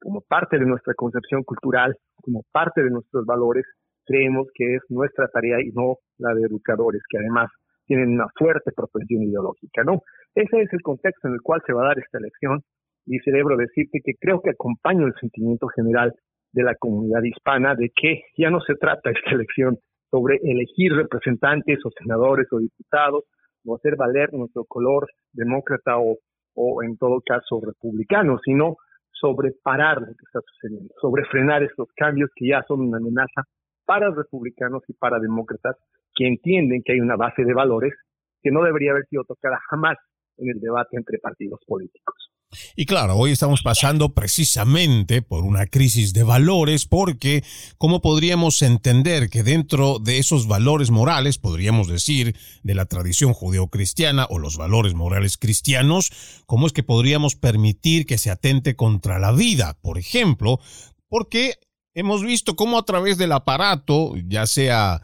como 0.00 0.22
parte 0.22 0.58
de 0.58 0.64
nuestra 0.64 0.94
concepción 0.94 1.42
cultural, 1.42 1.94
como 2.22 2.42
parte 2.52 2.82
de 2.82 2.90
nuestros 2.90 3.26
valores, 3.26 3.64
creemos 4.06 4.46
que 4.54 4.76
es 4.76 4.82
nuestra 4.88 5.28
tarea 5.28 5.60
y 5.60 5.70
no 5.72 5.96
la 6.18 6.32
de 6.32 6.46
educadores, 6.46 7.02
que 7.10 7.18
además 7.18 7.50
tienen 7.86 8.10
una 8.10 8.26
fuerte 8.38 8.72
propensión 8.74 9.22
ideológica, 9.22 9.82
¿no? 9.84 10.00
Ese 10.34 10.62
es 10.62 10.72
el 10.72 10.82
contexto 10.82 11.28
en 11.28 11.34
el 11.34 11.42
cual 11.42 11.60
se 11.66 11.72
va 11.72 11.84
a 11.84 11.88
dar 11.88 11.98
esta 11.98 12.18
elección 12.18 12.62
y 13.06 13.18
celebro 13.20 13.56
decirte 13.56 14.00
que 14.04 14.14
creo 14.20 14.40
que 14.40 14.50
acompaño 14.50 15.06
el 15.06 15.14
sentimiento 15.20 15.68
general 15.68 16.12
de 16.52 16.62
la 16.62 16.74
comunidad 16.74 17.22
hispana 17.22 17.74
de 17.74 17.90
que 17.94 18.22
ya 18.36 18.50
no 18.50 18.60
se 18.60 18.74
trata 18.74 19.10
esta 19.10 19.30
elección 19.30 19.78
sobre 20.10 20.38
elegir 20.42 20.92
representantes 20.94 21.78
o 21.84 21.90
senadores 21.90 22.46
o 22.52 22.58
diputados 22.58 23.24
o 23.64 23.76
hacer 23.76 23.96
valer 23.96 24.32
nuestro 24.32 24.64
color 24.64 25.08
demócrata 25.32 25.98
o, 25.98 26.16
o 26.56 26.82
en 26.82 26.96
todo 26.96 27.20
caso 27.24 27.60
republicano, 27.60 28.38
sino 28.44 28.76
sobre 29.12 29.52
parar 29.62 30.00
lo 30.00 30.06
que 30.06 30.24
está 30.24 30.40
sucediendo, 30.40 30.92
sobre 31.00 31.24
frenar 31.26 31.62
estos 31.62 31.88
cambios 31.94 32.30
que 32.34 32.48
ya 32.48 32.62
son 32.66 32.80
una 32.80 32.98
amenaza 32.98 33.44
para 33.84 34.10
republicanos 34.10 34.82
y 34.88 34.94
para 34.94 35.18
demócratas 35.18 35.76
que 36.14 36.26
entienden 36.26 36.82
que 36.84 36.92
hay 36.92 37.00
una 37.00 37.16
base 37.16 37.44
de 37.44 37.54
valores 37.54 37.94
que 38.42 38.50
no 38.50 38.62
debería 38.62 38.92
haber 38.92 39.06
sido 39.06 39.24
tocada 39.24 39.58
jamás 39.70 39.96
en 40.38 40.50
el 40.50 40.60
debate 40.60 40.96
entre 40.96 41.18
partidos 41.18 41.60
políticos. 41.66 42.35
Y 42.74 42.86
claro, 42.86 43.16
hoy 43.16 43.32
estamos 43.32 43.62
pasando 43.62 44.14
precisamente 44.14 45.22
por 45.22 45.44
una 45.44 45.66
crisis 45.66 46.12
de 46.12 46.22
valores 46.22 46.86
porque 46.86 47.44
¿cómo 47.78 48.00
podríamos 48.00 48.62
entender 48.62 49.28
que 49.28 49.42
dentro 49.42 49.98
de 49.98 50.18
esos 50.18 50.46
valores 50.46 50.90
morales, 50.90 51.38
podríamos 51.38 51.88
decir, 51.88 52.36
de 52.62 52.74
la 52.74 52.86
tradición 52.86 53.32
judeocristiana 53.32 54.26
o 54.30 54.38
los 54.38 54.56
valores 54.56 54.94
morales 54.94 55.36
cristianos, 55.36 56.12
cómo 56.46 56.66
es 56.66 56.72
que 56.72 56.82
podríamos 56.82 57.34
permitir 57.34 58.06
que 58.06 58.18
se 58.18 58.30
atente 58.30 58.76
contra 58.76 59.18
la 59.18 59.32
vida? 59.32 59.78
Por 59.82 59.98
ejemplo, 59.98 60.60
porque 61.08 61.54
hemos 61.94 62.22
visto 62.22 62.56
cómo 62.56 62.78
a 62.78 62.84
través 62.84 63.18
del 63.18 63.32
aparato, 63.32 64.14
ya 64.28 64.46
sea 64.46 65.02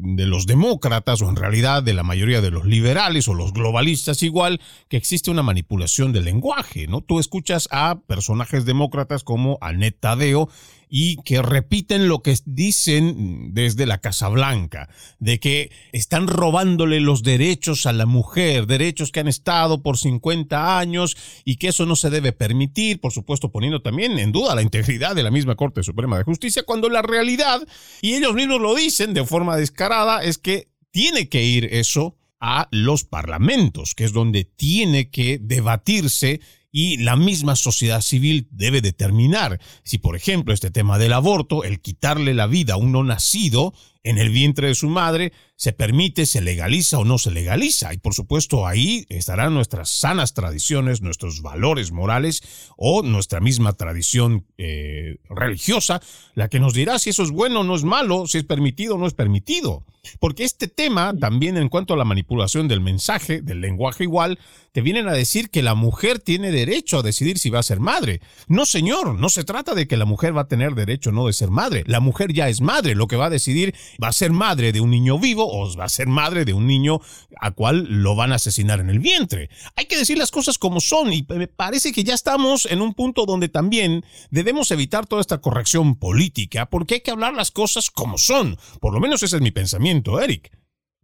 de 0.00 0.26
los 0.26 0.46
demócratas 0.46 1.22
o 1.22 1.28
en 1.28 1.36
realidad 1.36 1.82
de 1.82 1.94
la 1.94 2.02
mayoría 2.02 2.40
de 2.40 2.50
los 2.50 2.64
liberales 2.64 3.28
o 3.28 3.34
los 3.34 3.52
globalistas 3.52 4.22
igual, 4.22 4.60
que 4.88 4.96
existe 4.96 5.30
una 5.30 5.42
manipulación 5.42 6.12
del 6.12 6.24
lenguaje, 6.24 6.86
¿no? 6.86 7.00
Tú 7.00 7.18
escuchas 7.18 7.68
a 7.70 8.00
personajes 8.06 8.64
demócratas 8.64 9.24
como 9.24 9.58
Annette 9.60 10.00
Tadeo 10.00 10.48
y 10.96 11.16
que 11.24 11.42
repiten 11.42 12.06
lo 12.06 12.22
que 12.22 12.36
dicen 12.44 13.52
desde 13.52 13.84
la 13.84 13.98
Casa 13.98 14.28
Blanca, 14.28 14.88
de 15.18 15.40
que 15.40 15.72
están 15.90 16.28
robándole 16.28 17.00
los 17.00 17.24
derechos 17.24 17.86
a 17.86 17.92
la 17.92 18.06
mujer, 18.06 18.68
derechos 18.68 19.10
que 19.10 19.18
han 19.18 19.26
estado 19.26 19.82
por 19.82 19.98
50 19.98 20.78
años 20.78 21.16
y 21.44 21.56
que 21.56 21.66
eso 21.66 21.84
no 21.84 21.96
se 21.96 22.10
debe 22.10 22.30
permitir, 22.30 23.00
por 23.00 23.10
supuesto 23.10 23.50
poniendo 23.50 23.82
también 23.82 24.20
en 24.20 24.30
duda 24.30 24.54
la 24.54 24.62
integridad 24.62 25.16
de 25.16 25.24
la 25.24 25.32
misma 25.32 25.56
Corte 25.56 25.82
Suprema 25.82 26.16
de 26.16 26.22
Justicia, 26.22 26.62
cuando 26.62 26.88
la 26.88 27.02
realidad, 27.02 27.66
y 28.00 28.14
ellos 28.14 28.34
mismos 28.34 28.60
lo 28.60 28.76
dicen 28.76 29.14
de 29.14 29.26
forma 29.26 29.56
descarada, 29.56 30.22
es 30.22 30.38
que 30.38 30.68
tiene 30.92 31.28
que 31.28 31.42
ir 31.42 31.64
eso 31.72 32.16
a 32.38 32.68
los 32.70 33.02
parlamentos, 33.02 33.96
que 33.96 34.04
es 34.04 34.12
donde 34.12 34.44
tiene 34.44 35.10
que 35.10 35.40
debatirse 35.42 36.40
y 36.76 36.96
la 36.96 37.14
misma 37.14 37.54
sociedad 37.54 38.00
civil 38.00 38.48
debe 38.50 38.80
determinar 38.80 39.60
si, 39.84 39.98
por 39.98 40.16
ejemplo, 40.16 40.52
este 40.52 40.72
tema 40.72 40.98
del 40.98 41.12
aborto, 41.12 41.62
el 41.62 41.80
quitarle 41.80 42.34
la 42.34 42.48
vida 42.48 42.74
a 42.74 42.78
un 42.78 42.90
no 42.90 43.04
nacido, 43.04 43.72
en 44.02 44.18
el 44.18 44.30
vientre 44.30 44.66
de 44.66 44.74
su 44.74 44.88
madre, 44.88 45.32
se 45.54 45.72
permite, 45.72 46.26
se 46.26 46.40
legaliza 46.40 46.98
o 46.98 47.04
no 47.04 47.16
se 47.18 47.30
legaliza. 47.30 47.94
Y 47.94 47.98
por 47.98 48.12
supuesto 48.12 48.66
ahí 48.66 49.06
estarán 49.08 49.54
nuestras 49.54 49.88
sanas 49.88 50.34
tradiciones, 50.34 51.00
nuestros 51.00 51.42
valores 51.42 51.92
morales 51.92 52.42
o 52.76 53.04
nuestra 53.04 53.38
misma 53.38 53.74
tradición 53.74 54.44
eh, 54.58 55.18
religiosa, 55.30 56.02
la 56.34 56.48
que 56.48 56.58
nos 56.58 56.74
dirá 56.74 56.98
si 56.98 57.10
eso 57.10 57.22
es 57.22 57.30
bueno 57.30 57.60
o 57.60 57.64
no 57.64 57.76
es 57.76 57.84
malo, 57.84 58.26
si 58.26 58.38
es 58.38 58.44
permitido 58.44 58.96
o 58.96 58.98
no 58.98 59.06
es 59.06 59.14
permitido. 59.14 59.86
Porque 60.20 60.44
este 60.44 60.68
tema, 60.68 61.14
también 61.18 61.56
en 61.56 61.68
cuanto 61.68 61.94
a 61.94 61.96
la 61.96 62.04
manipulación 62.04 62.68
del 62.68 62.80
mensaje, 62.80 63.42
del 63.42 63.60
lenguaje 63.60 64.04
igual, 64.04 64.38
te 64.72 64.80
vienen 64.80 65.08
a 65.08 65.12
decir 65.12 65.50
que 65.50 65.62
la 65.62 65.74
mujer 65.74 66.18
tiene 66.18 66.50
derecho 66.50 66.98
a 66.98 67.02
decidir 67.02 67.38
si 67.38 67.48
va 67.48 67.60
a 67.60 67.62
ser 67.62 67.78
madre. 67.78 68.20
No, 68.48 68.66
señor, 68.66 69.14
no 69.14 69.28
se 69.28 69.44
trata 69.44 69.74
de 69.74 69.86
que 69.86 69.96
la 69.96 70.04
mujer 70.04 70.36
va 70.36 70.42
a 70.42 70.48
tener 70.48 70.74
derecho 70.74 71.10
o 71.10 71.12
no 71.12 71.26
de 71.26 71.32
ser 71.32 71.50
madre. 71.50 71.84
La 71.86 72.00
mujer 72.00 72.32
ya 72.32 72.48
es 72.48 72.60
madre, 72.60 72.96
lo 72.96 73.06
que 73.06 73.16
va 73.16 73.26
a 73.26 73.30
decidir 73.30 73.74
va 74.02 74.08
a 74.08 74.12
ser 74.12 74.32
madre 74.32 74.72
de 74.72 74.80
un 74.80 74.90
niño 74.90 75.18
vivo 75.18 75.46
o 75.48 75.76
va 75.76 75.84
a 75.84 75.88
ser 75.88 76.08
madre 76.08 76.44
de 76.44 76.54
un 76.54 76.66
niño 76.66 77.00
a 77.40 77.52
cual 77.52 77.86
lo 77.88 78.16
van 78.16 78.32
a 78.32 78.36
asesinar 78.36 78.80
en 78.80 78.90
el 78.90 78.98
vientre. 78.98 79.48
Hay 79.76 79.86
que 79.86 79.96
decir 79.96 80.18
las 80.18 80.30
cosas 80.30 80.58
como 80.58 80.80
son 80.80 81.12
y 81.12 81.24
me 81.28 81.46
parece 81.46 81.92
que 81.92 82.02
ya 82.02 82.14
estamos 82.14 82.66
en 82.66 82.80
un 82.80 82.94
punto 82.94 83.26
donde 83.26 83.48
también 83.48 84.04
debemos 84.30 84.70
evitar 84.70 85.06
toda 85.06 85.20
esta 85.20 85.38
corrección 85.38 85.94
política 85.96 86.66
porque 86.66 86.94
hay 86.94 87.00
que 87.00 87.10
hablar 87.10 87.34
las 87.34 87.50
cosas 87.50 87.90
como 87.90 88.18
son. 88.18 88.58
Por 88.80 88.92
lo 88.92 89.00
menos 89.00 89.22
ese 89.22 89.36
es 89.36 89.42
mi 89.42 89.50
pensamiento, 89.50 89.93
Eric 90.20 90.50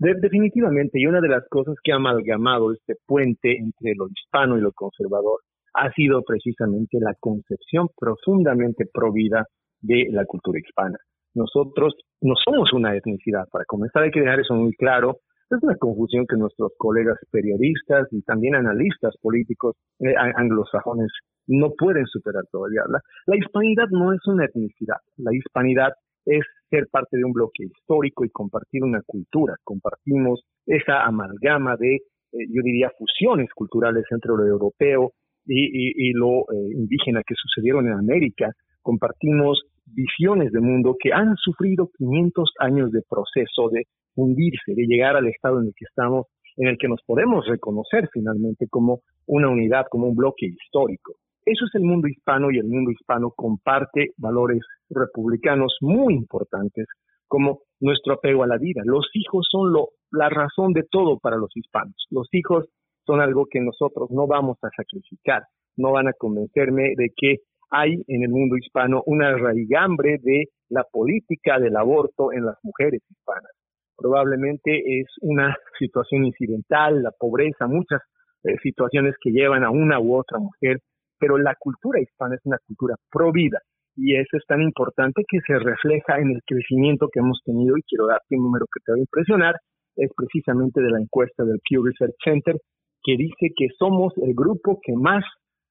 definitivamente, 0.01 0.99
y 0.99 1.07
una 1.07 1.21
de 1.21 1.29
las 1.29 1.47
cosas 1.49 1.77
que 1.83 1.93
ha 1.93 1.97
amalgamado 1.97 2.73
este 2.73 2.95
puente 3.07 3.57
entre 3.57 3.95
lo 3.95 4.09
hispano 4.09 4.57
y 4.57 4.61
lo 4.61 4.73
conservador 4.73 5.41
ha 5.75 5.93
sido 5.93 6.23
precisamente 6.23 6.99
la 7.01 7.15
concepción 7.21 7.89
profundamente 7.97 8.87
provida 8.93 9.47
de 9.81 10.09
la 10.11 10.25
cultura 10.25 10.59
hispana. 10.59 10.99
Nosotros 11.35 11.95
no 12.21 12.35
somos 12.45 12.73
una 12.73 12.97
etnicidad, 12.97 13.47
para 13.53 13.65
comenzar 13.67 14.03
hay 14.03 14.11
que 14.11 14.21
dejar 14.21 14.41
eso 14.41 14.55
muy 14.55 14.73
claro. 14.75 15.19
Es 15.49 15.63
una 15.63 15.77
confusión 15.77 16.27
que 16.29 16.37
nuestros 16.37 16.73
colegas 16.77 17.19
periodistas 17.31 18.09
y 18.13 18.23
también 18.23 18.55
analistas 18.55 19.15
políticos 19.21 19.77
eh, 20.01 20.15
anglosajones 20.17 21.09
no 21.47 21.71
pueden 21.77 22.07
superar 22.07 22.45
todavía. 22.51 22.83
la 23.27 23.37
hispanidad 23.37 23.87
no 23.91 24.13
es 24.13 24.21
una 24.27 24.45
etnicidad, 24.45 24.99
la 25.17 25.35
hispanidad 25.35 25.93
es 26.31 26.45
ser 26.71 26.87
parte 26.91 27.17
de 27.17 27.25
un 27.25 27.33
bloque 27.33 27.65
histórico 27.65 28.25
y 28.25 28.31
compartir 28.31 28.85
una 28.85 29.03
cultura. 29.05 29.57
Compartimos 29.65 30.45
esa 30.67 31.05
amalgama 31.05 31.77
de, 31.77 31.97
eh, 31.97 32.47
yo 32.49 32.63
diría, 32.63 32.91
fusiones 32.97 33.51
culturales 33.53 34.05
entre 34.11 34.33
lo 34.37 34.47
europeo 34.47 35.13
y, 35.47 36.13
lo 36.13 36.43
eh, 36.43 36.73
indígena 36.75 37.23
que 37.27 37.35
sucedieron 37.35 37.89
en 37.89 37.95
América. 37.95 38.53
Compartimos 38.83 39.63
visiones 39.87 40.53
de 40.53 40.61
mundo 40.61 40.97
que 40.99 41.13
han 41.13 41.35
sufrido 41.37 41.91
500 41.99 42.53
años 42.61 42.93
de 42.93 43.03
proceso 43.09 43.69
de 43.71 43.85
hundirse, 44.15 44.75
de 44.75 44.87
llegar 44.87 45.17
al 45.17 45.27
estado 45.27 45.61
en 45.61 45.67
el 45.67 45.73
que 45.77 45.87
estamos, 45.87 46.27
en 46.57 46.69
el 46.69 46.79
que 46.79 46.87
nos 46.87 47.01
podemos 47.05 47.47
reconocer 47.47 48.09
finalmente 48.13 48.67
como 48.69 49.01
una 49.27 49.49
unidad, 49.49 49.87
como 49.91 50.07
un 50.07 50.15
bloque 50.15 50.47
histórico. 50.47 51.15
Eso 51.45 51.65
es 51.67 51.75
el 51.75 51.83
mundo 51.83 52.07
hispano 52.09 52.51
y 52.51 52.59
el 52.59 52.67
mundo 52.67 52.91
hispano 52.91 53.31
comparte 53.31 54.11
valores 54.19 54.61
republicanos 54.91 55.77
muy 55.81 56.15
importantes 56.15 56.87
como 57.27 57.61
nuestro 57.81 58.15
apego 58.15 58.43
a 58.43 58.47
la 58.47 58.59
vida. 58.59 58.83
Los 58.85 59.09
hijos 59.15 59.47
son 59.51 59.73
lo, 59.73 59.91
la 60.11 60.29
razón 60.29 60.73
de 60.73 60.83
todo 60.91 61.19
para 61.19 61.37
los 61.37 61.57
hispanos. 61.57 61.95
Los 62.11 62.29
hijos 62.33 62.67
son 63.07 63.21
algo 63.21 63.47
que 63.51 63.61
nosotros 63.61 64.11
no 64.11 64.27
vamos 64.27 64.59
a 64.63 64.69
sacrificar. 64.77 65.45
No 65.77 65.93
van 65.93 66.09
a 66.09 66.13
convencerme 66.13 66.95
de 66.97 67.11
que 67.17 67.39
hay 67.71 68.03
en 68.09 68.23
el 68.23 68.29
mundo 68.29 68.57
hispano 68.57 69.03
una 69.07 69.37
raigambre 69.37 70.19
de 70.23 70.47
la 70.69 70.85
política 70.91 71.59
del 71.59 71.77
aborto 71.77 72.33
en 72.33 72.45
las 72.45 72.57
mujeres 72.63 73.01
hispanas. 73.09 73.53
Probablemente 73.97 75.01
es 75.01 75.07
una 75.21 75.57
situación 75.79 76.25
incidental, 76.25 77.03
la 77.03 77.13
pobreza, 77.13 77.67
muchas 77.67 78.01
eh, 78.43 78.57
situaciones 78.63 79.15
que 79.21 79.31
llevan 79.31 79.63
a 79.63 79.71
una 79.71 80.01
u 80.01 80.17
otra 80.17 80.39
mujer 80.39 80.81
pero 81.21 81.39
la 81.39 81.55
cultura 81.59 82.01
hispana 82.01 82.35
es 82.35 82.41
una 82.45 82.59
cultura 82.67 82.97
pro 83.11 83.31
vida 83.31 83.61
y 83.97 84.17
eso 84.17 84.37
es 84.37 84.45
tan 84.47 84.63
importante 84.63 85.23
que 85.29 85.41
se 85.47 85.59
refleja 85.59 86.19
en 86.19 86.31
el 86.31 86.41
crecimiento 86.47 87.09
que 87.13 87.21
hemos 87.21 87.41
tenido 87.45 87.77
y 87.77 87.83
quiero 87.83 88.07
darte 88.07 88.37
un 88.37 88.45
número 88.45 88.67
que 88.73 88.81
te 88.85 88.93
va 88.93 88.97
a 88.97 89.01
impresionar, 89.01 89.57
es 89.97 90.11
precisamente 90.17 90.81
de 90.81 90.91
la 90.91 91.01
encuesta 91.01 91.45
del 91.45 91.61
Pew 91.69 91.85
Research 91.85 92.15
Center 92.25 92.57
que 93.03 93.17
dice 93.17 93.53
que 93.57 93.69
somos 93.79 94.13
el 94.19 94.35
grupo 94.35 94.81
que 94.83 94.95
más 94.95 95.25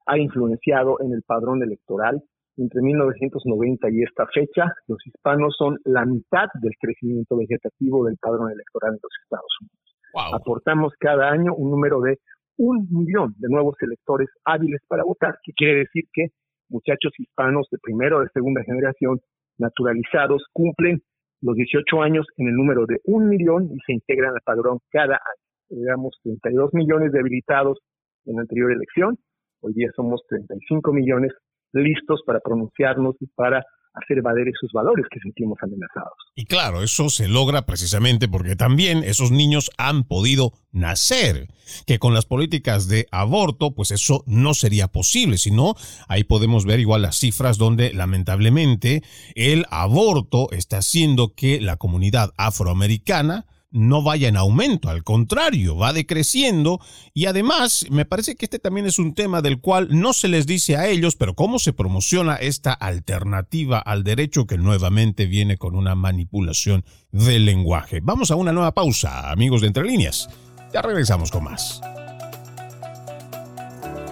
ha 0.06 0.18
influenciado 0.18 0.98
en 1.02 1.14
el 1.14 1.24
padrón 1.24 1.64
electoral. 1.64 2.22
Entre 2.58 2.82
1990 2.82 3.90
y 3.92 4.04
esta 4.04 4.26
fecha, 4.34 4.74
los 4.88 4.98
hispanos 5.06 5.56
son 5.58 5.78
la 5.86 6.06
mitad 6.06 6.48
del 6.62 6.74
crecimiento 6.80 7.38
vegetativo 7.38 8.06
del 8.06 8.18
padrón 8.20 8.52
electoral 8.52 8.96
en 8.96 9.00
los 9.02 9.12
Estados 9.24 9.58
Unidos. 9.62 10.34
Aportamos 10.34 10.94
cada 11.00 11.30
año 11.30 11.54
un 11.56 11.72
número 11.72 12.02
de 12.02 12.18
un 12.60 12.88
millón 12.92 13.34
de 13.38 13.48
nuevos 13.50 13.76
electores 13.80 14.28
hábiles 14.44 14.82
para 14.88 15.04
votar, 15.04 15.40
que 15.44 15.54
quiere 15.54 15.80
decir 15.80 16.04
que 16.12 16.28
muchachos 16.70 17.14
hispanos 17.18 17.68
de 17.72 17.78
primera 17.82 18.18
o 18.18 18.20
de 18.20 18.28
segunda 18.34 18.62
generación 18.64 19.20
naturalizados 19.58 20.44
cumplen 20.52 21.02
los 21.42 21.56
18 21.56 22.02
años 22.02 22.28
en 22.36 22.50
el 22.50 22.56
número 22.56 22.86
de 22.86 23.00
un 23.06 23.30
millón 23.30 23.70
y 23.74 23.80
se 23.86 23.94
integran 23.94 24.34
al 24.34 24.42
padrón 24.44 24.80
cada 24.92 25.16
año. 25.16 25.80
Digamos 25.82 26.20
32 26.24 26.74
millones 26.74 27.14
de 27.14 27.20
habilitados 27.20 27.80
en 28.26 28.36
la 28.36 28.42
anterior 28.42 28.72
elección, 28.72 29.18
hoy 29.62 29.74
día 29.74 29.90
somos 29.96 30.22
35 30.28 30.92
millones 30.92 31.32
listos 31.72 32.22
para 32.26 32.42
pronunciarnos 32.42 33.16
y 33.22 33.28
para 33.28 33.64
hacer 34.02 34.22
valer 34.22 34.48
esos 34.48 34.72
valores 34.72 35.06
que 35.12 35.20
sentimos 35.20 35.58
amenazados. 35.62 36.14
Y 36.36 36.46
claro, 36.46 36.84
eso 36.84 37.10
se 37.10 37.28
logra 37.28 37.66
precisamente 37.66 38.28
porque 38.28 38.56
también 38.56 39.04
esos 39.04 39.32
niños 39.32 39.72
han 39.78 40.04
podido 40.04 40.54
nacer, 40.72 41.48
que 41.86 42.00
con 42.00 42.14
las 42.14 42.26
políticas 42.26 42.88
de 42.88 43.08
aborto, 43.12 43.76
pues 43.76 43.92
eso 43.92 44.24
no 44.26 44.54
sería 44.54 44.88
posible, 44.88 45.38
sino 45.38 45.76
ahí 46.08 46.24
podemos 46.24 46.66
ver 46.66 46.80
igual 46.80 47.02
las 47.02 47.18
cifras 47.18 47.58
donde 47.58 47.94
lamentablemente 47.94 49.04
el 49.36 49.66
aborto 49.70 50.50
está 50.52 50.78
haciendo 50.78 51.34
que 51.36 51.62
la 51.62 51.78
comunidad 51.78 52.32
afroamericana 52.38 53.46
no 53.72 54.02
vaya 54.02 54.28
en 54.28 54.38
aumento, 54.38 54.90
al 54.90 55.04
contrario, 55.04 55.78
va 55.78 55.94
decreciendo 55.94 56.80
y 57.14 57.26
además 57.26 57.86
me 57.92 58.06
parece 58.06 58.36
que 58.36 58.46
este 58.46 58.60
también 58.60 58.86
es 58.86 59.00
un 59.00 59.14
tema 59.14 59.42
del 59.42 59.60
cual 59.60 59.88
no 59.92 60.14
se 60.14 60.28
les 60.28 60.48
dice 60.48 60.76
a 60.78 60.88
ellos, 60.88 61.16
pero 61.16 61.36
cómo 61.36 61.60
se 61.60 61.74
promociona 61.74 62.36
esta 62.36 62.74
alternativa 62.74 63.80
al 63.80 64.04
derecho 64.04 64.48
que 64.48 64.58
nuevamente 64.58 65.26
viene 65.26 65.58
con 65.58 65.76
una 65.76 65.96
manipulación 65.96 66.84
del 67.12 67.46
lenguaje. 67.46 68.00
Vamos 68.02 68.32
a 68.32 68.36
una 68.36 68.52
nueva 68.52 68.74
pausa, 68.74 69.32
amigos 69.32 69.62
de 69.62 69.68
Entre 69.68 69.84
Líneas. 69.84 70.30
Ya 70.74 70.82
regresamos 70.82 71.32
con 71.32 71.44
más. 71.44 71.82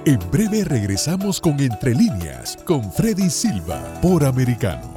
En 0.05 0.19
breve 0.31 0.63
regresamos 0.63 1.41
con 1.41 1.59
Entre 1.59 1.93
Líneas, 1.93 2.57
con 2.65 2.91
Freddy 2.93 3.29
Silva, 3.29 3.83
por 4.01 4.23
Americano. 4.23 4.96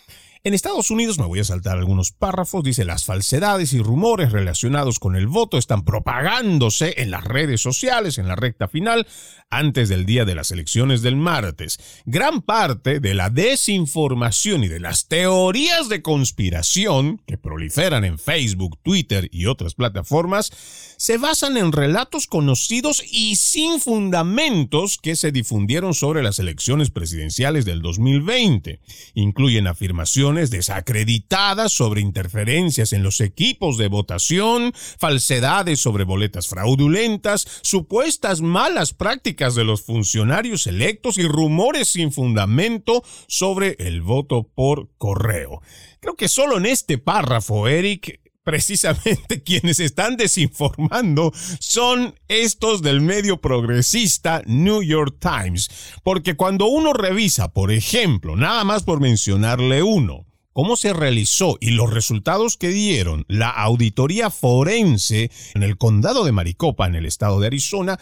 En 0.43 0.55
Estados 0.55 0.91
Unidos, 0.91 1.19
me 1.19 1.27
voy 1.27 1.41
a 1.41 1.45
saltar 1.45 1.77
algunos 1.77 2.13
párrafos, 2.13 2.65
dice 2.65 2.87
las 2.87 3.05
falsedades 3.05 3.75
y 3.75 3.83
rumores 3.83 4.33
relacionados 4.33 4.99
con 4.99 5.15
el 5.15 5.27
voto 5.27 5.59
están 5.59 5.85
propagándose 5.85 6.95
en 6.97 7.11
las 7.11 7.25
redes 7.25 7.61
sociales 7.61 8.17
en 8.17 8.27
la 8.27 8.37
recta 8.37 8.67
final 8.67 9.07
antes 9.51 9.91
del 9.91 10.07
día 10.07 10.25
de 10.25 10.35
las 10.35 10.51
elecciones 10.51 11.03
del 11.03 11.17
martes. 11.17 11.79
Gran 12.07 12.41
parte 12.41 13.01
de 13.01 13.13
la 13.13 13.29
desinformación 13.29 14.65
y 14.65 14.69
de 14.69 14.81
las 14.81 15.09
teorías 15.09 15.91
de 15.91 16.01
conspiración 16.01 17.21
que 17.27 17.37
proliferan 17.37 18.07
en 18.07 18.19
Facebook, 18.19 18.79
Twitter 18.83 19.29
y 19.31 19.45
otras 19.45 19.75
plataformas 19.75 20.51
se 20.97 21.19
basan 21.19 21.59
en 21.59 21.71
relatos 21.71 22.27
conocidos 22.27 23.03
y 23.13 23.37
sin 23.37 23.79
fundamentos 23.79 24.97
que 24.97 25.17
se 25.17 25.33
difundieron 25.33 25.93
sobre 25.93 26.23
las 26.23 26.39
elecciones 26.39 26.91
presidenciales 26.91 27.67
del 27.67 27.83
2020. 27.83 28.81
Incluyen 29.13 29.67
afirmaciones 29.67 30.30
desacreditadas 30.33 31.73
sobre 31.73 32.01
interferencias 32.01 32.93
en 32.93 33.03
los 33.03 33.21
equipos 33.21 33.77
de 33.77 33.89
votación, 33.89 34.73
falsedades 34.75 35.81
sobre 35.81 36.05
boletas 36.05 36.47
fraudulentas, 36.47 37.47
supuestas 37.63 38.41
malas 38.41 38.95
prácticas 38.95 39.55
de 39.55 39.65
los 39.65 39.83
funcionarios 39.83 40.67
electos 40.67 41.19
y 41.19 41.27
rumores 41.27 41.89
sin 41.89 42.13
fundamento 42.13 43.03
sobre 43.27 43.77
el 43.81 44.03
voto 44.03 44.45
por 44.45 44.89
correo. 44.97 45.61
Creo 46.01 46.15
que 46.15 46.29
solo 46.29 46.59
en 46.59 46.67
este 46.67 46.99
párrafo, 46.99 47.69
Eric, 47.69 48.21
precisamente 48.45 49.43
quienes 49.45 49.81
están 49.81 50.17
desinformando 50.17 51.33
son 51.59 52.15
estos 52.29 52.83
del 52.83 53.01
medio 53.01 53.41
progresista 53.41 54.43
New 54.47 54.83
York 54.83 55.17
Times. 55.21 55.71
Porque 56.03 56.37
cuando 56.37 56.67
uno 56.67 56.93
revisa, 56.93 57.53
por 57.53 57.73
ejemplo, 57.73 58.37
nada 58.37 58.65
más 58.65 58.83
por 58.83 59.01
mencionarle 59.01 59.83
uno, 59.83 60.27
cómo 60.53 60.77
se 60.77 60.93
realizó 60.93 61.57
y 61.61 61.71
los 61.71 61.93
resultados 61.93 62.57
que 62.57 62.69
dieron 62.69 63.25
la 63.29 63.51
auditoría 63.51 64.31
forense 64.31 65.31
en 65.55 65.63
el 65.63 65.79
condado 65.79 66.25
de 66.25 66.33
Maricopa, 66.33 66.87
en 66.87 66.97
el 66.97 67.07
estado 67.07 67.41
de 67.41 67.47
Arizona, 67.47 67.99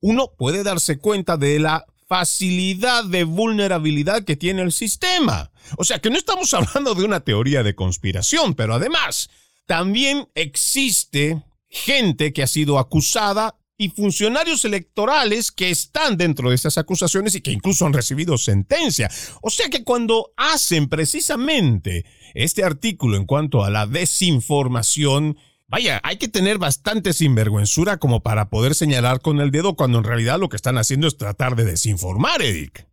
uno 0.00 0.32
puede 0.36 0.62
darse 0.64 0.98
cuenta 0.98 1.36
de 1.36 1.60
la 1.60 1.86
facilidad 2.08 3.04
de 3.04 3.24
vulnerabilidad 3.24 4.24
que 4.24 4.36
tiene 4.36 4.60
el 4.62 4.72
sistema. 4.72 5.50
O 5.78 5.84
sea 5.84 5.98
que 6.00 6.10
no 6.10 6.18
estamos 6.18 6.52
hablando 6.54 6.94
de 6.94 7.04
una 7.04 7.20
teoría 7.20 7.62
de 7.62 7.74
conspiración, 7.74 8.54
pero 8.54 8.74
además 8.74 9.30
también 9.66 10.28
existe 10.34 11.42
gente 11.68 12.32
que 12.32 12.42
ha 12.42 12.46
sido 12.46 12.78
acusada 12.78 13.56
y 13.78 13.88
funcionarios 13.88 14.64
electorales 14.64 15.50
que 15.50 15.70
están 15.70 16.16
dentro 16.16 16.50
de 16.50 16.54
estas 16.54 16.78
acusaciones 16.78 17.34
y 17.34 17.40
que 17.40 17.50
incluso 17.50 17.84
han 17.84 17.92
recibido 17.92 18.38
sentencia. 18.38 19.10
O 19.40 19.50
sea 19.50 19.68
que 19.68 19.82
cuando 19.82 20.32
hacen 20.36 20.88
precisamente 20.88 22.04
este 22.34 22.64
artículo 22.64 23.16
en 23.16 23.26
cuanto 23.26 23.64
a 23.64 23.70
la 23.70 23.86
desinformación, 23.86 25.36
vaya, 25.66 26.00
hay 26.04 26.16
que 26.18 26.28
tener 26.28 26.58
bastante 26.58 27.12
sinvergüenzura 27.12 27.96
como 27.96 28.22
para 28.22 28.50
poder 28.50 28.74
señalar 28.74 29.20
con 29.20 29.40
el 29.40 29.50
dedo 29.50 29.74
cuando 29.74 29.98
en 29.98 30.04
realidad 30.04 30.38
lo 30.38 30.48
que 30.48 30.56
están 30.56 30.78
haciendo 30.78 31.08
es 31.08 31.16
tratar 31.16 31.56
de 31.56 31.64
desinformar, 31.64 32.42
Eric. 32.42 32.91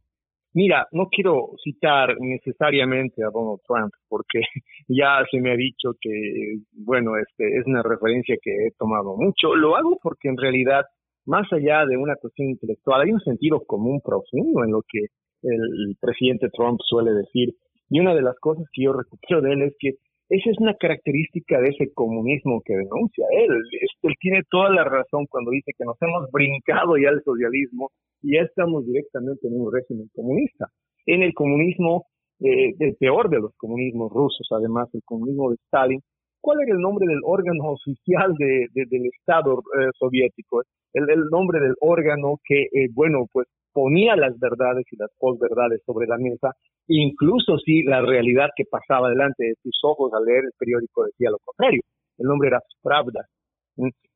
Mira, 0.54 0.88
no 0.92 1.08
quiero 1.10 1.52
citar 1.64 2.16
necesariamente 2.20 3.24
a 3.24 3.30
Donald 3.32 3.60
Trump 3.68 3.94
porque 4.08 4.42
ya 4.88 5.24
se 5.30 5.40
me 5.40 5.52
ha 5.52 5.56
dicho 5.56 5.92
que, 6.02 6.58
bueno, 6.74 7.18
este 7.18 7.58
es 7.58 7.66
una 7.68 7.84
referencia 7.84 8.36
que 8.42 8.52
he 8.52 8.72
tomado 8.78 9.16
mucho. 9.16 9.56
Lo 9.56 9.76
hago 9.76 9.98
porque 10.02 10.28
en 10.30 10.38
realidad, 10.38 10.86
más 11.26 11.52
allá 11.54 11.86
de 11.86 11.98
una 11.98 12.16
cuestión 12.16 12.50
intelectual, 12.50 13.02
hay 13.02 13.12
un 13.12 13.20
sentido 13.20 13.62
común 13.66 14.02
profundo 14.04 14.64
en 14.64 14.72
lo 14.72 14.82
que 14.88 15.06
el 15.44 15.96
presidente 16.02 16.50
Trump 16.50 16.80
suele 16.84 17.12
decir. 17.12 17.54
Y 17.90 18.00
una 18.00 18.16
de 18.16 18.22
las 18.22 18.38
cosas 18.40 18.66
que 18.74 18.84
yo 18.84 18.94
recupero 18.94 19.42
de 19.42 19.54
él 19.54 19.62
es 19.64 19.76
que 19.80 19.90
esa 20.30 20.50
es 20.52 20.58
una 20.60 20.76
característica 20.76 21.60
de 21.60 21.70
ese 21.70 21.92
comunismo 21.94 22.62
que 22.64 22.74
denuncia 22.74 23.26
él. 23.32 23.50
Él 24.04 24.14
tiene 24.20 24.42
toda 24.50 24.70
la 24.70 24.84
razón 24.84 25.26
cuando 25.28 25.52
dice 25.52 25.72
que 25.78 25.86
nos 25.86 25.98
hemos 26.02 26.30
brincado 26.32 26.98
ya 26.98 27.10
al 27.10 27.24
socialismo 27.24 27.90
y 28.22 28.36
ya 28.36 28.42
estamos 28.42 28.86
directamente 28.86 29.48
en 29.48 29.60
un 29.60 29.72
régimen 29.72 30.10
comunista. 30.14 30.68
En 31.06 31.24
el 31.24 31.34
comunismo, 31.34 32.06
eh, 32.40 32.74
el 32.80 32.96
peor 32.96 33.30
de 33.30 33.40
los 33.40 33.56
comunismos 33.58 34.12
rusos, 34.12 34.48
además, 34.52 34.90
el 34.94 35.02
comunismo 35.04 35.50
de 35.50 35.58
Stalin, 35.66 36.02
¿cuál 36.42 36.62
era 36.62 36.76
el 36.76 36.82
nombre 36.82 37.08
del 37.08 37.20
órgano 37.24 37.64
oficial 37.72 38.34
de, 38.38 38.68
del 38.74 39.06
Estado 39.06 39.60
eh, 39.80 39.90
soviético? 39.98 40.62
El, 40.94 41.06
nombre 41.30 41.60
del 41.60 41.76
órgano 41.82 42.40
que, 42.44 42.64
eh, 42.64 42.90
bueno, 42.94 43.26
pues 43.32 43.48
ponía 43.72 44.16
las 44.16 44.38
verdades 44.40 44.86
y 44.92 44.98
las 44.98 45.12
posverdades 45.20 45.82
sobre 45.86 46.08
la 46.08 46.18
mesa, 46.18 46.54
incluso 46.88 47.58
si 47.60 47.84
la 47.84 48.02
realidad 48.02 48.50
que 48.56 48.66
pasaba 48.66 49.10
delante 49.10 49.44
de 49.44 49.54
sus 49.62 49.80
ojos 49.84 50.12
al 50.14 50.26
leer 50.26 50.46
el 50.46 50.52
periódico 50.58 51.06
decía 51.06 51.30
lo 51.30 51.38
contrario. 51.46 51.82
El 52.18 52.28
nombre 52.28 52.50
era 52.50 52.62
Pravda, 52.82 53.26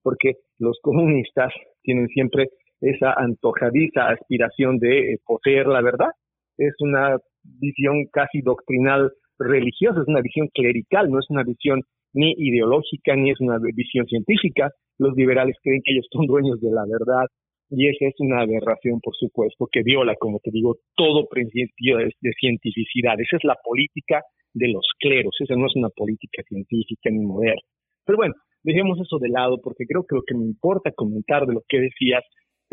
porque 0.01 0.33
los 0.57 0.79
comunistas 0.81 1.53
tienen 1.83 2.07
siempre 2.07 2.49
esa 2.83 3.13
antojadiza 3.13 4.09
aspiración 4.09 4.77
de 4.77 5.13
eh, 5.13 5.17
poseer 5.25 5.67
la 5.67 5.81
verdad. 5.81 6.11
Es 6.57 6.73
una 6.79 7.17
visión 7.43 8.05
casi 8.11 8.41
doctrinal 8.41 9.11
religiosa, 9.39 10.01
es 10.01 10.07
una 10.07 10.21
visión 10.21 10.49
clerical, 10.53 11.09
no 11.09 11.19
es 11.19 11.25
una 11.29 11.43
visión 11.43 11.81
ni 12.13 12.33
ideológica 12.37 13.15
ni 13.15 13.31
es 13.31 13.39
una 13.39 13.57
visión 13.73 14.05
científica. 14.05 14.69
Los 14.99 15.15
liberales 15.15 15.55
creen 15.63 15.81
que 15.83 15.93
ellos 15.93 16.07
son 16.11 16.27
dueños 16.27 16.59
de 16.61 16.71
la 16.71 16.83
verdad 16.85 17.25
y 17.69 17.87
esa 17.87 18.05
es 18.05 18.13
una 18.19 18.41
aberración, 18.41 18.99
por 19.01 19.15
supuesto, 19.15 19.67
que 19.71 19.81
viola, 19.81 20.15
como 20.19 20.39
te 20.43 20.51
digo, 20.51 20.75
todo 20.95 21.27
principio 21.27 21.97
de, 21.97 22.11
de 22.21 22.31
cientificidad. 22.39 23.19
Esa 23.19 23.37
es 23.37 23.43
la 23.43 23.57
política 23.63 24.21
de 24.53 24.67
los 24.67 24.85
cleros, 24.99 25.33
esa 25.39 25.55
no 25.55 25.65
es 25.65 25.75
una 25.75 25.89
política 25.89 26.43
científica 26.47 27.09
ni 27.09 27.25
moderna. 27.25 27.61
Pero 28.05 28.17
bueno, 28.17 28.35
dejemos 28.61 28.99
eso 28.99 29.17
de 29.17 29.29
lado 29.29 29.59
porque 29.61 29.85
creo 29.87 30.05
que 30.07 30.15
lo 30.15 30.21
que 30.21 30.35
me 30.35 30.45
importa 30.45 30.91
comentar 30.91 31.47
de 31.47 31.53
lo 31.53 31.61
que 31.67 31.79
decías 31.79 32.23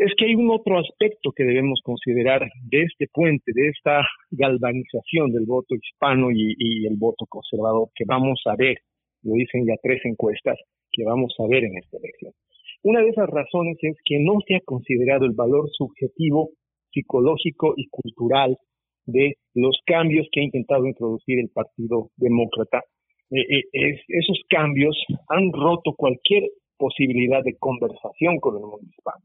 es 0.01 0.15
que 0.17 0.25
hay 0.25 0.33
un 0.33 0.49
otro 0.49 0.79
aspecto 0.79 1.31
que 1.31 1.43
debemos 1.43 1.79
considerar 1.83 2.49
de 2.63 2.81
este 2.81 3.05
puente, 3.13 3.51
de 3.53 3.69
esta 3.69 4.01
galvanización 4.31 5.31
del 5.31 5.45
voto 5.45 5.75
hispano 5.75 6.31
y, 6.31 6.87
el 6.87 6.97
voto 6.97 7.27
conservador 7.29 7.89
que 7.93 8.03
vamos 8.07 8.41
a 8.47 8.55
ver, 8.55 8.77
lo 9.21 9.33
dicen 9.33 9.63
ya 9.67 9.75
tres 9.79 10.01
encuestas, 10.03 10.57
que 10.91 11.03
vamos 11.03 11.35
a 11.37 11.47
ver 11.47 11.65
en 11.65 11.77
esta 11.77 11.97
elección. 11.97 12.33
Una 12.81 13.01
de 13.01 13.09
esas 13.09 13.29
razones 13.29 13.77
es 13.81 13.95
que 14.03 14.17
no 14.17 14.39
se 14.47 14.55
ha 14.55 14.61
considerado 14.61 15.25
el 15.25 15.33
valor 15.33 15.69
subjetivo, 15.71 16.49
psicológico 16.91 17.75
y 17.77 17.87
cultural 17.89 18.57
de 19.05 19.35
los 19.53 19.77
cambios 19.85 20.27
que 20.31 20.41
ha 20.41 20.45
intentado 20.45 20.87
introducir 20.87 21.39
el 21.39 21.49
Partido 21.49 22.09
Demócrata. 22.17 22.81
Eh, 23.29 23.59
eh, 23.71 24.01
esos 24.07 24.41
cambios 24.49 24.97
han 25.29 25.51
roto 25.53 25.93
cualquier 25.95 26.49
posibilidad 26.75 27.43
de 27.43 27.55
conversación 27.59 28.39
con 28.39 28.55
el 28.55 28.61
mundo 28.61 28.87
hispano. 28.89 29.23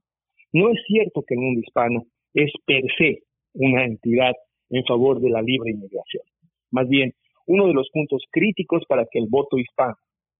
No 0.56 0.70
es 0.70 0.80
cierto 0.86 1.22
que 1.22 1.34
el 1.34 1.40
mundo 1.40 1.60
hispano 1.60 2.06
es 2.32 2.50
per 2.64 2.82
se 2.96 3.18
una 3.52 3.84
entidad 3.84 4.32
en 4.70 4.82
favor 4.84 5.20
de 5.20 5.28
la 5.28 5.42
libre 5.42 5.72
inmigración. 5.72 6.22
Más 6.70 6.88
bien, 6.88 7.12
uno 7.46 7.66
de 7.66 7.74
los 7.74 7.90
puntos 7.92 8.22
críticos 8.32 8.82
para 8.88 9.04
que 9.04 9.18
el 9.18 9.26
voto 9.28 9.58
hispano, 9.58 9.96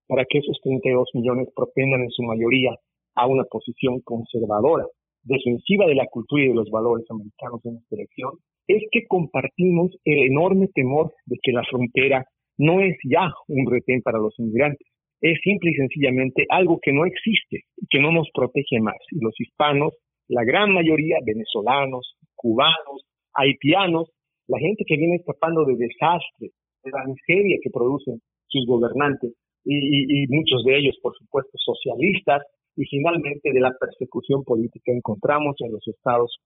para 0.08 0.24
que 0.24 0.38
esos 0.38 0.58
32 0.62 1.10
millones 1.12 1.48
propendan 1.54 2.00
en 2.00 2.10
su 2.10 2.22
mayoría 2.22 2.74
a 3.14 3.26
una 3.26 3.44
posición 3.44 4.00
conservadora, 4.00 4.86
defensiva 5.22 5.84
de 5.84 5.96
la 5.96 6.06
cultura 6.06 6.44
y 6.44 6.48
de 6.48 6.54
los 6.54 6.70
valores 6.70 7.04
americanos 7.10 7.60
en 7.66 7.76
esta 7.76 7.96
elección, 7.96 8.30
es 8.68 8.84
que 8.90 9.06
compartimos 9.06 9.90
el 10.06 10.20
enorme 10.30 10.68
temor 10.68 11.12
de 11.26 11.36
que 11.42 11.52
la 11.52 11.62
frontera 11.64 12.24
no 12.56 12.80
es 12.80 12.96
ya 13.04 13.30
un 13.48 13.70
retén 13.70 14.00
para 14.00 14.18
los 14.18 14.32
inmigrantes, 14.38 14.86
es 15.20 15.38
simple 15.42 15.72
y 15.72 15.74
sencillamente 15.74 16.46
algo 16.48 16.78
que 16.80 16.94
no 16.94 17.04
existe 17.04 17.64
y 17.76 17.86
que 17.90 18.00
no 18.00 18.12
nos 18.12 18.30
protege 18.32 18.80
más. 18.80 18.96
Y 19.10 19.22
los 19.22 19.38
hispanos 19.38 19.92
la 20.28 20.44
gran 20.44 20.72
mayoría 20.72 21.18
venezolanos, 21.24 22.16
cubanos, 22.34 23.04
haitianos, 23.34 24.10
la 24.48 24.58
gente 24.58 24.84
que 24.86 24.96
viene 24.96 25.16
escapando 25.16 25.64
de 25.64 25.76
desastres, 25.76 26.52
de 26.82 26.90
la 26.90 27.04
miseria 27.04 27.58
que 27.62 27.70
producen 27.70 28.20
sus 28.48 28.66
gobernantes, 28.66 29.32
y, 29.68 30.26
muchos 30.28 30.62
de 30.64 30.78
ellos, 30.78 30.96
por 31.02 31.12
supuesto, 31.16 31.50
socialistas, 31.58 32.42
y 32.76 32.84
finalmente 32.84 33.52
de 33.52 33.60
la 33.60 33.72
persecución 33.80 34.44
política 34.44 34.92
encontramos 34.92 35.56
en 35.60 35.72
los 35.72 35.86
Estados 35.88 36.36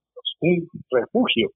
Unidos 0.41 0.69
un 0.73 0.83
refugio. 0.91 1.51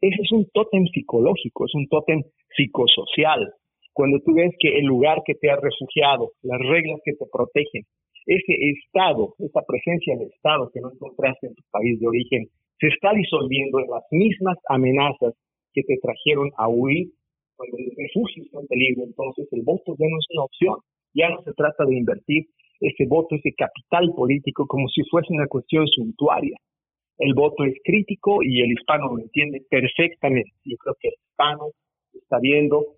Ese 0.00 0.22
es 0.22 0.32
un 0.32 0.46
tótem 0.52 0.86
psicológico, 0.86 1.66
es 1.66 1.74
un 1.74 1.88
tótem 1.88 2.22
psicosocial. 2.54 3.52
Cuando 3.92 4.20
tú 4.24 4.34
ves 4.34 4.54
que 4.60 4.78
el 4.78 4.84
lugar 4.84 5.22
que 5.24 5.34
te 5.34 5.50
ha 5.50 5.56
refugiado, 5.56 6.30
las 6.42 6.60
reglas 6.60 7.00
que 7.04 7.12
te 7.14 7.26
protegen, 7.30 7.84
ese 8.26 8.52
Estado, 8.52 9.34
esa 9.38 9.62
presencia 9.66 10.16
del 10.16 10.28
Estado 10.28 10.70
que 10.72 10.80
no 10.80 10.92
encontraste 10.92 11.46
en 11.48 11.54
tu 11.54 11.62
país 11.70 11.98
de 12.00 12.06
origen, 12.06 12.48
se 12.78 12.88
está 12.88 13.12
disolviendo 13.12 13.80
en 13.80 13.90
las 13.90 14.04
mismas 14.10 14.58
amenazas 14.68 15.34
que 15.72 15.82
te 15.82 15.98
trajeron 15.98 16.50
a 16.56 16.68
huir 16.68 17.08
cuando 17.56 17.76
el 17.78 17.92
refugio 17.96 18.44
está 18.44 18.60
en 18.60 18.66
peligro. 18.66 19.04
Entonces 19.04 19.48
el 19.52 19.62
voto 19.62 19.94
ya 19.98 20.06
no 20.08 20.18
es 20.18 20.26
una 20.30 20.44
opción, 20.44 20.76
ya 21.14 21.30
no 21.30 21.42
se 21.42 21.52
trata 21.52 21.84
de 21.84 21.96
invertir 21.96 22.46
ese 22.80 23.06
voto, 23.06 23.36
ese 23.36 23.52
capital 23.52 24.10
político, 24.16 24.66
como 24.66 24.88
si 24.88 25.02
fuese 25.04 25.32
una 25.32 25.46
cuestión 25.46 25.86
suntuaria. 25.86 26.56
El 27.18 27.34
voto 27.34 27.64
es 27.64 27.74
crítico 27.84 28.42
y 28.42 28.62
el 28.62 28.72
hispano 28.72 29.14
lo 29.14 29.18
entiende 29.18 29.62
perfectamente. 29.68 30.52
Yo 30.64 30.76
creo 30.78 30.96
que 30.98 31.08
el 31.08 31.14
hispano 31.14 31.66
está 32.14 32.38
viendo 32.40 32.96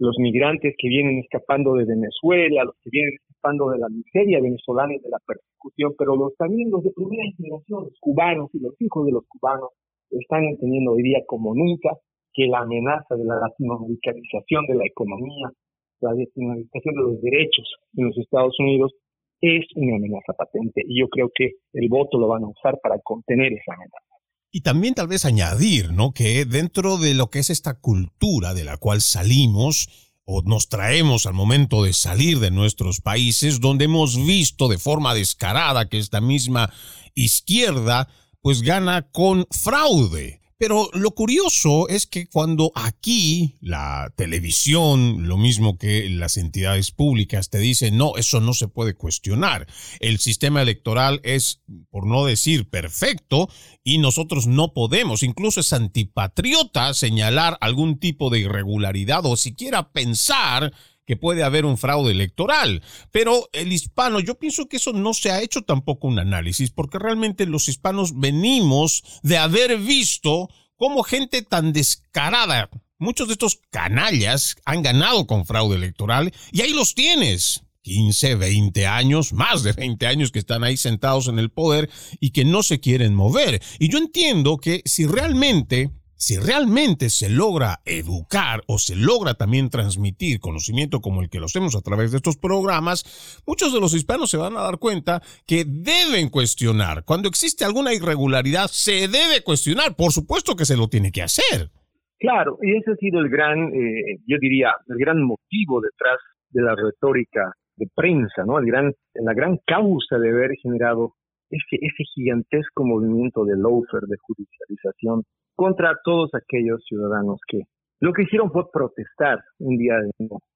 los 0.00 0.16
migrantes 0.18 0.74
que 0.78 0.88
vienen 0.88 1.18
escapando 1.18 1.74
de 1.74 1.84
Venezuela, 1.84 2.64
los 2.64 2.74
que 2.82 2.88
vienen 2.90 3.12
escapando 3.20 3.68
de 3.68 3.78
la 3.78 3.88
miseria 3.90 4.40
venezolana 4.40 4.94
y 4.94 4.98
de 4.98 5.10
la 5.10 5.18
persecución, 5.26 5.94
pero 5.98 6.16
los 6.16 6.34
también 6.36 6.70
los 6.70 6.82
de 6.82 6.90
primera 6.90 7.22
generación, 7.36 7.84
los 7.84 7.98
cubanos 8.00 8.48
y 8.54 8.60
los 8.60 8.74
hijos 8.80 9.04
de 9.04 9.12
los 9.12 9.24
cubanos, 9.28 9.68
están 10.10 10.44
entendiendo 10.44 10.92
hoy 10.92 11.02
día 11.02 11.20
como 11.26 11.54
nunca 11.54 11.90
que 12.32 12.46
la 12.46 12.60
amenaza 12.60 13.14
de 13.14 13.24
la 13.24 13.36
latinoamericanización 13.36 14.64
de 14.66 14.74
la 14.76 14.86
economía, 14.86 15.52
la 16.00 16.14
latinoamericación 16.14 16.94
de 16.94 17.02
los 17.02 17.20
derechos 17.20 17.68
en 17.96 18.06
los 18.06 18.16
Estados 18.16 18.58
Unidos 18.58 18.94
es 19.42 19.66
una 19.76 19.96
amenaza 19.96 20.32
patente 20.32 20.80
y 20.88 20.98
yo 20.98 21.08
creo 21.08 21.30
que 21.34 21.56
el 21.74 21.88
voto 21.90 22.18
lo 22.18 22.28
van 22.28 22.44
a 22.44 22.48
usar 22.48 22.78
para 22.82 22.98
contener 23.04 23.52
esa 23.52 23.74
amenaza. 23.74 24.09
Y 24.50 24.62
también 24.62 24.94
tal 24.94 25.06
vez 25.06 25.24
añadir, 25.24 25.92
¿no? 25.92 26.12
Que 26.12 26.44
dentro 26.44 26.98
de 26.98 27.14
lo 27.14 27.30
que 27.30 27.38
es 27.38 27.50
esta 27.50 27.74
cultura 27.74 28.52
de 28.52 28.64
la 28.64 28.76
cual 28.76 29.00
salimos 29.00 29.88
o 30.24 30.42
nos 30.42 30.68
traemos 30.68 31.26
al 31.26 31.34
momento 31.34 31.82
de 31.82 31.92
salir 31.92 32.40
de 32.40 32.50
nuestros 32.50 33.00
países, 33.00 33.60
donde 33.60 33.86
hemos 33.86 34.16
visto 34.16 34.68
de 34.68 34.78
forma 34.78 35.14
descarada 35.14 35.88
que 35.88 35.98
esta 35.98 36.20
misma 36.20 36.72
izquierda 37.14 38.08
pues 38.40 38.62
gana 38.62 39.02
con 39.10 39.46
fraude. 39.50 40.39
Pero 40.60 40.90
lo 40.92 41.12
curioso 41.12 41.88
es 41.88 42.06
que 42.06 42.26
cuando 42.26 42.70
aquí 42.74 43.56
la 43.62 44.12
televisión, 44.14 45.26
lo 45.26 45.38
mismo 45.38 45.78
que 45.78 46.06
las 46.10 46.36
entidades 46.36 46.90
públicas, 46.90 47.48
te 47.48 47.56
dicen, 47.56 47.96
no, 47.96 48.18
eso 48.18 48.42
no 48.42 48.52
se 48.52 48.68
puede 48.68 48.92
cuestionar. 48.92 49.66
El 50.00 50.18
sistema 50.18 50.60
electoral 50.60 51.22
es, 51.24 51.62
por 51.88 52.06
no 52.06 52.26
decir 52.26 52.68
perfecto, 52.68 53.48
y 53.82 53.96
nosotros 53.96 54.46
no 54.46 54.74
podemos, 54.74 55.22
incluso 55.22 55.60
es 55.60 55.72
antipatriota 55.72 56.92
señalar 56.92 57.56
algún 57.62 57.98
tipo 57.98 58.28
de 58.28 58.40
irregularidad 58.40 59.24
o 59.24 59.38
siquiera 59.38 59.92
pensar 59.92 60.74
que 61.10 61.16
puede 61.16 61.42
haber 61.42 61.64
un 61.64 61.76
fraude 61.76 62.12
electoral. 62.12 62.84
Pero 63.10 63.48
el 63.52 63.72
hispano, 63.72 64.20
yo 64.20 64.38
pienso 64.38 64.68
que 64.68 64.76
eso 64.76 64.92
no 64.92 65.12
se 65.12 65.32
ha 65.32 65.42
hecho 65.42 65.62
tampoco 65.62 66.06
un 66.06 66.20
análisis, 66.20 66.70
porque 66.70 67.00
realmente 67.00 67.46
los 67.46 67.66
hispanos 67.66 68.16
venimos 68.20 69.02
de 69.24 69.36
haber 69.36 69.76
visto 69.78 70.48
cómo 70.76 71.02
gente 71.02 71.42
tan 71.42 71.72
descarada, 71.72 72.70
muchos 73.00 73.26
de 73.26 73.32
estos 73.32 73.58
canallas 73.70 74.54
han 74.64 74.84
ganado 74.84 75.26
con 75.26 75.46
fraude 75.46 75.74
electoral 75.74 76.32
y 76.52 76.60
ahí 76.60 76.72
los 76.72 76.94
tienes. 76.94 77.64
15, 77.82 78.36
20 78.36 78.86
años, 78.86 79.32
más 79.32 79.64
de 79.64 79.72
20 79.72 80.06
años 80.06 80.30
que 80.30 80.38
están 80.38 80.62
ahí 80.62 80.76
sentados 80.76 81.26
en 81.26 81.40
el 81.40 81.50
poder 81.50 81.90
y 82.20 82.30
que 82.30 82.44
no 82.44 82.62
se 82.62 82.78
quieren 82.78 83.16
mover. 83.16 83.60
Y 83.80 83.90
yo 83.90 83.98
entiendo 83.98 84.58
que 84.58 84.82
si 84.84 85.06
realmente 85.06 85.90
si 86.20 86.36
realmente 86.36 87.08
se 87.08 87.30
logra 87.30 87.80
educar 87.86 88.60
o 88.66 88.76
se 88.76 88.94
logra 88.94 89.32
también 89.32 89.70
transmitir 89.70 90.38
conocimiento 90.38 91.00
como 91.00 91.22
el 91.22 91.30
que 91.30 91.40
lo 91.40 91.46
hacemos 91.46 91.74
a 91.74 91.80
través 91.80 92.10
de 92.10 92.18
estos 92.18 92.36
programas, 92.36 93.42
muchos 93.46 93.72
de 93.72 93.80
los 93.80 93.94
hispanos 93.94 94.30
se 94.30 94.36
van 94.36 94.54
a 94.54 94.60
dar 94.60 94.78
cuenta 94.78 95.22
que 95.46 95.64
deben 95.66 96.28
cuestionar. 96.28 97.04
Cuando 97.06 97.26
existe 97.26 97.64
alguna 97.64 97.94
irregularidad, 97.94 98.66
se 98.68 99.08
debe 99.08 99.42
cuestionar. 99.42 99.96
Por 99.96 100.12
supuesto 100.12 100.54
que 100.54 100.66
se 100.66 100.76
lo 100.76 100.88
tiene 100.88 101.10
que 101.10 101.22
hacer. 101.22 101.70
Claro, 102.18 102.58
y 102.60 102.76
ese 102.76 102.90
ha 102.90 102.96
sido 102.96 103.20
el 103.20 103.30
gran, 103.30 103.72
eh, 103.72 104.18
yo 104.26 104.36
diría, 104.38 104.74
el 104.88 104.98
gran 104.98 105.22
motivo 105.22 105.80
detrás 105.80 106.18
de 106.50 106.60
la 106.60 106.76
retórica 106.76 107.50
de 107.76 107.88
prensa, 107.94 108.44
¿no? 108.44 108.58
El 108.58 108.66
gran, 108.66 108.92
la 109.14 109.32
gran 109.32 109.58
causa 109.66 110.18
de 110.18 110.28
haber 110.28 110.50
generado 110.62 111.14
ese, 111.50 111.76
ese 111.80 112.04
gigantesco 112.14 112.84
movimiento 112.84 113.44
de 113.44 113.56
lawfare, 113.56 114.06
de 114.06 114.16
judicialización 114.22 115.22
contra 115.54 115.94
todos 116.04 116.30
aquellos 116.34 116.82
ciudadanos 116.88 117.38
que 117.46 117.62
lo 118.00 118.12
que 118.12 118.22
hicieron 118.22 118.50
fue 118.50 118.64
protestar 118.72 119.40
un 119.58 119.76
día 119.76 119.94
de 119.96 120.10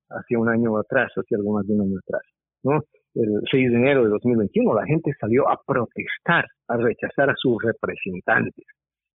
hace 0.09 0.37
un 0.37 0.49
año 0.49 0.79
atrás, 0.79 1.13
hace 1.17 1.35
algo 1.35 1.53
más 1.53 1.67
de 1.67 1.75
un 1.75 1.83
año 1.83 1.99
atrás, 1.99 2.23
¿no? 2.63 2.81
El 3.15 3.41
6 3.51 3.71
de 3.71 3.77
enero 3.77 4.05
de 4.05 4.09
2021 4.09 4.75
la 4.75 4.87
gente 4.87 5.13
salió 5.21 5.49
a 5.49 5.61
protestar, 5.67 6.47
a 6.69 6.77
rechazar 6.77 7.31
a 7.31 7.35
sus 7.37 7.63
representantes. 7.63 8.65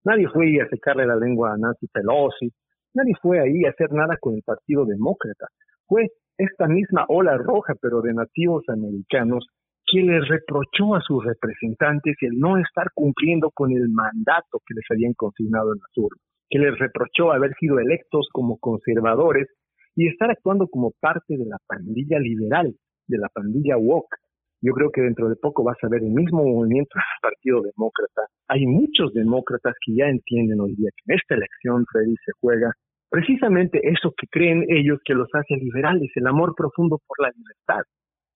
Nadie 0.06 0.28
fue 0.30 0.62
a 0.62 0.70
secarle 0.70 1.06
la 1.06 1.16
lengua 1.16 1.54
a 1.54 1.58
Nancy 1.58 1.88
Pelosi, 1.88 2.52
nadie 2.94 3.14
fue 3.22 3.40
ahí 3.40 3.66
a 3.66 3.72
hacer 3.72 3.92
nada 3.92 4.16
con 4.22 4.36
el 4.36 4.44
Partido 4.44 4.86
Demócrata. 4.86 5.48
Fue 5.88 6.08
esta 6.38 6.68
misma 6.68 7.06
ola 7.10 7.38
roja, 7.38 7.74
pero 7.82 8.02
de 8.02 8.14
nativos 8.14 8.64
americanos, 8.70 9.48
que 9.92 10.02
les 10.02 10.28
reprochó 10.28 10.96
a 10.96 11.02
sus 11.02 11.24
representantes 11.26 12.16
el 12.22 12.38
no 12.40 12.58
estar 12.58 12.88
cumpliendo 12.94 13.50
con 13.52 13.72
el 13.72 13.90
mandato 13.90 14.62
que 14.66 14.76
les 14.76 14.86
habían 14.90 15.14
consignado 15.14 15.74
en 15.74 15.80
las 15.80 15.98
urnas, 15.98 16.24
que 16.50 16.60
les 16.60 16.78
reprochó 16.78 17.32
haber 17.32 17.54
sido 17.60 17.80
electos 17.80 18.28
como 18.32 18.58
conservadores 18.60 19.48
y 19.96 20.08
estar 20.08 20.30
actuando 20.30 20.68
como 20.68 20.92
parte 21.00 21.38
de 21.38 21.46
la 21.46 21.58
pandilla 21.66 22.20
liberal, 22.20 22.74
de 23.08 23.18
la 23.18 23.30
pandilla 23.30 23.78
woke. 23.78 24.16
Yo 24.62 24.74
creo 24.74 24.92
que 24.92 25.02
dentro 25.02 25.30
de 25.30 25.36
poco 25.38 25.64
vas 25.64 25.78
a 25.82 25.90
ver 25.90 26.04
el 26.04 26.12
mismo 26.12 26.44
movimiento 26.44 26.92
del 26.96 27.32
Partido 27.32 27.62
Demócrata. 27.62 28.28
Hay 28.50 28.68
muchos 28.68 29.14
demócratas 29.14 29.74
que 29.86 29.96
ya 29.96 30.06
entienden 30.06 30.60
hoy 30.60 30.76
día 30.76 30.90
que 30.96 31.14
en 31.14 31.18
esta 31.18 31.36
elección, 31.36 31.86
Freddy, 31.92 32.16
se 32.26 32.34
juega 32.40 32.72
precisamente 33.10 33.80
eso 33.84 34.14
que 34.16 34.28
creen 34.28 34.66
ellos 34.68 35.00
que 35.04 35.14
los 35.14 35.30
hace 35.34 35.56
liberales, 35.56 36.12
el 36.16 36.28
amor 36.28 36.54
profundo 36.56 37.00
por 37.08 37.26
la 37.26 37.32
libertad 37.36 37.84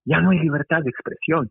ya 0.06 0.22
no 0.22 0.32
hay 0.32 0.40
libertad 0.40 0.82
de 0.84 0.90
expresión, 0.90 1.50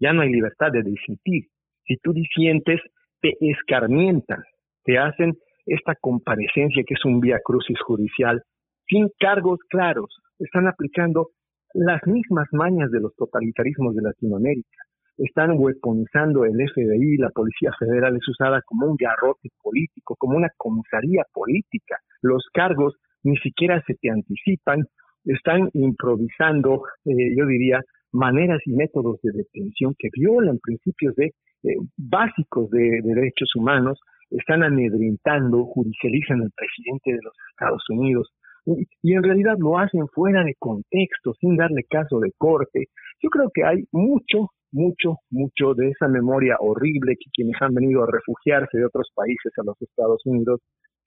ya 0.00 0.12
no 0.12 0.22
hay 0.22 0.30
libertad 0.30 0.72
de 0.72 0.82
disentir. 0.82 1.46
Si 1.84 1.96
tú 1.98 2.12
disientes, 2.12 2.80
te 3.20 3.36
escarmientan, 3.40 4.42
te 4.84 4.98
hacen 4.98 5.34
esta 5.66 5.94
comparecencia 6.00 6.82
que 6.86 6.94
es 6.94 7.04
un 7.04 7.20
vía 7.20 7.38
crucis 7.44 7.80
judicial 7.80 8.42
sin 8.88 9.08
cargos 9.18 9.60
claros. 9.68 10.14
Están 10.38 10.66
aplicando 10.66 11.28
las 11.74 12.00
mismas 12.06 12.48
mañas 12.52 12.90
de 12.90 13.00
los 13.00 13.14
totalitarismos 13.16 13.94
de 13.94 14.02
Latinoamérica. 14.02 14.78
Están 15.16 15.52
weaponizando 15.56 16.44
el 16.44 16.54
FBI, 16.54 17.16
la 17.18 17.30
Policía 17.30 17.70
Federal 17.78 18.16
es 18.16 18.26
usada 18.28 18.60
como 18.62 18.86
un 18.86 18.96
garrote 18.98 19.50
político, 19.62 20.16
como 20.18 20.36
una 20.36 20.48
comisaría 20.56 21.22
política. 21.32 21.98
Los 22.22 22.46
cargos 22.52 22.96
ni 23.22 23.36
siquiera 23.36 23.82
se 23.86 23.94
te 23.94 24.10
anticipan, 24.10 24.84
están 25.24 25.70
improvisando, 25.74 26.82
eh, 27.04 27.34
yo 27.36 27.46
diría, 27.46 27.80
maneras 28.12 28.60
y 28.66 28.72
métodos 28.72 29.20
de 29.22 29.32
detención 29.32 29.94
que 29.98 30.08
violan 30.12 30.58
principios 30.58 31.14
de, 31.16 31.26
eh, 31.26 31.76
básicos 31.96 32.70
de, 32.70 33.00
derechos 33.02 33.54
humanos, 33.56 33.98
están 34.30 34.62
amedrentando, 34.62 35.64
judicializan 35.66 36.40
al 36.42 36.50
presidente 36.56 37.12
de 37.12 37.18
los 37.22 37.34
Estados 37.50 37.82
Unidos 37.90 38.32
y, 38.64 39.12
en 39.12 39.22
realidad 39.22 39.56
lo 39.58 39.78
hacen 39.78 40.06
fuera 40.08 40.44
de 40.44 40.54
contexto, 40.58 41.34
sin 41.40 41.56
darle 41.56 41.84
caso 41.88 42.20
de 42.20 42.32
corte. 42.38 42.86
Yo 43.20 43.28
creo 43.28 43.50
que 43.52 43.64
hay 43.64 43.84
mucho, 43.92 44.50
mucho, 44.70 45.18
mucho 45.30 45.74
de 45.74 45.90
esa 45.90 46.08
memoria 46.08 46.56
horrible 46.60 47.16
que 47.16 47.30
quienes 47.32 47.60
han 47.60 47.74
venido 47.74 48.02
a 48.02 48.10
refugiarse 48.10 48.78
de 48.78 48.86
otros 48.86 49.10
países 49.14 49.52
a 49.58 49.64
los 49.64 49.80
Estados 49.82 50.22
Unidos 50.24 50.60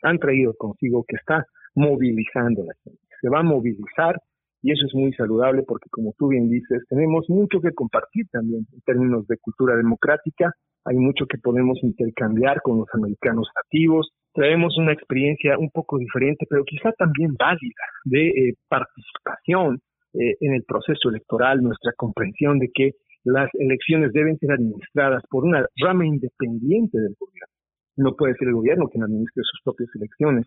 han 0.03 0.19
traído 0.19 0.53
consigo 0.55 1.05
que 1.07 1.15
está 1.15 1.45
movilizando 1.75 2.63
la 2.63 2.73
gente 2.83 3.04
se 3.21 3.29
va 3.29 3.39
a 3.39 3.43
movilizar 3.43 4.19
y 4.61 4.71
eso 4.71 4.87
es 4.87 4.95
muy 4.95 5.13
saludable 5.13 5.61
porque 5.61 5.89
como 5.91 6.13
tú 6.17 6.29
bien 6.29 6.49
dices, 6.49 6.83
tenemos 6.89 7.29
mucho 7.29 7.61
que 7.61 7.71
compartir 7.71 8.25
también 8.31 8.65
en 8.73 8.81
términos 8.81 9.27
de 9.27 9.37
cultura 9.37 9.75
democrática, 9.75 10.53
hay 10.85 10.95
mucho 10.95 11.27
que 11.27 11.37
podemos 11.37 11.77
intercambiar 11.83 12.61
con 12.63 12.79
los 12.79 12.87
americanos 12.93 13.47
nativos, 13.55 14.09
traemos 14.33 14.75
una 14.77 14.93
experiencia 14.93 15.57
un 15.59 15.69
poco 15.69 15.99
diferente, 15.99 16.47
pero 16.49 16.63
quizá 16.65 16.91
también 16.93 17.35
válida 17.37 17.85
de 18.05 18.27
eh, 18.27 18.53
participación 18.67 19.79
eh, 20.13 20.35
en 20.39 20.53
el 20.55 20.63
proceso 20.63 21.09
electoral, 21.09 21.61
nuestra 21.61 21.91
comprensión 21.95 22.57
de 22.57 22.69
que 22.73 22.91
las 23.23 23.49
elecciones 23.53 24.13
deben 24.13 24.37
ser 24.37 24.51
administradas 24.51 25.23
por 25.29 25.45
una 25.45 25.65
rama 25.77 26.05
independiente 26.07 26.97
del 26.99 27.15
gobierno. 27.19 27.53
No 27.97 28.15
puede 28.15 28.35
ser 28.35 28.47
el 28.47 28.55
gobierno 28.55 28.87
quien 28.87 29.03
administre 29.03 29.43
sus 29.43 29.61
propias 29.63 29.89
elecciones 29.95 30.45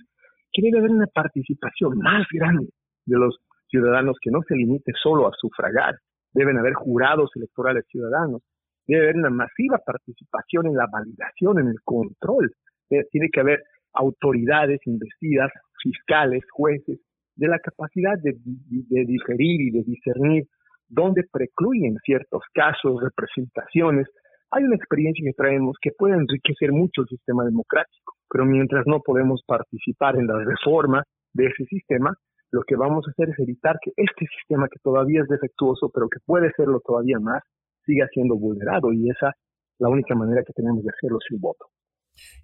que 0.52 0.62
debe 0.62 0.78
haber 0.78 0.90
una 0.90 1.06
participación 1.06 1.98
más 1.98 2.26
grande 2.32 2.68
de 3.06 3.18
los 3.18 3.38
ciudadanos 3.68 4.16
que 4.20 4.30
no 4.30 4.40
se 4.46 4.54
limite 4.56 4.92
solo 5.02 5.28
a 5.28 5.32
sufragar. 5.38 5.96
Deben 6.32 6.58
haber 6.58 6.74
jurados 6.74 7.30
electorales 7.34 7.84
ciudadanos. 7.90 8.42
Debe 8.86 9.04
haber 9.04 9.16
una 9.16 9.30
masiva 9.30 9.78
participación 9.84 10.66
en 10.66 10.76
la 10.76 10.86
validación, 10.90 11.58
en 11.60 11.68
el 11.68 11.80
control. 11.84 12.52
Eh, 12.90 13.04
tiene 13.10 13.28
que 13.32 13.40
haber 13.40 13.62
autoridades 13.92 14.80
investidas, 14.86 15.50
fiscales, 15.82 16.42
jueces, 16.52 16.98
de 17.36 17.48
la 17.48 17.58
capacidad 17.58 18.18
de, 18.18 18.36
de 18.42 19.04
diferir 19.04 19.60
y 19.60 19.70
de 19.70 19.82
discernir 19.84 20.44
dónde 20.88 21.24
precluyen 21.30 21.96
ciertos 22.04 22.42
casos, 22.52 23.00
representaciones, 23.02 24.08
hay 24.50 24.64
una 24.64 24.76
experiencia 24.76 25.24
que 25.24 25.34
traemos 25.34 25.76
que 25.80 25.90
puede 25.96 26.14
enriquecer 26.14 26.72
mucho 26.72 27.02
el 27.02 27.08
sistema 27.08 27.44
democrático, 27.44 28.14
pero 28.30 28.44
mientras 28.44 28.86
no 28.86 29.00
podemos 29.00 29.42
participar 29.46 30.16
en 30.16 30.26
la 30.26 30.38
reforma 30.38 31.02
de 31.34 31.46
ese 31.46 31.64
sistema, 31.64 32.14
lo 32.50 32.62
que 32.66 32.76
vamos 32.76 33.04
a 33.06 33.10
hacer 33.10 33.30
es 33.30 33.38
evitar 33.38 33.76
que 33.82 33.92
este 33.96 34.26
sistema 34.38 34.68
que 34.68 34.78
todavía 34.82 35.22
es 35.22 35.28
defectuoso, 35.28 35.90
pero 35.92 36.08
que 36.08 36.18
puede 36.24 36.50
serlo 36.56 36.80
todavía 36.80 37.18
más, 37.20 37.42
siga 37.84 38.06
siendo 38.12 38.36
vulnerado 38.36 38.92
y 38.92 39.10
esa 39.10 39.28
es 39.28 39.80
la 39.80 39.88
única 39.88 40.14
manera 40.14 40.42
que 40.46 40.52
tenemos 40.54 40.82
de 40.82 40.90
hacerlo 40.96 41.18
sin 41.28 41.40
voto. 41.40 41.66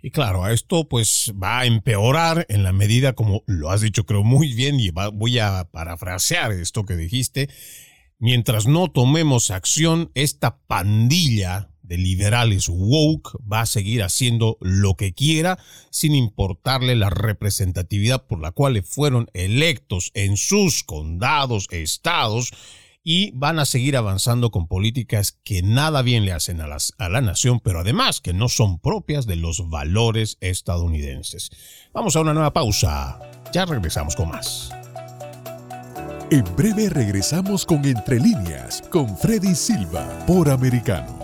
Y 0.02 0.10
claro, 0.10 0.46
esto 0.46 0.86
pues 0.88 1.34
va 1.42 1.60
a 1.60 1.66
empeorar 1.66 2.46
en 2.48 2.62
la 2.62 2.72
medida 2.72 3.14
como 3.14 3.42
lo 3.46 3.70
has 3.70 3.80
dicho 3.80 4.04
creo 4.04 4.22
muy 4.22 4.54
bien 4.54 4.78
y 4.78 4.90
voy 4.90 5.38
a 5.38 5.64
parafrasear 5.72 6.52
esto 6.52 6.84
que 6.84 6.94
dijiste. 6.94 7.48
Mientras 8.20 8.68
no 8.68 8.92
tomemos 8.92 9.50
acción, 9.50 10.10
esta 10.14 10.60
pandilla 10.68 11.73
de 11.84 11.98
liberales 11.98 12.68
woke 12.68 13.38
va 13.40 13.60
a 13.60 13.66
seguir 13.66 14.02
haciendo 14.02 14.58
lo 14.60 14.96
que 14.96 15.14
quiera 15.14 15.58
sin 15.90 16.14
importarle 16.14 16.96
la 16.96 17.10
representatividad 17.10 18.26
por 18.26 18.40
la 18.40 18.50
cual 18.50 18.82
fueron 18.82 19.28
electos 19.34 20.10
en 20.14 20.36
sus 20.36 20.82
condados, 20.82 21.68
estados, 21.70 22.50
y 23.06 23.32
van 23.32 23.58
a 23.58 23.66
seguir 23.66 23.98
avanzando 23.98 24.50
con 24.50 24.66
políticas 24.66 25.38
que 25.44 25.62
nada 25.62 26.00
bien 26.00 26.24
le 26.24 26.32
hacen 26.32 26.62
a, 26.62 26.66
a 26.98 27.08
la 27.10 27.20
nación, 27.20 27.60
pero 27.60 27.80
además 27.80 28.22
que 28.22 28.32
no 28.32 28.48
son 28.48 28.78
propias 28.78 29.26
de 29.26 29.36
los 29.36 29.68
valores 29.68 30.38
estadounidenses. 30.40 31.50
Vamos 31.92 32.16
a 32.16 32.20
una 32.20 32.32
nueva 32.32 32.54
pausa. 32.54 33.20
Ya 33.52 33.66
regresamos 33.66 34.16
con 34.16 34.30
más. 34.30 34.72
En 36.30 36.44
breve 36.56 36.88
regresamos 36.88 37.66
con 37.66 37.84
Entre 37.84 38.18
líneas 38.18 38.82
con 38.90 39.16
Freddy 39.18 39.54
Silva 39.54 40.08
por 40.26 40.48
Americano. 40.48 41.23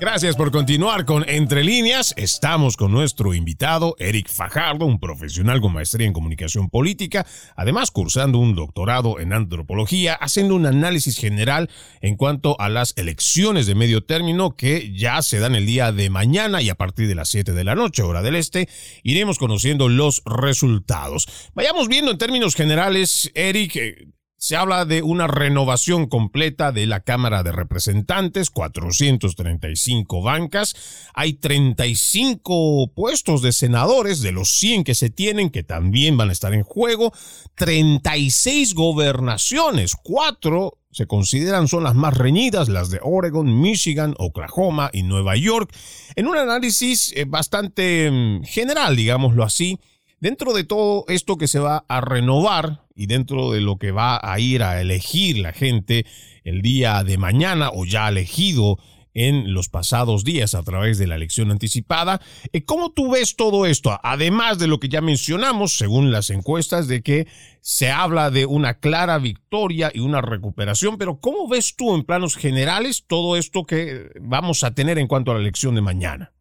Gracias 0.00 0.36
por 0.36 0.52
continuar 0.52 1.04
con 1.04 1.28
Entre 1.28 1.64
Líneas. 1.64 2.14
Estamos 2.16 2.76
con 2.76 2.92
nuestro 2.92 3.34
invitado, 3.34 3.96
Eric 3.98 4.28
Fajardo, 4.28 4.86
un 4.86 5.00
profesional 5.00 5.60
con 5.60 5.72
maestría 5.72 6.06
en 6.06 6.12
comunicación 6.12 6.70
política, 6.70 7.26
además 7.56 7.90
cursando 7.90 8.38
un 8.38 8.54
doctorado 8.54 9.18
en 9.18 9.32
antropología, 9.32 10.14
haciendo 10.14 10.54
un 10.54 10.66
análisis 10.66 11.18
general 11.18 11.68
en 12.00 12.14
cuanto 12.14 12.60
a 12.60 12.68
las 12.68 12.94
elecciones 12.96 13.66
de 13.66 13.74
medio 13.74 14.04
término 14.04 14.54
que 14.54 14.92
ya 14.94 15.20
se 15.20 15.40
dan 15.40 15.56
el 15.56 15.66
día 15.66 15.90
de 15.90 16.10
mañana 16.10 16.62
y 16.62 16.70
a 16.70 16.76
partir 16.76 17.08
de 17.08 17.16
las 17.16 17.28
7 17.30 17.52
de 17.52 17.64
la 17.64 17.74
noche, 17.74 18.02
hora 18.02 18.22
del 18.22 18.36
este, 18.36 18.68
iremos 19.02 19.36
conociendo 19.36 19.88
los 19.88 20.22
resultados. 20.24 21.26
Vayamos 21.54 21.88
viendo 21.88 22.12
en 22.12 22.18
términos 22.18 22.54
generales, 22.54 23.32
Eric, 23.34 23.74
eh, 23.74 24.06
se 24.38 24.54
habla 24.54 24.84
de 24.84 25.02
una 25.02 25.26
renovación 25.26 26.06
completa 26.06 26.70
de 26.70 26.86
la 26.86 27.00
Cámara 27.00 27.42
de 27.42 27.50
Representantes, 27.50 28.50
435 28.50 30.22
bancas, 30.22 30.76
hay 31.12 31.34
35 31.34 32.92
puestos 32.94 33.42
de 33.42 33.52
senadores 33.52 34.22
de 34.22 34.30
los 34.30 34.48
100 34.50 34.84
que 34.84 34.94
se 34.94 35.10
tienen 35.10 35.50
que 35.50 35.64
también 35.64 36.16
van 36.16 36.30
a 36.30 36.32
estar 36.32 36.54
en 36.54 36.62
juego, 36.62 37.12
36 37.56 38.74
gobernaciones, 38.74 39.96
4 40.00 40.78
se 40.90 41.06
consideran 41.06 41.68
son 41.68 41.84
las 41.84 41.94
más 41.94 42.16
reñidas, 42.16 42.68
las 42.68 42.90
de 42.90 43.00
Oregon, 43.02 43.60
Michigan, 43.60 44.14
Oklahoma 44.18 44.90
y 44.92 45.02
Nueva 45.02 45.36
York, 45.36 45.72
en 46.16 46.28
un 46.28 46.36
análisis 46.36 47.12
eh, 47.14 47.24
bastante 47.26 48.10
mm, 48.10 48.44
general, 48.44 48.96
digámoslo 48.96 49.44
así, 49.44 49.78
Dentro 50.20 50.52
de 50.52 50.64
todo 50.64 51.04
esto 51.06 51.36
que 51.36 51.46
se 51.46 51.60
va 51.60 51.84
a 51.86 52.00
renovar 52.00 52.84
y 52.96 53.06
dentro 53.06 53.52
de 53.52 53.60
lo 53.60 53.78
que 53.78 53.92
va 53.92 54.18
a 54.20 54.40
ir 54.40 54.64
a 54.64 54.80
elegir 54.80 55.38
la 55.38 55.52
gente 55.52 56.06
el 56.42 56.60
día 56.60 57.04
de 57.04 57.18
mañana 57.18 57.70
o 57.72 57.84
ya 57.84 58.08
elegido 58.08 58.78
en 59.14 59.54
los 59.54 59.68
pasados 59.68 60.24
días 60.24 60.56
a 60.56 60.64
través 60.64 60.98
de 60.98 61.06
la 61.06 61.14
elección 61.14 61.52
anticipada. 61.52 62.20
Eh, 62.52 62.64
¿Cómo 62.64 62.90
tú 62.90 63.12
ves 63.12 63.36
todo 63.36 63.64
esto? 63.64 63.96
Además 64.02 64.58
de 64.58 64.66
lo 64.66 64.80
que 64.80 64.88
ya 64.88 65.00
mencionamos, 65.00 65.76
según 65.76 66.10
las 66.10 66.30
encuestas, 66.30 66.88
de 66.88 67.02
que 67.02 67.28
se 67.60 67.90
habla 67.90 68.32
de 68.32 68.44
una 68.44 68.80
clara 68.80 69.18
victoria 69.18 69.92
y 69.94 70.00
una 70.00 70.20
recuperación, 70.20 70.98
pero 70.98 71.20
¿cómo 71.20 71.48
ves 71.48 71.76
tú 71.76 71.94
en 71.94 72.02
planos 72.02 72.36
generales 72.36 73.04
todo 73.06 73.36
esto 73.36 73.64
que 73.64 74.10
vamos 74.20 74.64
a 74.64 74.74
tener 74.74 74.98
en 74.98 75.06
cuanto 75.06 75.30
a 75.30 75.34
la 75.34 75.40
elección 75.40 75.76
de 75.76 75.80
mañana? 75.80 76.32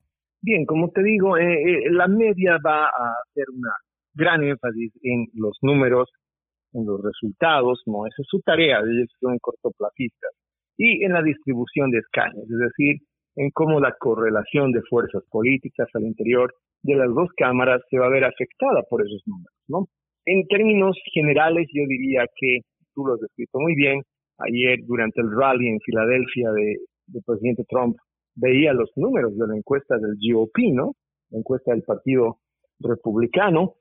Bien, 0.42 0.66
como 0.66 0.90
te 0.90 1.04
digo, 1.04 1.38
eh, 1.38 1.44
eh, 1.44 1.92
la 1.92 2.08
media 2.08 2.58
va 2.66 2.86
a 2.86 3.14
hacer 3.24 3.46
una 3.54 3.72
gran 4.14 4.44
énfasis 4.44 4.92
en 5.04 5.26
los 5.34 5.58
números, 5.62 6.10
en 6.74 6.86
los 6.86 7.02
resultados, 7.04 7.82
no, 7.86 8.06
esa 8.06 8.22
es 8.22 8.28
su 8.30 8.40
tarea, 8.42 8.80
ellos 8.80 9.10
son 9.20 9.38
cortoplacistas, 9.40 10.32
y 10.78 11.04
en 11.04 11.14
la 11.14 11.22
distribución 11.22 11.92
de 11.92 12.00
escaños, 12.00 12.44
es 12.44 12.60
decir, 12.60 12.98
en 13.36 13.52
cómo 13.52 13.80
la 13.80 13.96
correlación 14.00 14.72
de 14.72 14.82
fuerzas 14.90 15.24
políticas 15.30 15.88
al 15.94 16.04
interior 16.04 16.54
de 16.84 16.96
las 16.96 17.14
dos 17.14 17.30
cámaras 17.36 17.82
se 17.90 17.98
va 18.00 18.08
a 18.08 18.10
ver 18.10 18.26
afectada 18.26 18.84
por 18.90 19.02
esos 19.02 19.22
números, 19.26 19.54
¿no? 19.68 19.88
En 20.26 20.46
términos 20.48 20.98
generales, 21.14 21.68
yo 21.74 21.84
diría 21.88 22.26
que 22.36 22.60
tú 22.94 23.06
lo 23.06 23.14
has 23.14 23.22
descrito 23.22 23.60
muy 23.60 23.76
bien. 23.76 24.02
Ayer, 24.40 24.80
durante 24.86 25.22
el 25.22 25.32
rally 25.32 25.70
en 25.70 25.80
Filadelfia 25.80 26.52
de, 26.52 26.78
del 27.08 27.24
presidente 27.26 27.64
Trump, 27.70 27.96
veía 28.38 28.74
los 28.74 28.90
números 28.96 29.38
de 29.38 29.48
la 29.48 29.58
encuesta 29.58 29.98
del 29.98 30.16
GOP, 30.22 30.58
¿no? 30.74 30.94
La 31.30 31.40
encuesta 31.40 31.72
del 31.72 31.84
Partido 31.84 32.38
Republicano, 32.80 33.74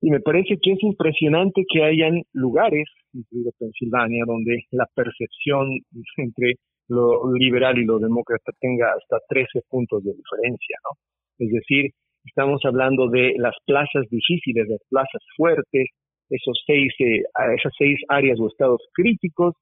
y 0.00 0.10
me 0.10 0.20
parece 0.20 0.58
que 0.60 0.72
es 0.72 0.82
impresionante 0.82 1.64
que 1.72 1.84
hayan 1.84 2.22
lugares, 2.32 2.88
incluido 3.12 3.52
Pensilvania, 3.58 4.24
donde 4.26 4.64
la 4.72 4.86
percepción 4.94 5.78
entre 6.16 6.54
lo 6.88 7.32
liberal 7.32 7.78
y 7.78 7.84
lo 7.84 8.00
demócrata 8.00 8.52
tenga 8.60 8.92
hasta 8.92 9.18
13 9.28 9.62
puntos 9.68 10.02
de 10.02 10.12
diferencia, 10.12 10.76
¿no? 10.82 10.98
Es 11.38 11.52
decir, 11.52 11.92
estamos 12.24 12.60
hablando 12.64 13.08
de 13.08 13.34
las 13.38 13.54
plazas 13.64 14.08
difíciles, 14.10 14.68
las 14.68 14.82
plazas 14.90 15.22
fuertes, 15.36 15.88
esos 16.28 16.60
seis, 16.66 16.92
eh, 16.98 17.22
esas 17.56 17.72
seis 17.78 17.98
áreas 18.08 18.40
o 18.40 18.48
estados 18.48 18.82
críticos 18.92 19.54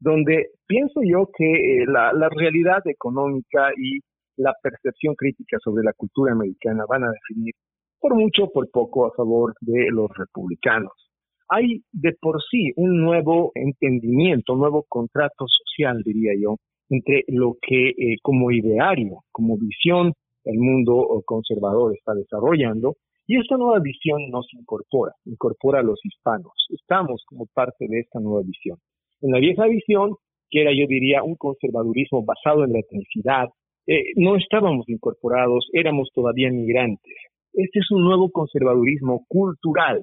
donde 0.00 0.50
pienso 0.66 1.00
yo 1.02 1.28
que 1.36 1.44
eh, 1.44 1.86
la, 1.86 2.12
la 2.12 2.28
realidad 2.28 2.80
económica 2.86 3.70
y 3.76 4.00
la 4.36 4.54
percepción 4.62 5.14
crítica 5.14 5.58
sobre 5.62 5.82
la 5.82 5.92
cultura 5.92 6.32
americana 6.32 6.84
van 6.88 7.04
a 7.04 7.10
definir 7.10 7.54
por 8.00 8.14
mucho 8.14 8.44
o 8.44 8.52
por 8.52 8.70
poco 8.70 9.06
a 9.06 9.12
favor 9.12 9.54
de 9.60 9.88
los 9.90 10.08
republicanos. 10.16 10.92
Hay 11.48 11.82
de 11.92 12.12
por 12.20 12.40
sí 12.50 12.72
un 12.76 13.02
nuevo 13.02 13.50
entendimiento, 13.54 14.52
un 14.52 14.60
nuevo 14.60 14.84
contrato 14.88 15.46
social, 15.48 16.02
diría 16.04 16.32
yo, 16.40 16.56
entre 16.90 17.24
lo 17.28 17.56
que 17.60 17.88
eh, 17.88 18.16
como 18.22 18.50
ideario, 18.50 19.24
como 19.32 19.56
visión 19.58 20.12
el 20.44 20.58
mundo 20.58 21.22
conservador 21.26 21.94
está 21.94 22.14
desarrollando 22.14 22.94
y 23.26 23.38
esta 23.38 23.58
nueva 23.58 23.78
visión 23.80 24.30
nos 24.30 24.46
incorpora, 24.54 25.12
incorpora 25.26 25.80
a 25.80 25.82
los 25.82 26.00
hispanos. 26.02 26.52
Estamos 26.70 27.22
como 27.26 27.46
parte 27.52 27.86
de 27.86 28.00
esta 28.00 28.20
nueva 28.20 28.40
visión. 28.42 28.78
En 29.20 29.32
la 29.32 29.40
vieja 29.40 29.66
visión, 29.66 30.14
que 30.50 30.62
era 30.62 30.70
yo 30.72 30.86
diría 30.86 31.22
un 31.22 31.36
conservadurismo 31.36 32.24
basado 32.24 32.64
en 32.64 32.72
la 32.72 32.80
etnicidad, 32.80 33.48
eh, 33.86 34.12
no 34.16 34.36
estábamos 34.36 34.88
incorporados, 34.88 35.68
éramos 35.72 36.10
todavía 36.14 36.50
migrantes. 36.50 37.16
Este 37.52 37.80
es 37.80 37.90
un 37.90 38.04
nuevo 38.04 38.30
conservadurismo 38.30 39.24
cultural. 39.28 40.02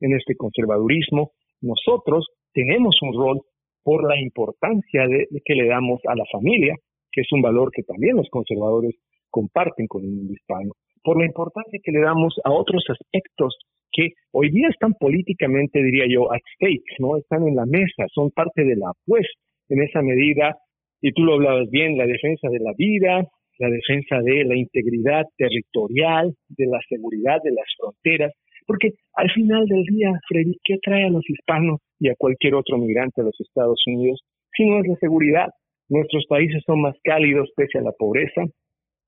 En 0.00 0.14
este 0.14 0.36
conservadurismo 0.36 1.32
nosotros 1.60 2.28
tenemos 2.52 2.96
un 3.02 3.14
rol 3.14 3.40
por 3.82 4.06
la 4.08 4.20
importancia 4.20 5.04
que 5.44 5.54
le 5.54 5.66
damos 5.66 6.00
a 6.06 6.14
la 6.14 6.24
familia, 6.30 6.76
que 7.10 7.22
es 7.22 7.32
un 7.32 7.42
valor 7.42 7.70
que 7.72 7.82
también 7.82 8.16
los 8.16 8.28
conservadores 8.30 8.94
comparten 9.30 9.86
con 9.86 10.04
el 10.04 10.10
mundo 10.10 10.34
hispano, 10.34 10.72
por 11.02 11.18
la 11.18 11.26
importancia 11.26 11.80
que 11.82 11.90
le 11.90 12.00
damos 12.00 12.34
a 12.44 12.52
otros 12.52 12.84
aspectos 12.88 13.56
que 13.92 14.10
hoy 14.32 14.50
día 14.50 14.68
están 14.68 14.94
políticamente, 14.94 15.82
diría 15.82 16.06
yo, 16.08 16.32
at 16.32 16.40
stake, 16.56 16.98
¿no? 16.98 17.16
Están 17.16 17.46
en 17.46 17.56
la 17.56 17.66
mesa, 17.66 18.06
son 18.12 18.30
parte 18.30 18.64
de 18.64 18.76
la 18.76 18.90
apuesta 18.90 19.40
en 19.68 19.82
esa 19.82 20.02
medida, 20.02 20.56
y 21.00 21.12
tú 21.12 21.22
lo 21.24 21.34
hablabas 21.34 21.68
bien, 21.70 21.98
la 21.98 22.06
defensa 22.06 22.48
de 22.48 22.60
la 22.60 22.72
vida, 22.76 23.26
la 23.58 23.68
defensa 23.68 24.20
de 24.20 24.44
la 24.44 24.56
integridad 24.56 25.24
territorial, 25.36 26.34
de 26.48 26.66
la 26.66 26.78
seguridad 26.88 27.40
de 27.42 27.52
las 27.52 27.66
fronteras, 27.78 28.32
porque 28.66 28.92
al 29.14 29.30
final 29.30 29.66
del 29.66 29.82
día, 29.84 30.12
Freddy, 30.28 30.56
¿qué 30.64 30.76
trae 30.82 31.04
a 31.04 31.10
los 31.10 31.28
hispanos 31.28 31.80
y 31.98 32.08
a 32.08 32.14
cualquier 32.16 32.54
otro 32.54 32.78
migrante 32.78 33.20
a 33.20 33.24
los 33.24 33.40
Estados 33.40 33.82
Unidos 33.86 34.20
si 34.56 34.64
no 34.66 34.80
es 34.80 34.88
la 34.88 34.96
seguridad? 34.96 35.48
Nuestros 35.88 36.24
países 36.28 36.62
son 36.64 36.80
más 36.80 36.96
cálidos 37.02 37.50
pese 37.56 37.78
a 37.78 37.82
la 37.82 37.92
pobreza, 37.92 38.44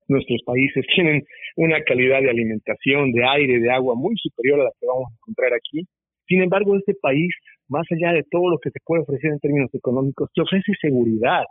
nuestros 0.07 0.41
países 0.45 0.85
tienen 0.93 1.23
una 1.55 1.81
calidad 1.83 2.21
de 2.21 2.29
alimentación, 2.29 3.11
de 3.11 3.23
aire, 3.25 3.59
de 3.59 3.71
agua 3.71 3.95
muy 3.95 4.15
superior 4.17 4.61
a 4.61 4.65
la 4.65 4.71
que 4.79 4.87
vamos 4.87 5.09
a 5.09 5.15
encontrar 5.15 5.53
aquí. 5.53 5.87
Sin 6.27 6.41
embargo, 6.41 6.75
este 6.75 6.93
país, 6.99 7.29
más 7.67 7.85
allá 7.91 8.13
de 8.13 8.23
todo 8.29 8.49
lo 8.49 8.57
que 8.59 8.71
te 8.71 8.79
puede 8.83 9.03
ofrecer 9.03 9.31
en 9.31 9.39
términos 9.39 9.73
económicos, 9.73 10.29
te 10.33 10.41
ofrece 10.41 10.73
seguridad. 10.81 11.43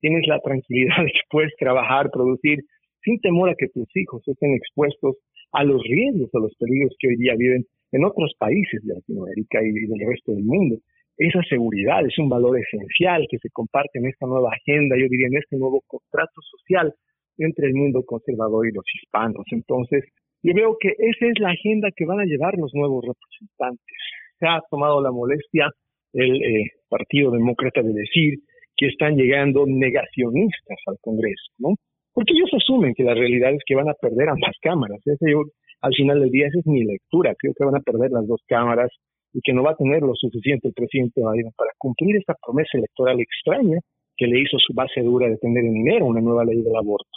Tienes 0.00 0.26
la 0.26 0.38
tranquilidad 0.40 0.96
de 1.04 1.12
que 1.12 1.26
puedes 1.30 1.52
trabajar, 1.58 2.10
producir, 2.10 2.60
sin 3.02 3.20
temor 3.20 3.50
a 3.50 3.54
que 3.56 3.68
tus 3.68 3.88
hijos 3.96 4.22
estén 4.26 4.54
expuestos 4.54 5.16
a 5.52 5.64
los 5.64 5.82
riesgos, 5.82 6.30
a 6.34 6.38
los 6.38 6.54
peligros 6.56 6.94
que 6.98 7.08
hoy 7.08 7.16
día 7.16 7.34
viven 7.36 7.64
en 7.92 8.04
otros 8.04 8.32
países 8.38 8.82
de 8.84 8.94
Latinoamérica 8.94 9.58
y 9.62 9.72
del 9.72 10.06
resto 10.06 10.32
del 10.32 10.44
mundo. 10.44 10.76
esa 11.16 11.42
seguridad 11.42 12.06
es 12.06 12.16
un 12.18 12.28
valor 12.28 12.56
esencial 12.58 13.26
que 13.28 13.38
se 13.38 13.50
comparte 13.50 13.98
en 13.98 14.06
esta 14.06 14.26
nueva 14.26 14.50
agenda, 14.52 14.96
yo 14.96 15.06
diría 15.10 15.26
en 15.26 15.36
este 15.36 15.56
nuevo 15.56 15.82
contrato 15.86 16.40
social 16.40 16.94
entre 17.40 17.68
el 17.68 17.74
mundo 17.74 18.02
conservador 18.04 18.68
y 18.68 18.72
los 18.72 18.84
hispanos. 18.94 19.44
Entonces, 19.50 20.04
yo 20.42 20.54
veo 20.54 20.76
que 20.80 20.90
esa 20.96 21.26
es 21.26 21.38
la 21.38 21.50
agenda 21.50 21.88
que 21.94 22.06
van 22.06 22.20
a 22.20 22.24
llevar 22.24 22.54
los 22.56 22.72
nuevos 22.74 23.04
representantes. 23.04 23.96
Se 24.38 24.46
ha 24.46 24.60
tomado 24.70 25.02
la 25.02 25.10
molestia 25.10 25.70
el 26.12 26.42
eh, 26.42 26.64
Partido 26.88 27.30
Demócrata 27.30 27.82
de 27.82 27.92
decir 27.92 28.38
que 28.76 28.86
están 28.86 29.16
llegando 29.16 29.64
negacionistas 29.66 30.78
al 30.86 30.96
Congreso, 31.02 31.52
¿no? 31.58 31.74
Porque 32.12 32.32
ellos 32.34 32.50
asumen 32.54 32.94
que 32.94 33.04
la 33.04 33.14
realidad 33.14 33.52
es 33.52 33.62
que 33.66 33.74
van 33.74 33.88
a 33.88 33.94
perder 33.94 34.28
ambas 34.28 34.56
cámaras. 34.60 34.98
Ese 35.04 35.30
yo, 35.30 35.42
al 35.80 35.94
final 35.94 36.20
del 36.20 36.30
día, 36.30 36.48
esa 36.48 36.58
es 36.58 36.66
mi 36.66 36.84
lectura. 36.84 37.34
Creo 37.38 37.54
que 37.56 37.64
van 37.64 37.76
a 37.76 37.80
perder 37.80 38.10
las 38.10 38.26
dos 38.26 38.40
cámaras 38.48 38.90
y 39.32 39.40
que 39.42 39.52
no 39.52 39.62
va 39.62 39.72
a 39.72 39.76
tener 39.76 40.02
lo 40.02 40.14
suficiente 40.14 40.68
el 40.68 40.74
presidente 40.74 41.20
Biden 41.20 41.52
para 41.56 41.70
cumplir 41.78 42.16
esta 42.16 42.34
promesa 42.42 42.78
electoral 42.78 43.20
extraña 43.20 43.78
que 44.16 44.26
le 44.26 44.40
hizo 44.40 44.58
su 44.58 44.74
base 44.74 45.00
dura 45.02 45.28
de 45.28 45.38
tener 45.38 45.64
en 45.64 45.76
enero 45.76 46.06
una 46.06 46.20
nueva 46.20 46.44
ley 46.44 46.60
del 46.60 46.76
aborto. 46.76 47.08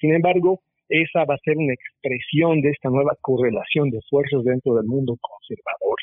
Sin 0.00 0.14
embargo, 0.14 0.60
esa 0.88 1.24
va 1.24 1.34
a 1.34 1.44
ser 1.44 1.56
una 1.56 1.74
expresión 1.74 2.60
de 2.60 2.70
esta 2.70 2.90
nueva 2.90 3.16
correlación 3.20 3.90
de 3.90 4.00
fuerzas 4.08 4.44
dentro 4.44 4.74
del 4.74 4.86
mundo 4.86 5.16
conservador, 5.20 5.96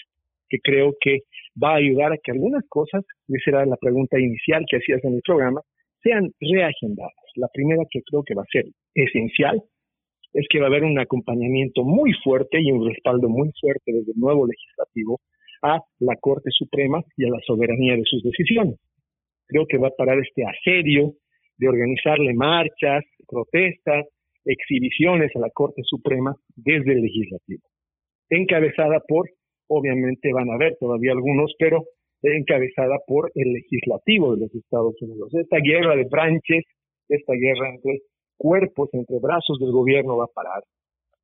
que 0.49 0.59
creo 0.59 0.93
que 0.99 1.19
va 1.61 1.73
a 1.73 1.77
ayudar 1.77 2.11
a 2.11 2.17
que 2.17 2.31
algunas 2.31 2.63
cosas, 2.67 3.03
esa 3.27 3.49
era 3.51 3.65
la 3.65 3.77
pregunta 3.77 4.19
inicial 4.19 4.65
que 4.69 4.77
hacías 4.77 5.03
en 5.03 5.15
el 5.15 5.21
programa, 5.21 5.61
sean 6.01 6.31
reagendadas. 6.39 7.13
La 7.35 7.47
primera 7.53 7.83
que 7.89 8.01
creo 8.03 8.23
que 8.23 8.35
va 8.35 8.43
a 8.43 8.51
ser 8.51 8.65
esencial 8.93 9.63
es 10.33 10.45
que 10.49 10.59
va 10.59 10.65
a 10.65 10.69
haber 10.69 10.83
un 10.83 10.99
acompañamiento 10.99 11.83
muy 11.83 12.11
fuerte 12.23 12.59
y 12.61 12.71
un 12.71 12.87
respaldo 12.87 13.29
muy 13.29 13.51
fuerte 13.61 13.93
desde 13.93 14.11
el 14.11 14.19
nuevo 14.19 14.47
legislativo 14.47 15.21
a 15.61 15.79
la 15.99 16.15
Corte 16.17 16.49
Suprema 16.51 17.01
y 17.15 17.25
a 17.25 17.29
la 17.29 17.39
soberanía 17.45 17.95
de 17.95 18.03
sus 18.05 18.21
decisiones. 18.23 18.79
Creo 19.47 19.65
que 19.67 19.77
va 19.77 19.89
a 19.89 19.95
parar 19.97 20.19
este 20.19 20.43
asedio 20.43 21.13
de 21.58 21.68
organizarle 21.68 22.34
marchas, 22.34 23.04
protestas, 23.28 24.06
exhibiciones 24.45 25.32
a 25.36 25.39
la 25.39 25.49
Corte 25.49 25.82
Suprema 25.84 26.36
desde 26.56 26.93
el 26.93 27.01
legislativo, 27.01 27.62
encabezada 28.30 29.01
por, 29.08 29.30
obviamente 29.68 30.34
van 30.34 30.49
a 30.49 30.56
haber 30.56 30.76
todavía 30.80 31.12
algunos, 31.12 31.54
pero 31.58 31.84
encabezada 32.22 32.99
por 33.06 33.32
el 33.36 33.54
legislativo 33.54 34.36
de 34.36 34.41
los 34.41 34.56
Estados 34.56 34.95
Unidos. 35.01 35.34
Esta 35.34 35.58
guerra 35.58 35.95
de 35.95 36.06
branches, 36.06 36.64
esta 37.10 37.34
guerra 37.34 37.74
entre 37.74 37.99
cuerpos, 38.38 38.89
entre 38.93 39.20
brazos 39.20 39.60
del 39.60 39.72
gobierno 39.72 40.18
va 40.18 40.26
a 40.26 40.34
parar 40.34 40.64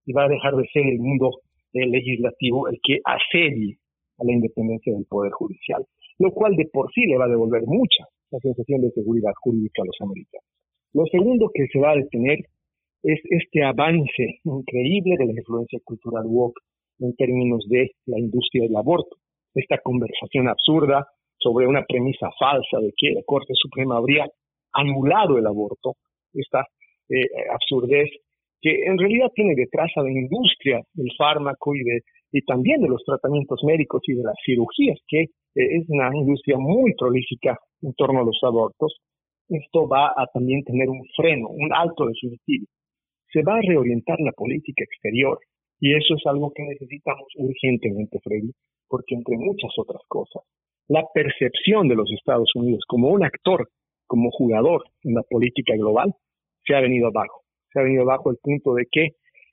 y 0.06 0.14
va 0.14 0.26
a 0.26 0.30
dejar 0.30 0.56
de 0.56 0.68
ser 0.74 0.86
el 0.86 1.00
mundo 1.00 1.40
legislativo 1.74 2.68
el 2.68 2.80
que 2.84 3.00
asedie 3.06 3.78
a 4.18 4.26
la 4.26 4.34
independencia 4.34 4.94
del 4.94 5.06
Poder 5.06 5.32
Judicial, 5.32 5.86
lo 6.18 6.32
cual 6.32 6.56
de 6.56 6.66
por 6.72 6.92
sí 6.92 7.06
le 7.06 7.18
va 7.18 7.26
a 7.26 7.30
devolver 7.30 7.64
mucha 7.66 8.06
la 8.32 8.40
sensación 8.40 8.82
de 8.82 8.92
seguridad 8.92 9.32
jurídica 9.42 9.82
a 9.82 9.86
los 9.86 9.98
americanos. 10.02 10.46
Lo 10.94 11.06
segundo 11.06 11.50
que 11.54 11.68
se 11.68 11.80
va 11.80 11.92
a 11.92 11.96
detener 11.96 12.40
es 13.04 13.20
este 13.30 13.64
avance 13.64 14.40
increíble 14.44 15.16
de 15.18 15.26
la 15.26 15.32
influencia 15.32 15.80
cultural 15.84 16.26
woke 16.26 16.60
en 17.00 17.16
términos 17.16 17.66
de 17.70 17.92
la 18.06 18.20
industria 18.20 18.64
del 18.64 18.76
aborto. 18.76 19.18
Esta 19.56 19.78
conversación 19.80 20.48
absurda 20.48 21.08
sobre 21.38 21.68
una 21.68 21.86
premisa 21.86 22.30
falsa 22.38 22.80
de 22.82 22.92
que 22.98 23.12
la 23.12 23.22
Corte 23.26 23.54
Suprema 23.56 23.98
habría 23.98 24.28
anulado 24.74 25.38
el 25.38 25.48
aborto, 25.48 25.96
esta 26.34 26.66
eh, 27.10 27.26
absurdez 27.52 28.10
que 28.62 28.84
en 28.86 28.98
realidad 28.98 29.32
tiene 29.34 29.56
detrás 29.56 29.90
a 29.96 30.02
la 30.02 30.12
industria 30.12 30.82
del 30.94 31.10
fármaco 31.18 31.76
y, 31.76 31.84
de, 31.84 32.02
y 32.32 32.42
también 32.42 32.82
de 32.82 32.90
los 32.90 33.02
tratamientos 33.06 33.62
médicos 33.64 34.02
y 34.08 34.14
de 34.14 34.24
las 34.24 34.36
cirugías, 34.46 35.00
que 35.08 35.22
eh, 35.22 35.30
es 35.56 35.86
una 35.88 36.10
industria 36.14 36.58
muy 36.58 36.94
prolífica 36.96 37.58
en 37.82 37.94
torno 37.94 38.20
a 38.20 38.24
los 38.24 38.40
abortos. 38.44 38.98
Esto 39.48 39.88
va 39.88 40.14
a 40.16 40.28
también 40.34 40.64
tener 40.64 40.90
un 40.90 41.04
freno, 41.16 41.50
un 41.50 41.74
alto 41.74 42.06
definitivo. 42.06 42.66
Se 43.32 43.42
va 43.44 43.56
a 43.56 43.62
reorientar 43.62 44.20
la 44.20 44.32
política 44.32 44.84
exterior 44.84 45.40
y 45.80 45.96
eso 45.96 46.16
es 46.16 46.26
algo 46.26 46.52
que 46.54 46.64
necesitamos 46.64 47.28
urgentemente, 47.36 48.20
Freddy, 48.24 48.52
porque 48.88 49.16
entre 49.16 49.38
muchas 49.38 49.72
otras 49.78 50.02
cosas, 50.08 50.44
la 50.88 51.06
percepción 51.14 51.88
de 51.88 51.96
los 51.96 52.12
Estados 52.12 52.52
Unidos 52.56 52.84
como 52.88 53.10
un 53.10 53.24
actor, 53.24 53.70
como 54.08 54.32
jugador 54.32 54.84
en 55.04 55.14
la 55.14 55.24
política 55.24 55.76
global, 55.76 56.14
se 56.66 56.76
ha 56.76 56.82
venido 56.82 57.08
abajo. 57.08 57.44
Se 57.72 57.80
ha 57.80 57.84
venido 57.84 58.04
abajo 58.04 58.32
el 58.32 58.38
punto 58.42 58.74
de 58.74 58.86
que 58.92 59.10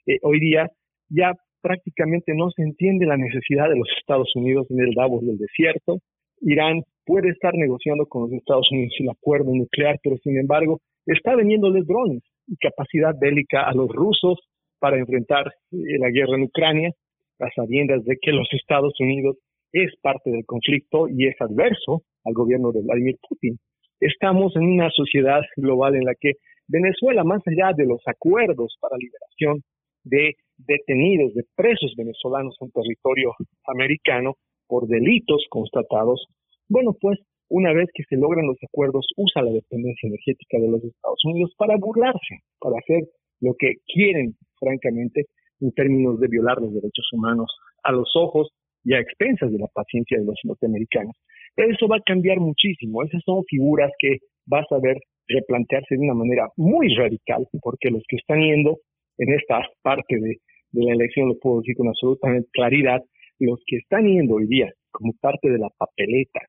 eh, 0.06 0.18
hoy 0.22 0.40
día 0.40 0.70
ya 1.08 1.32
prácticamente 1.60 2.32
no 2.34 2.50
se 2.50 2.62
entiende 2.62 3.06
la 3.06 3.16
necesidad 3.16 3.68
de 3.68 3.76
los 3.76 3.88
Estados 3.98 4.34
Unidos 4.34 4.66
en 4.70 4.80
el 4.80 4.94
Davos 4.94 5.24
del 5.24 5.36
desierto. 5.36 5.98
Irán 6.40 6.82
puede 7.06 7.30
estar 7.30 7.54
negociando 7.54 8.06
con 8.06 8.22
los 8.22 8.32
Estados 8.32 8.68
Unidos 8.70 8.92
el 8.98 9.10
acuerdo 9.10 9.54
nuclear, 9.54 9.98
pero 10.02 10.16
sin 10.18 10.36
embargo 10.38 10.80
está 11.06 11.34
vendiéndoles 11.36 11.86
drones 11.86 12.22
y 12.46 12.56
capacidad 12.56 13.14
bélica 13.18 13.62
a 13.62 13.72
los 13.72 13.88
rusos 13.88 14.38
para 14.78 14.98
enfrentar 14.98 15.46
eh, 15.46 15.98
la 15.98 16.10
guerra 16.10 16.36
en 16.36 16.42
Ucrania, 16.42 16.90
a 17.38 17.50
sabiendas 17.54 18.04
de 18.04 18.16
que 18.20 18.32
los 18.32 18.48
Estados 18.52 18.94
Unidos 18.98 19.36
es 19.72 19.94
parte 20.00 20.30
del 20.30 20.44
conflicto 20.44 21.08
y 21.08 21.26
es 21.26 21.40
adverso 21.40 22.02
al 22.24 22.34
gobierno 22.34 22.72
de 22.72 22.82
Vladimir 22.82 23.16
Putin. 23.28 23.58
Estamos 24.00 24.54
en 24.56 24.64
una 24.64 24.90
sociedad 24.90 25.42
global 25.56 25.96
en 25.96 26.04
la 26.04 26.14
que 26.18 26.32
Venezuela, 26.68 27.24
más 27.24 27.42
allá 27.46 27.72
de 27.76 27.86
los 27.86 28.02
acuerdos 28.06 28.76
para 28.80 28.96
liberación 28.96 29.62
de 30.04 30.34
detenidos, 30.56 31.34
de 31.34 31.44
presos 31.54 31.94
venezolanos 31.96 32.56
en 32.60 32.70
territorio 32.70 33.32
americano 33.66 34.34
por 34.66 34.86
delitos 34.88 35.44
constatados, 35.48 36.26
bueno, 36.68 36.96
pues 37.00 37.18
una 37.48 37.72
vez 37.72 37.88
que 37.94 38.02
se 38.08 38.16
logran 38.16 38.46
los 38.46 38.58
acuerdos, 38.62 39.06
usa 39.16 39.42
la 39.42 39.52
dependencia 39.52 40.08
energética 40.08 40.58
de 40.58 40.68
los 40.68 40.82
Estados 40.82 41.20
Unidos 41.24 41.54
para 41.56 41.76
burlarse, 41.76 42.42
para 42.58 42.78
hacer 42.78 43.04
lo 43.40 43.54
que 43.58 43.74
quieren, 43.86 44.34
francamente, 44.58 45.26
en 45.60 45.72
términos 45.72 46.18
de 46.20 46.28
violar 46.28 46.60
los 46.60 46.74
derechos 46.74 47.08
humanos 47.12 47.48
a 47.84 47.92
los 47.92 48.10
ojos 48.16 48.50
y 48.84 48.94
a 48.94 49.00
expensas 49.00 49.50
de 49.52 49.58
la 49.58 49.68
paciencia 49.68 50.18
de 50.18 50.24
los 50.24 50.36
norteamericanos. 50.44 51.16
Eso 51.56 51.88
va 51.88 51.96
a 51.96 52.04
cambiar 52.04 52.38
muchísimo. 52.38 53.02
Esas 53.02 53.22
son 53.24 53.44
figuras 53.44 53.90
que 53.98 54.18
vas 54.46 54.66
a 54.70 54.78
ver 54.78 54.98
replantearse 55.28 55.96
de 55.96 56.02
una 56.02 56.14
manera 56.14 56.48
muy 56.56 56.94
radical, 56.94 57.46
porque 57.62 57.90
los 57.90 58.02
que 58.08 58.16
están 58.16 58.40
yendo 58.40 58.78
en 59.18 59.32
esta 59.32 59.60
parte 59.82 60.18
de, 60.20 60.38
la 60.72 60.92
elección, 60.92 61.28
lo 61.28 61.38
puedo 61.38 61.60
decir 61.60 61.76
con 61.76 61.88
absoluta 61.88 62.28
claridad, 62.52 63.02
los 63.38 63.60
que 63.66 63.76
están 63.76 64.06
yendo 64.06 64.34
hoy 64.34 64.46
día 64.46 64.70
como 64.90 65.12
parte 65.20 65.48
de 65.48 65.58
la 65.58 65.70
papeleta 65.78 66.40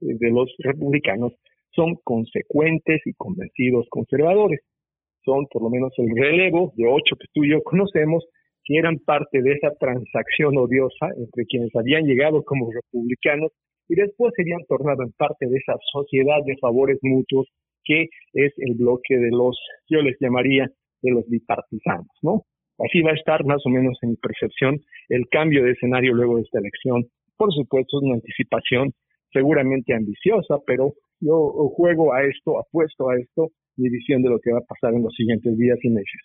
de 0.00 0.30
los 0.30 0.52
republicanos 0.58 1.32
son 1.76 1.96
consecuentes 2.02 3.00
y 3.04 3.12
convencidos 3.14 3.86
conservadores. 3.90 4.60
Son 5.24 5.46
por 5.50 5.62
lo 5.62 5.70
menos 5.70 5.92
el 5.98 6.08
relevo 6.16 6.72
de 6.76 6.86
ocho 6.86 7.16
que 7.18 7.26
tú 7.34 7.44
y 7.44 7.50
yo 7.50 7.62
conocemos, 7.62 8.24
que 8.64 8.78
eran 8.78 8.98
parte 8.98 9.42
de 9.42 9.52
esa 9.52 9.70
transacción 9.78 10.56
odiosa 10.56 11.08
entre 11.16 11.44
quienes 11.46 11.74
habían 11.76 12.04
llegado 12.04 12.42
como 12.44 12.70
republicanos 12.70 13.52
y 13.88 13.94
después 13.94 14.32
serían 14.36 14.64
tornado 14.68 15.02
en 15.02 15.12
parte 15.12 15.46
de 15.46 15.56
esa 15.56 15.74
sociedad 15.92 16.38
de 16.44 16.56
favores 16.58 16.98
mutuos 17.02 17.46
que 17.84 18.08
es 18.32 18.52
el 18.58 18.74
bloque 18.74 19.16
de 19.16 19.30
los, 19.30 19.56
yo 19.88 20.02
les 20.02 20.16
llamaría, 20.20 20.68
de 21.02 21.12
los 21.12 21.28
bipartisanos, 21.28 22.08
¿no? 22.22 22.42
Así 22.78 23.00
va 23.00 23.12
a 23.12 23.14
estar 23.14 23.44
más 23.44 23.64
o 23.64 23.70
menos 23.70 23.96
en 24.02 24.10
mi 24.10 24.16
percepción 24.16 24.80
el 25.08 25.28
cambio 25.30 25.62
de 25.62 25.72
escenario 25.72 26.12
luego 26.14 26.36
de 26.36 26.42
esta 26.42 26.58
elección. 26.58 27.06
Por 27.36 27.52
supuesto, 27.52 27.98
es 27.98 28.02
una 28.02 28.14
anticipación 28.14 28.92
seguramente 29.36 29.94
ambiciosa, 29.94 30.56
pero 30.66 30.94
yo 31.20 31.52
juego 31.76 32.14
a 32.14 32.24
esto, 32.24 32.58
apuesto 32.58 33.10
a 33.10 33.18
esto, 33.18 33.50
mi 33.76 33.90
visión 33.90 34.22
de 34.22 34.30
lo 34.30 34.38
que 34.40 34.52
va 34.52 34.58
a 34.58 34.66
pasar 34.66 34.94
en 34.94 35.02
los 35.02 35.12
siguientes 35.14 35.56
días 35.58 35.78
y 35.82 35.90
meses. 35.90 36.20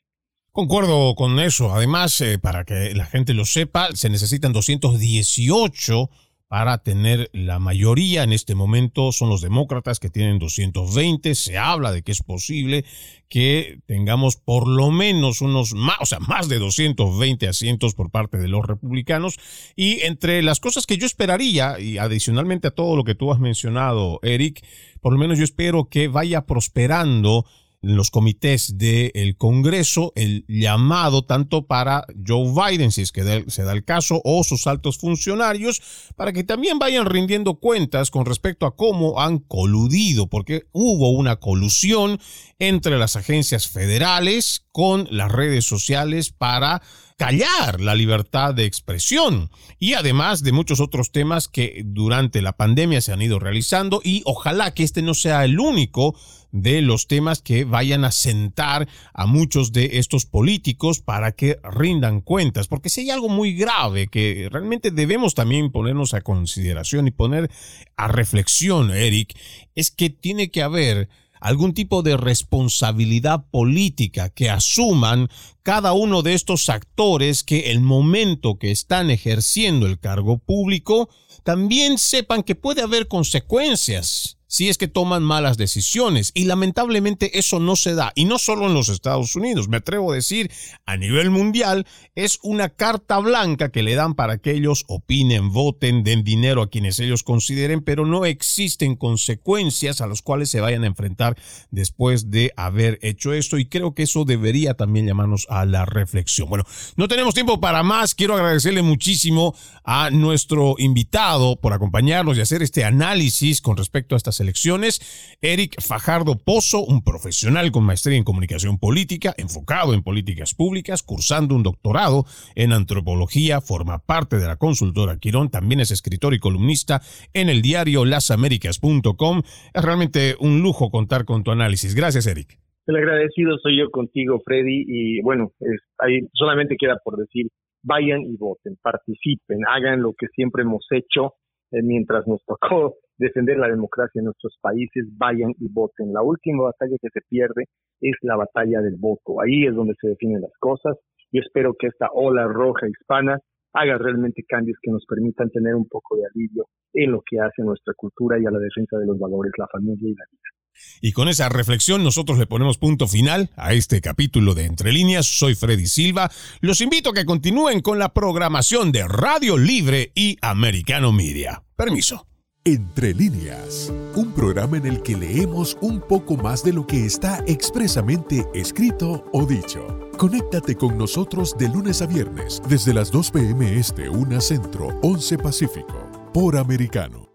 Concuerdo 0.54 1.16
con 1.16 1.40
eso. 1.40 1.72
Además, 1.72 2.20
eh, 2.22 2.38
para 2.42 2.64
que 2.64 2.94
la 2.96 3.06
gente 3.06 3.34
lo 3.34 3.46
sepa, 3.46 3.90
se 3.94 4.10
necesitan 4.10 4.54
218 4.54 6.10
para 6.52 6.80
tener 6.80 7.30
la 7.32 7.60
mayoría. 7.60 8.24
En 8.24 8.34
este 8.34 8.56
momento 8.56 9.14
son 9.14 9.30
los 9.30 9.40
demócratas 9.40 10.02
que 10.02 10.10
tienen 10.10 10.38
220. 10.38 11.34
Se 11.34 11.58
habla 11.58 11.94
de 11.94 12.04
que 12.04 12.12
es 12.12 12.24
posible 12.24 12.84
que 13.30 13.80
tengamos 13.86 14.36
por 14.36 14.68
lo 14.68 14.92
menos 14.92 15.40
unos 15.40 15.74
más, 15.74 15.96
o 16.02 16.06
sea, 16.06 16.20
más 16.20 16.50
de 16.50 16.60
220 16.60 17.48
asientos 17.48 17.96
por 17.96 18.12
parte 18.12 18.38
de 18.38 18.50
los 18.50 18.66
republicanos. 18.66 19.40
Y 19.78 20.02
entre 20.02 20.42
las 20.44 20.60
cosas 20.60 20.86
que 20.86 20.98
yo 20.98 21.06
esperaría, 21.06 21.80
y 21.80 21.98
adicionalmente 21.98 22.68
a 22.68 22.72
todo 22.72 22.98
lo 22.98 23.06
que 23.06 23.16
tú 23.16 23.32
has 23.32 23.40
mencionado, 23.40 24.20
Eric, 24.22 24.62
por 25.00 25.14
lo 25.14 25.20
menos 25.20 25.38
yo 25.38 25.46
espero 25.46 25.88
que 25.88 26.10
vaya 26.10 26.46
prosperando 26.46 27.46
los 27.82 28.12
comités 28.12 28.78
del 28.78 29.36
Congreso 29.38 30.14
el 30.16 30.46
llamado 30.48 31.26
tanto 31.26 31.66
para 31.66 32.06
Joe 32.26 32.52
Biden, 32.54 32.92
si 32.92 33.02
es 33.02 33.12
que 33.12 33.46
se 33.48 33.64
da 33.64 33.74
el 33.74 33.84
caso, 33.84 34.22
o 34.24 34.44
sus 34.44 34.68
altos 34.68 34.98
funcionarios, 34.98 35.82
para 36.16 36.32
que 36.32 36.44
también 36.44 36.78
vayan 36.78 37.08
rindiendo 37.08 37.56
cuentas 37.56 38.12
con 38.12 38.26
respecto 38.26 38.66
a 38.66 38.76
cómo 38.76 39.20
han 39.20 39.40
coludido, 39.40 40.28
porque 40.28 40.68
hubo 40.72 41.10
una 41.10 41.38
colusión 41.38 42.20
entre 42.60 43.00
las 43.00 43.16
agencias 43.16 43.68
federales 43.68 44.64
con 44.72 45.08
las 45.10 45.32
redes 45.32 45.66
sociales 45.66 46.32
para 46.32 46.82
acallar 47.22 47.82
la 47.82 47.94
libertad 47.94 48.56
de 48.56 48.66
expresión. 48.66 49.52
Y 49.78 49.94
además 49.94 50.42
de 50.42 50.52
muchos 50.52 50.80
otros 50.80 51.12
temas 51.12 51.48
que 51.48 51.84
durante 51.86 52.42
la 52.42 52.54
pandemia 52.54 53.00
se 53.00 53.14
han 53.14 53.22
ido 53.22 53.38
realizando 53.38 54.02
y 54.04 54.24
ojalá 54.26 54.74
que 54.74 54.84
este 54.84 55.04
no 55.04 55.14
sea 55.14 55.46
el 55.46 55.60
único 55.60 56.16
de 56.52 56.82
los 56.82 57.08
temas 57.08 57.42
que 57.42 57.64
vayan 57.64 58.06
a 58.06 58.12
sentar 58.12 58.88
a 59.14 59.26
muchos 59.28 59.72
de 59.72 60.00
estos 60.00 60.26
políticos 60.26 61.00
para 61.00 61.32
que 61.32 61.60
rindan 61.64 62.22
cuentas, 62.22 62.68
porque 62.68 62.90
si 62.90 63.02
hay 63.02 63.12
algo 63.12 63.30
muy 63.30 63.54
grave 63.54 64.08
que 64.08 64.50
realmente 64.52 64.92
debemos 64.92 65.34
también 65.34 65.72
ponernos 65.72 66.14
a 66.14 66.22
consideración 66.22 67.08
y 67.08 67.12
poner 67.12 67.50
a 67.96 68.08
reflexión, 68.08 68.92
Eric, 68.92 69.38
es 69.76 69.92
que 69.92 70.10
tiene 70.10 70.50
que 70.50 70.62
haber 70.64 71.08
algún 71.42 71.74
tipo 71.74 72.04
de 72.04 72.16
responsabilidad 72.16 73.46
política 73.52 74.30
que 74.30 74.50
asuman 74.50 75.28
cada 75.64 75.92
uno 75.92 76.22
de 76.22 76.36
estos 76.36 76.70
actores 76.70 77.44
que 77.44 77.72
el 77.72 77.82
momento 77.82 78.58
que 78.58 78.72
están 78.72 79.10
ejerciendo 79.10 79.88
el 79.88 80.00
cargo 80.00 80.38
público 80.38 81.10
también 81.44 81.98
sepan 81.98 82.44
que 82.44 82.56
puede 82.56 82.84
haber 82.84 83.08
consecuencias 83.08 84.38
si 84.52 84.68
es 84.68 84.78
que 84.78 84.90
toman 84.90 85.24
malas 85.24 85.56
decisiones. 85.56 86.32
Y 86.34 86.44
lamentablemente 86.44 87.40
eso 87.40 87.62
no 87.62 87.78
se 87.78 87.96
da. 87.96 88.12
Y 88.16 88.26
no 88.26 88.38
solo 88.38 88.68
en 88.68 88.74
los 88.74 88.90
Estados 88.90 89.34
Unidos, 89.38 89.70
me 89.70 89.78
atrevo 89.78 90.12
a 90.12 90.16
decir, 90.16 90.52
a 90.86 90.98
nivel 90.98 91.30
mundial, 91.30 91.88
es 92.16 92.38
una 92.44 92.68
carta 92.68 93.18
blanca 93.20 93.72
que 93.72 93.82
le 93.82 93.96
dan 93.96 94.14
para 94.14 94.40
que 94.40 94.52
ellos 94.52 94.84
opinen, 94.90 95.54
voten, 95.54 96.04
den 96.04 96.26
dinero 96.26 96.62
a 96.62 96.70
quienes 96.70 97.00
ellos 97.00 97.24
consideren, 97.24 97.82
pero 97.82 98.06
no 98.06 98.26
existen 98.26 98.98
consecuencias 98.98 100.02
a 100.02 100.08
las 100.08 100.22
cuales 100.22 100.50
se 100.50 100.60
vayan 100.60 100.84
a 100.84 100.88
enfrentar 100.88 101.38
después 101.70 102.30
de 102.30 102.52
haber 102.58 103.00
hecho 103.04 103.32
esto. 103.32 103.58
Y 103.58 103.68
creo 103.68 103.96
que 103.96 104.04
eso 104.04 104.26
debería 104.26 104.74
también 104.74 105.08
llamarnos 105.08 105.48
a 105.50 105.64
la 105.64 105.86
reflexión. 105.86 106.50
Bueno, 106.50 106.66
no 106.98 107.08
tenemos 107.08 107.34
tiempo 107.34 107.62
para 107.62 107.84
más. 107.84 108.16
Quiero 108.16 108.36
agradecerle 108.36 108.82
muchísimo 108.82 109.56
a 109.86 110.10
nuestro 110.10 110.76
invitado 110.78 111.56
por 111.56 111.72
acompañarnos 111.72 112.38
y 112.38 112.42
hacer 112.42 112.62
este 112.62 112.84
análisis 112.84 113.62
con 113.62 113.78
respecto 113.78 114.16
a 114.16 114.18
estas 114.18 114.41
elecciones. 114.42 115.38
Eric 115.42 115.82
Fajardo 115.82 116.36
Pozo, 116.38 116.84
un 116.84 117.04
profesional 117.04 117.72
con 117.72 117.86
maestría 117.86 118.18
en 118.18 118.24
comunicación 118.24 118.78
política, 118.78 119.34
enfocado 119.38 119.94
en 119.94 120.04
políticas 120.04 120.54
públicas, 120.54 121.04
cursando 121.04 121.56
un 121.56 121.64
doctorado 121.64 122.26
en 122.56 122.74
antropología, 122.74 123.62
forma 123.62 124.00
parte 124.00 124.38
de 124.38 124.48
la 124.48 124.58
consultora 124.58 125.18
Quirón, 125.18 125.50
también 125.50 125.80
es 125.80 125.92
escritor 125.92 126.34
y 126.34 126.40
columnista 126.40 127.02
en 127.34 127.50
el 127.50 127.62
diario 127.62 128.06
lasaméricas.com. 128.06 129.42
Es 129.74 129.84
realmente 129.84 130.36
un 130.40 130.62
lujo 130.62 130.90
contar 130.90 131.26
con 131.26 131.44
tu 131.44 131.52
análisis. 131.52 131.96
Gracias, 131.96 132.28
Eric. 132.28 132.60
El 132.88 132.96
agradecido 132.96 133.58
soy 133.60 133.78
yo 133.78 133.90
contigo, 133.92 134.42
Freddy, 134.44 134.84
y 134.88 135.22
bueno, 135.22 135.52
ahí 136.00 136.22
solamente 136.34 136.76
queda 136.80 136.98
por 137.04 137.16
decir, 137.18 137.48
vayan 137.84 138.22
y 138.22 138.36
voten, 138.38 138.76
participen, 138.82 139.60
hagan 139.70 140.02
lo 140.02 140.14
que 140.18 140.28
siempre 140.36 140.64
hemos 140.64 140.86
hecho 140.92 141.34
eh, 141.72 141.82
mientras 141.84 142.28
nos 142.28 142.44
tocó 142.46 142.96
defender 143.18 143.58
la 143.58 143.68
democracia 143.68 144.20
en 144.20 144.26
nuestros 144.26 144.58
países, 144.62 145.06
vayan 145.18 145.52
y 145.60 145.68
voten. 145.72 146.14
La 146.14 146.22
última 146.22 146.64
batalla 146.64 146.96
que 147.02 147.10
se 147.10 147.22
pierde 147.30 147.66
es 148.02 148.16
la 148.22 148.36
batalla 148.36 148.82
del 148.82 148.96
voto. 148.98 149.42
Ahí 149.42 149.66
es 149.66 149.76
donde 149.76 149.94
se 150.00 150.10
definen 150.10 150.42
las 150.42 150.54
cosas. 150.60 150.98
Yo 151.32 151.42
espero 151.42 151.74
que 151.80 151.88
esta 151.88 152.10
ola 152.14 152.48
roja 152.48 152.88
hispana 152.88 153.40
haga 153.74 153.98
realmente 153.98 154.44
cambios 154.48 154.78
que 154.82 154.92
nos 154.92 155.06
permitan 155.06 155.50
tener 155.50 155.76
un 155.76 155.88
poco 155.88 156.18
de 156.18 156.24
alivio 156.26 156.66
en 156.94 157.12
lo 157.12 157.22
que 157.26 157.40
hace 157.40 157.64
nuestra 157.64 157.94
cultura 157.96 158.38
y 158.38 158.46
a 158.46 158.52
la 158.52 158.60
defensa 158.60 158.98
de 158.98 159.06
los 159.06 159.18
valores, 159.18 159.54
la 159.58 159.68
familia 159.68 160.10
y 160.10 160.14
la 160.14 160.26
vida. 160.30 160.61
Y 161.02 161.14
con 161.14 161.28
esa 161.28 161.50
reflexión 161.50 162.04
nosotros 162.04 162.38
le 162.38 162.48
ponemos 162.48 162.78
punto 162.78 163.08
final 163.08 163.50
a 163.56 163.74
este 163.74 164.02
capítulo 164.02 164.54
de 164.54 164.66
Entre 164.66 164.92
Líneas. 164.92 165.26
Soy 165.26 165.56
Freddy 165.56 165.88
Silva. 165.88 166.32
Los 166.60 166.82
invito 166.82 167.10
a 167.10 167.14
que 167.14 167.26
continúen 167.26 167.82
con 167.82 168.00
la 168.00 168.14
programación 168.14 168.92
de 168.92 169.08
Radio 169.08 169.58
Libre 169.58 170.12
y 170.16 170.38
Americano 170.42 171.12
Media. 171.12 171.64
Permiso. 171.76 172.28
Entre 172.64 173.16
líneas, 173.16 173.92
un 174.14 174.34
programa 174.34 174.78
en 174.78 174.86
el 174.86 175.02
que 175.02 175.18
leemos 175.18 175.80
un 175.82 176.00
poco 176.00 176.38
más 176.38 176.64
de 176.64 176.72
lo 176.72 176.86
que 176.86 177.08
está 177.08 177.44
expresamente 177.48 178.46
escrito 178.54 179.26
o 179.34 179.48
dicho. 179.48 180.12
Conéctate 180.16 180.76
con 180.76 180.96
nosotros 180.96 181.58
de 181.58 181.70
lunes 181.70 182.04
a 182.04 182.06
viernes 182.06 182.62
desde 182.70 182.94
las 182.94 183.10
2 183.10 183.32
pm 183.32 183.80
este, 183.80 184.10
1 184.10 184.42
centro, 184.42 184.90
11 185.02 185.40
pacífico, 185.40 186.30
por 186.36 186.56
americano. 186.56 187.31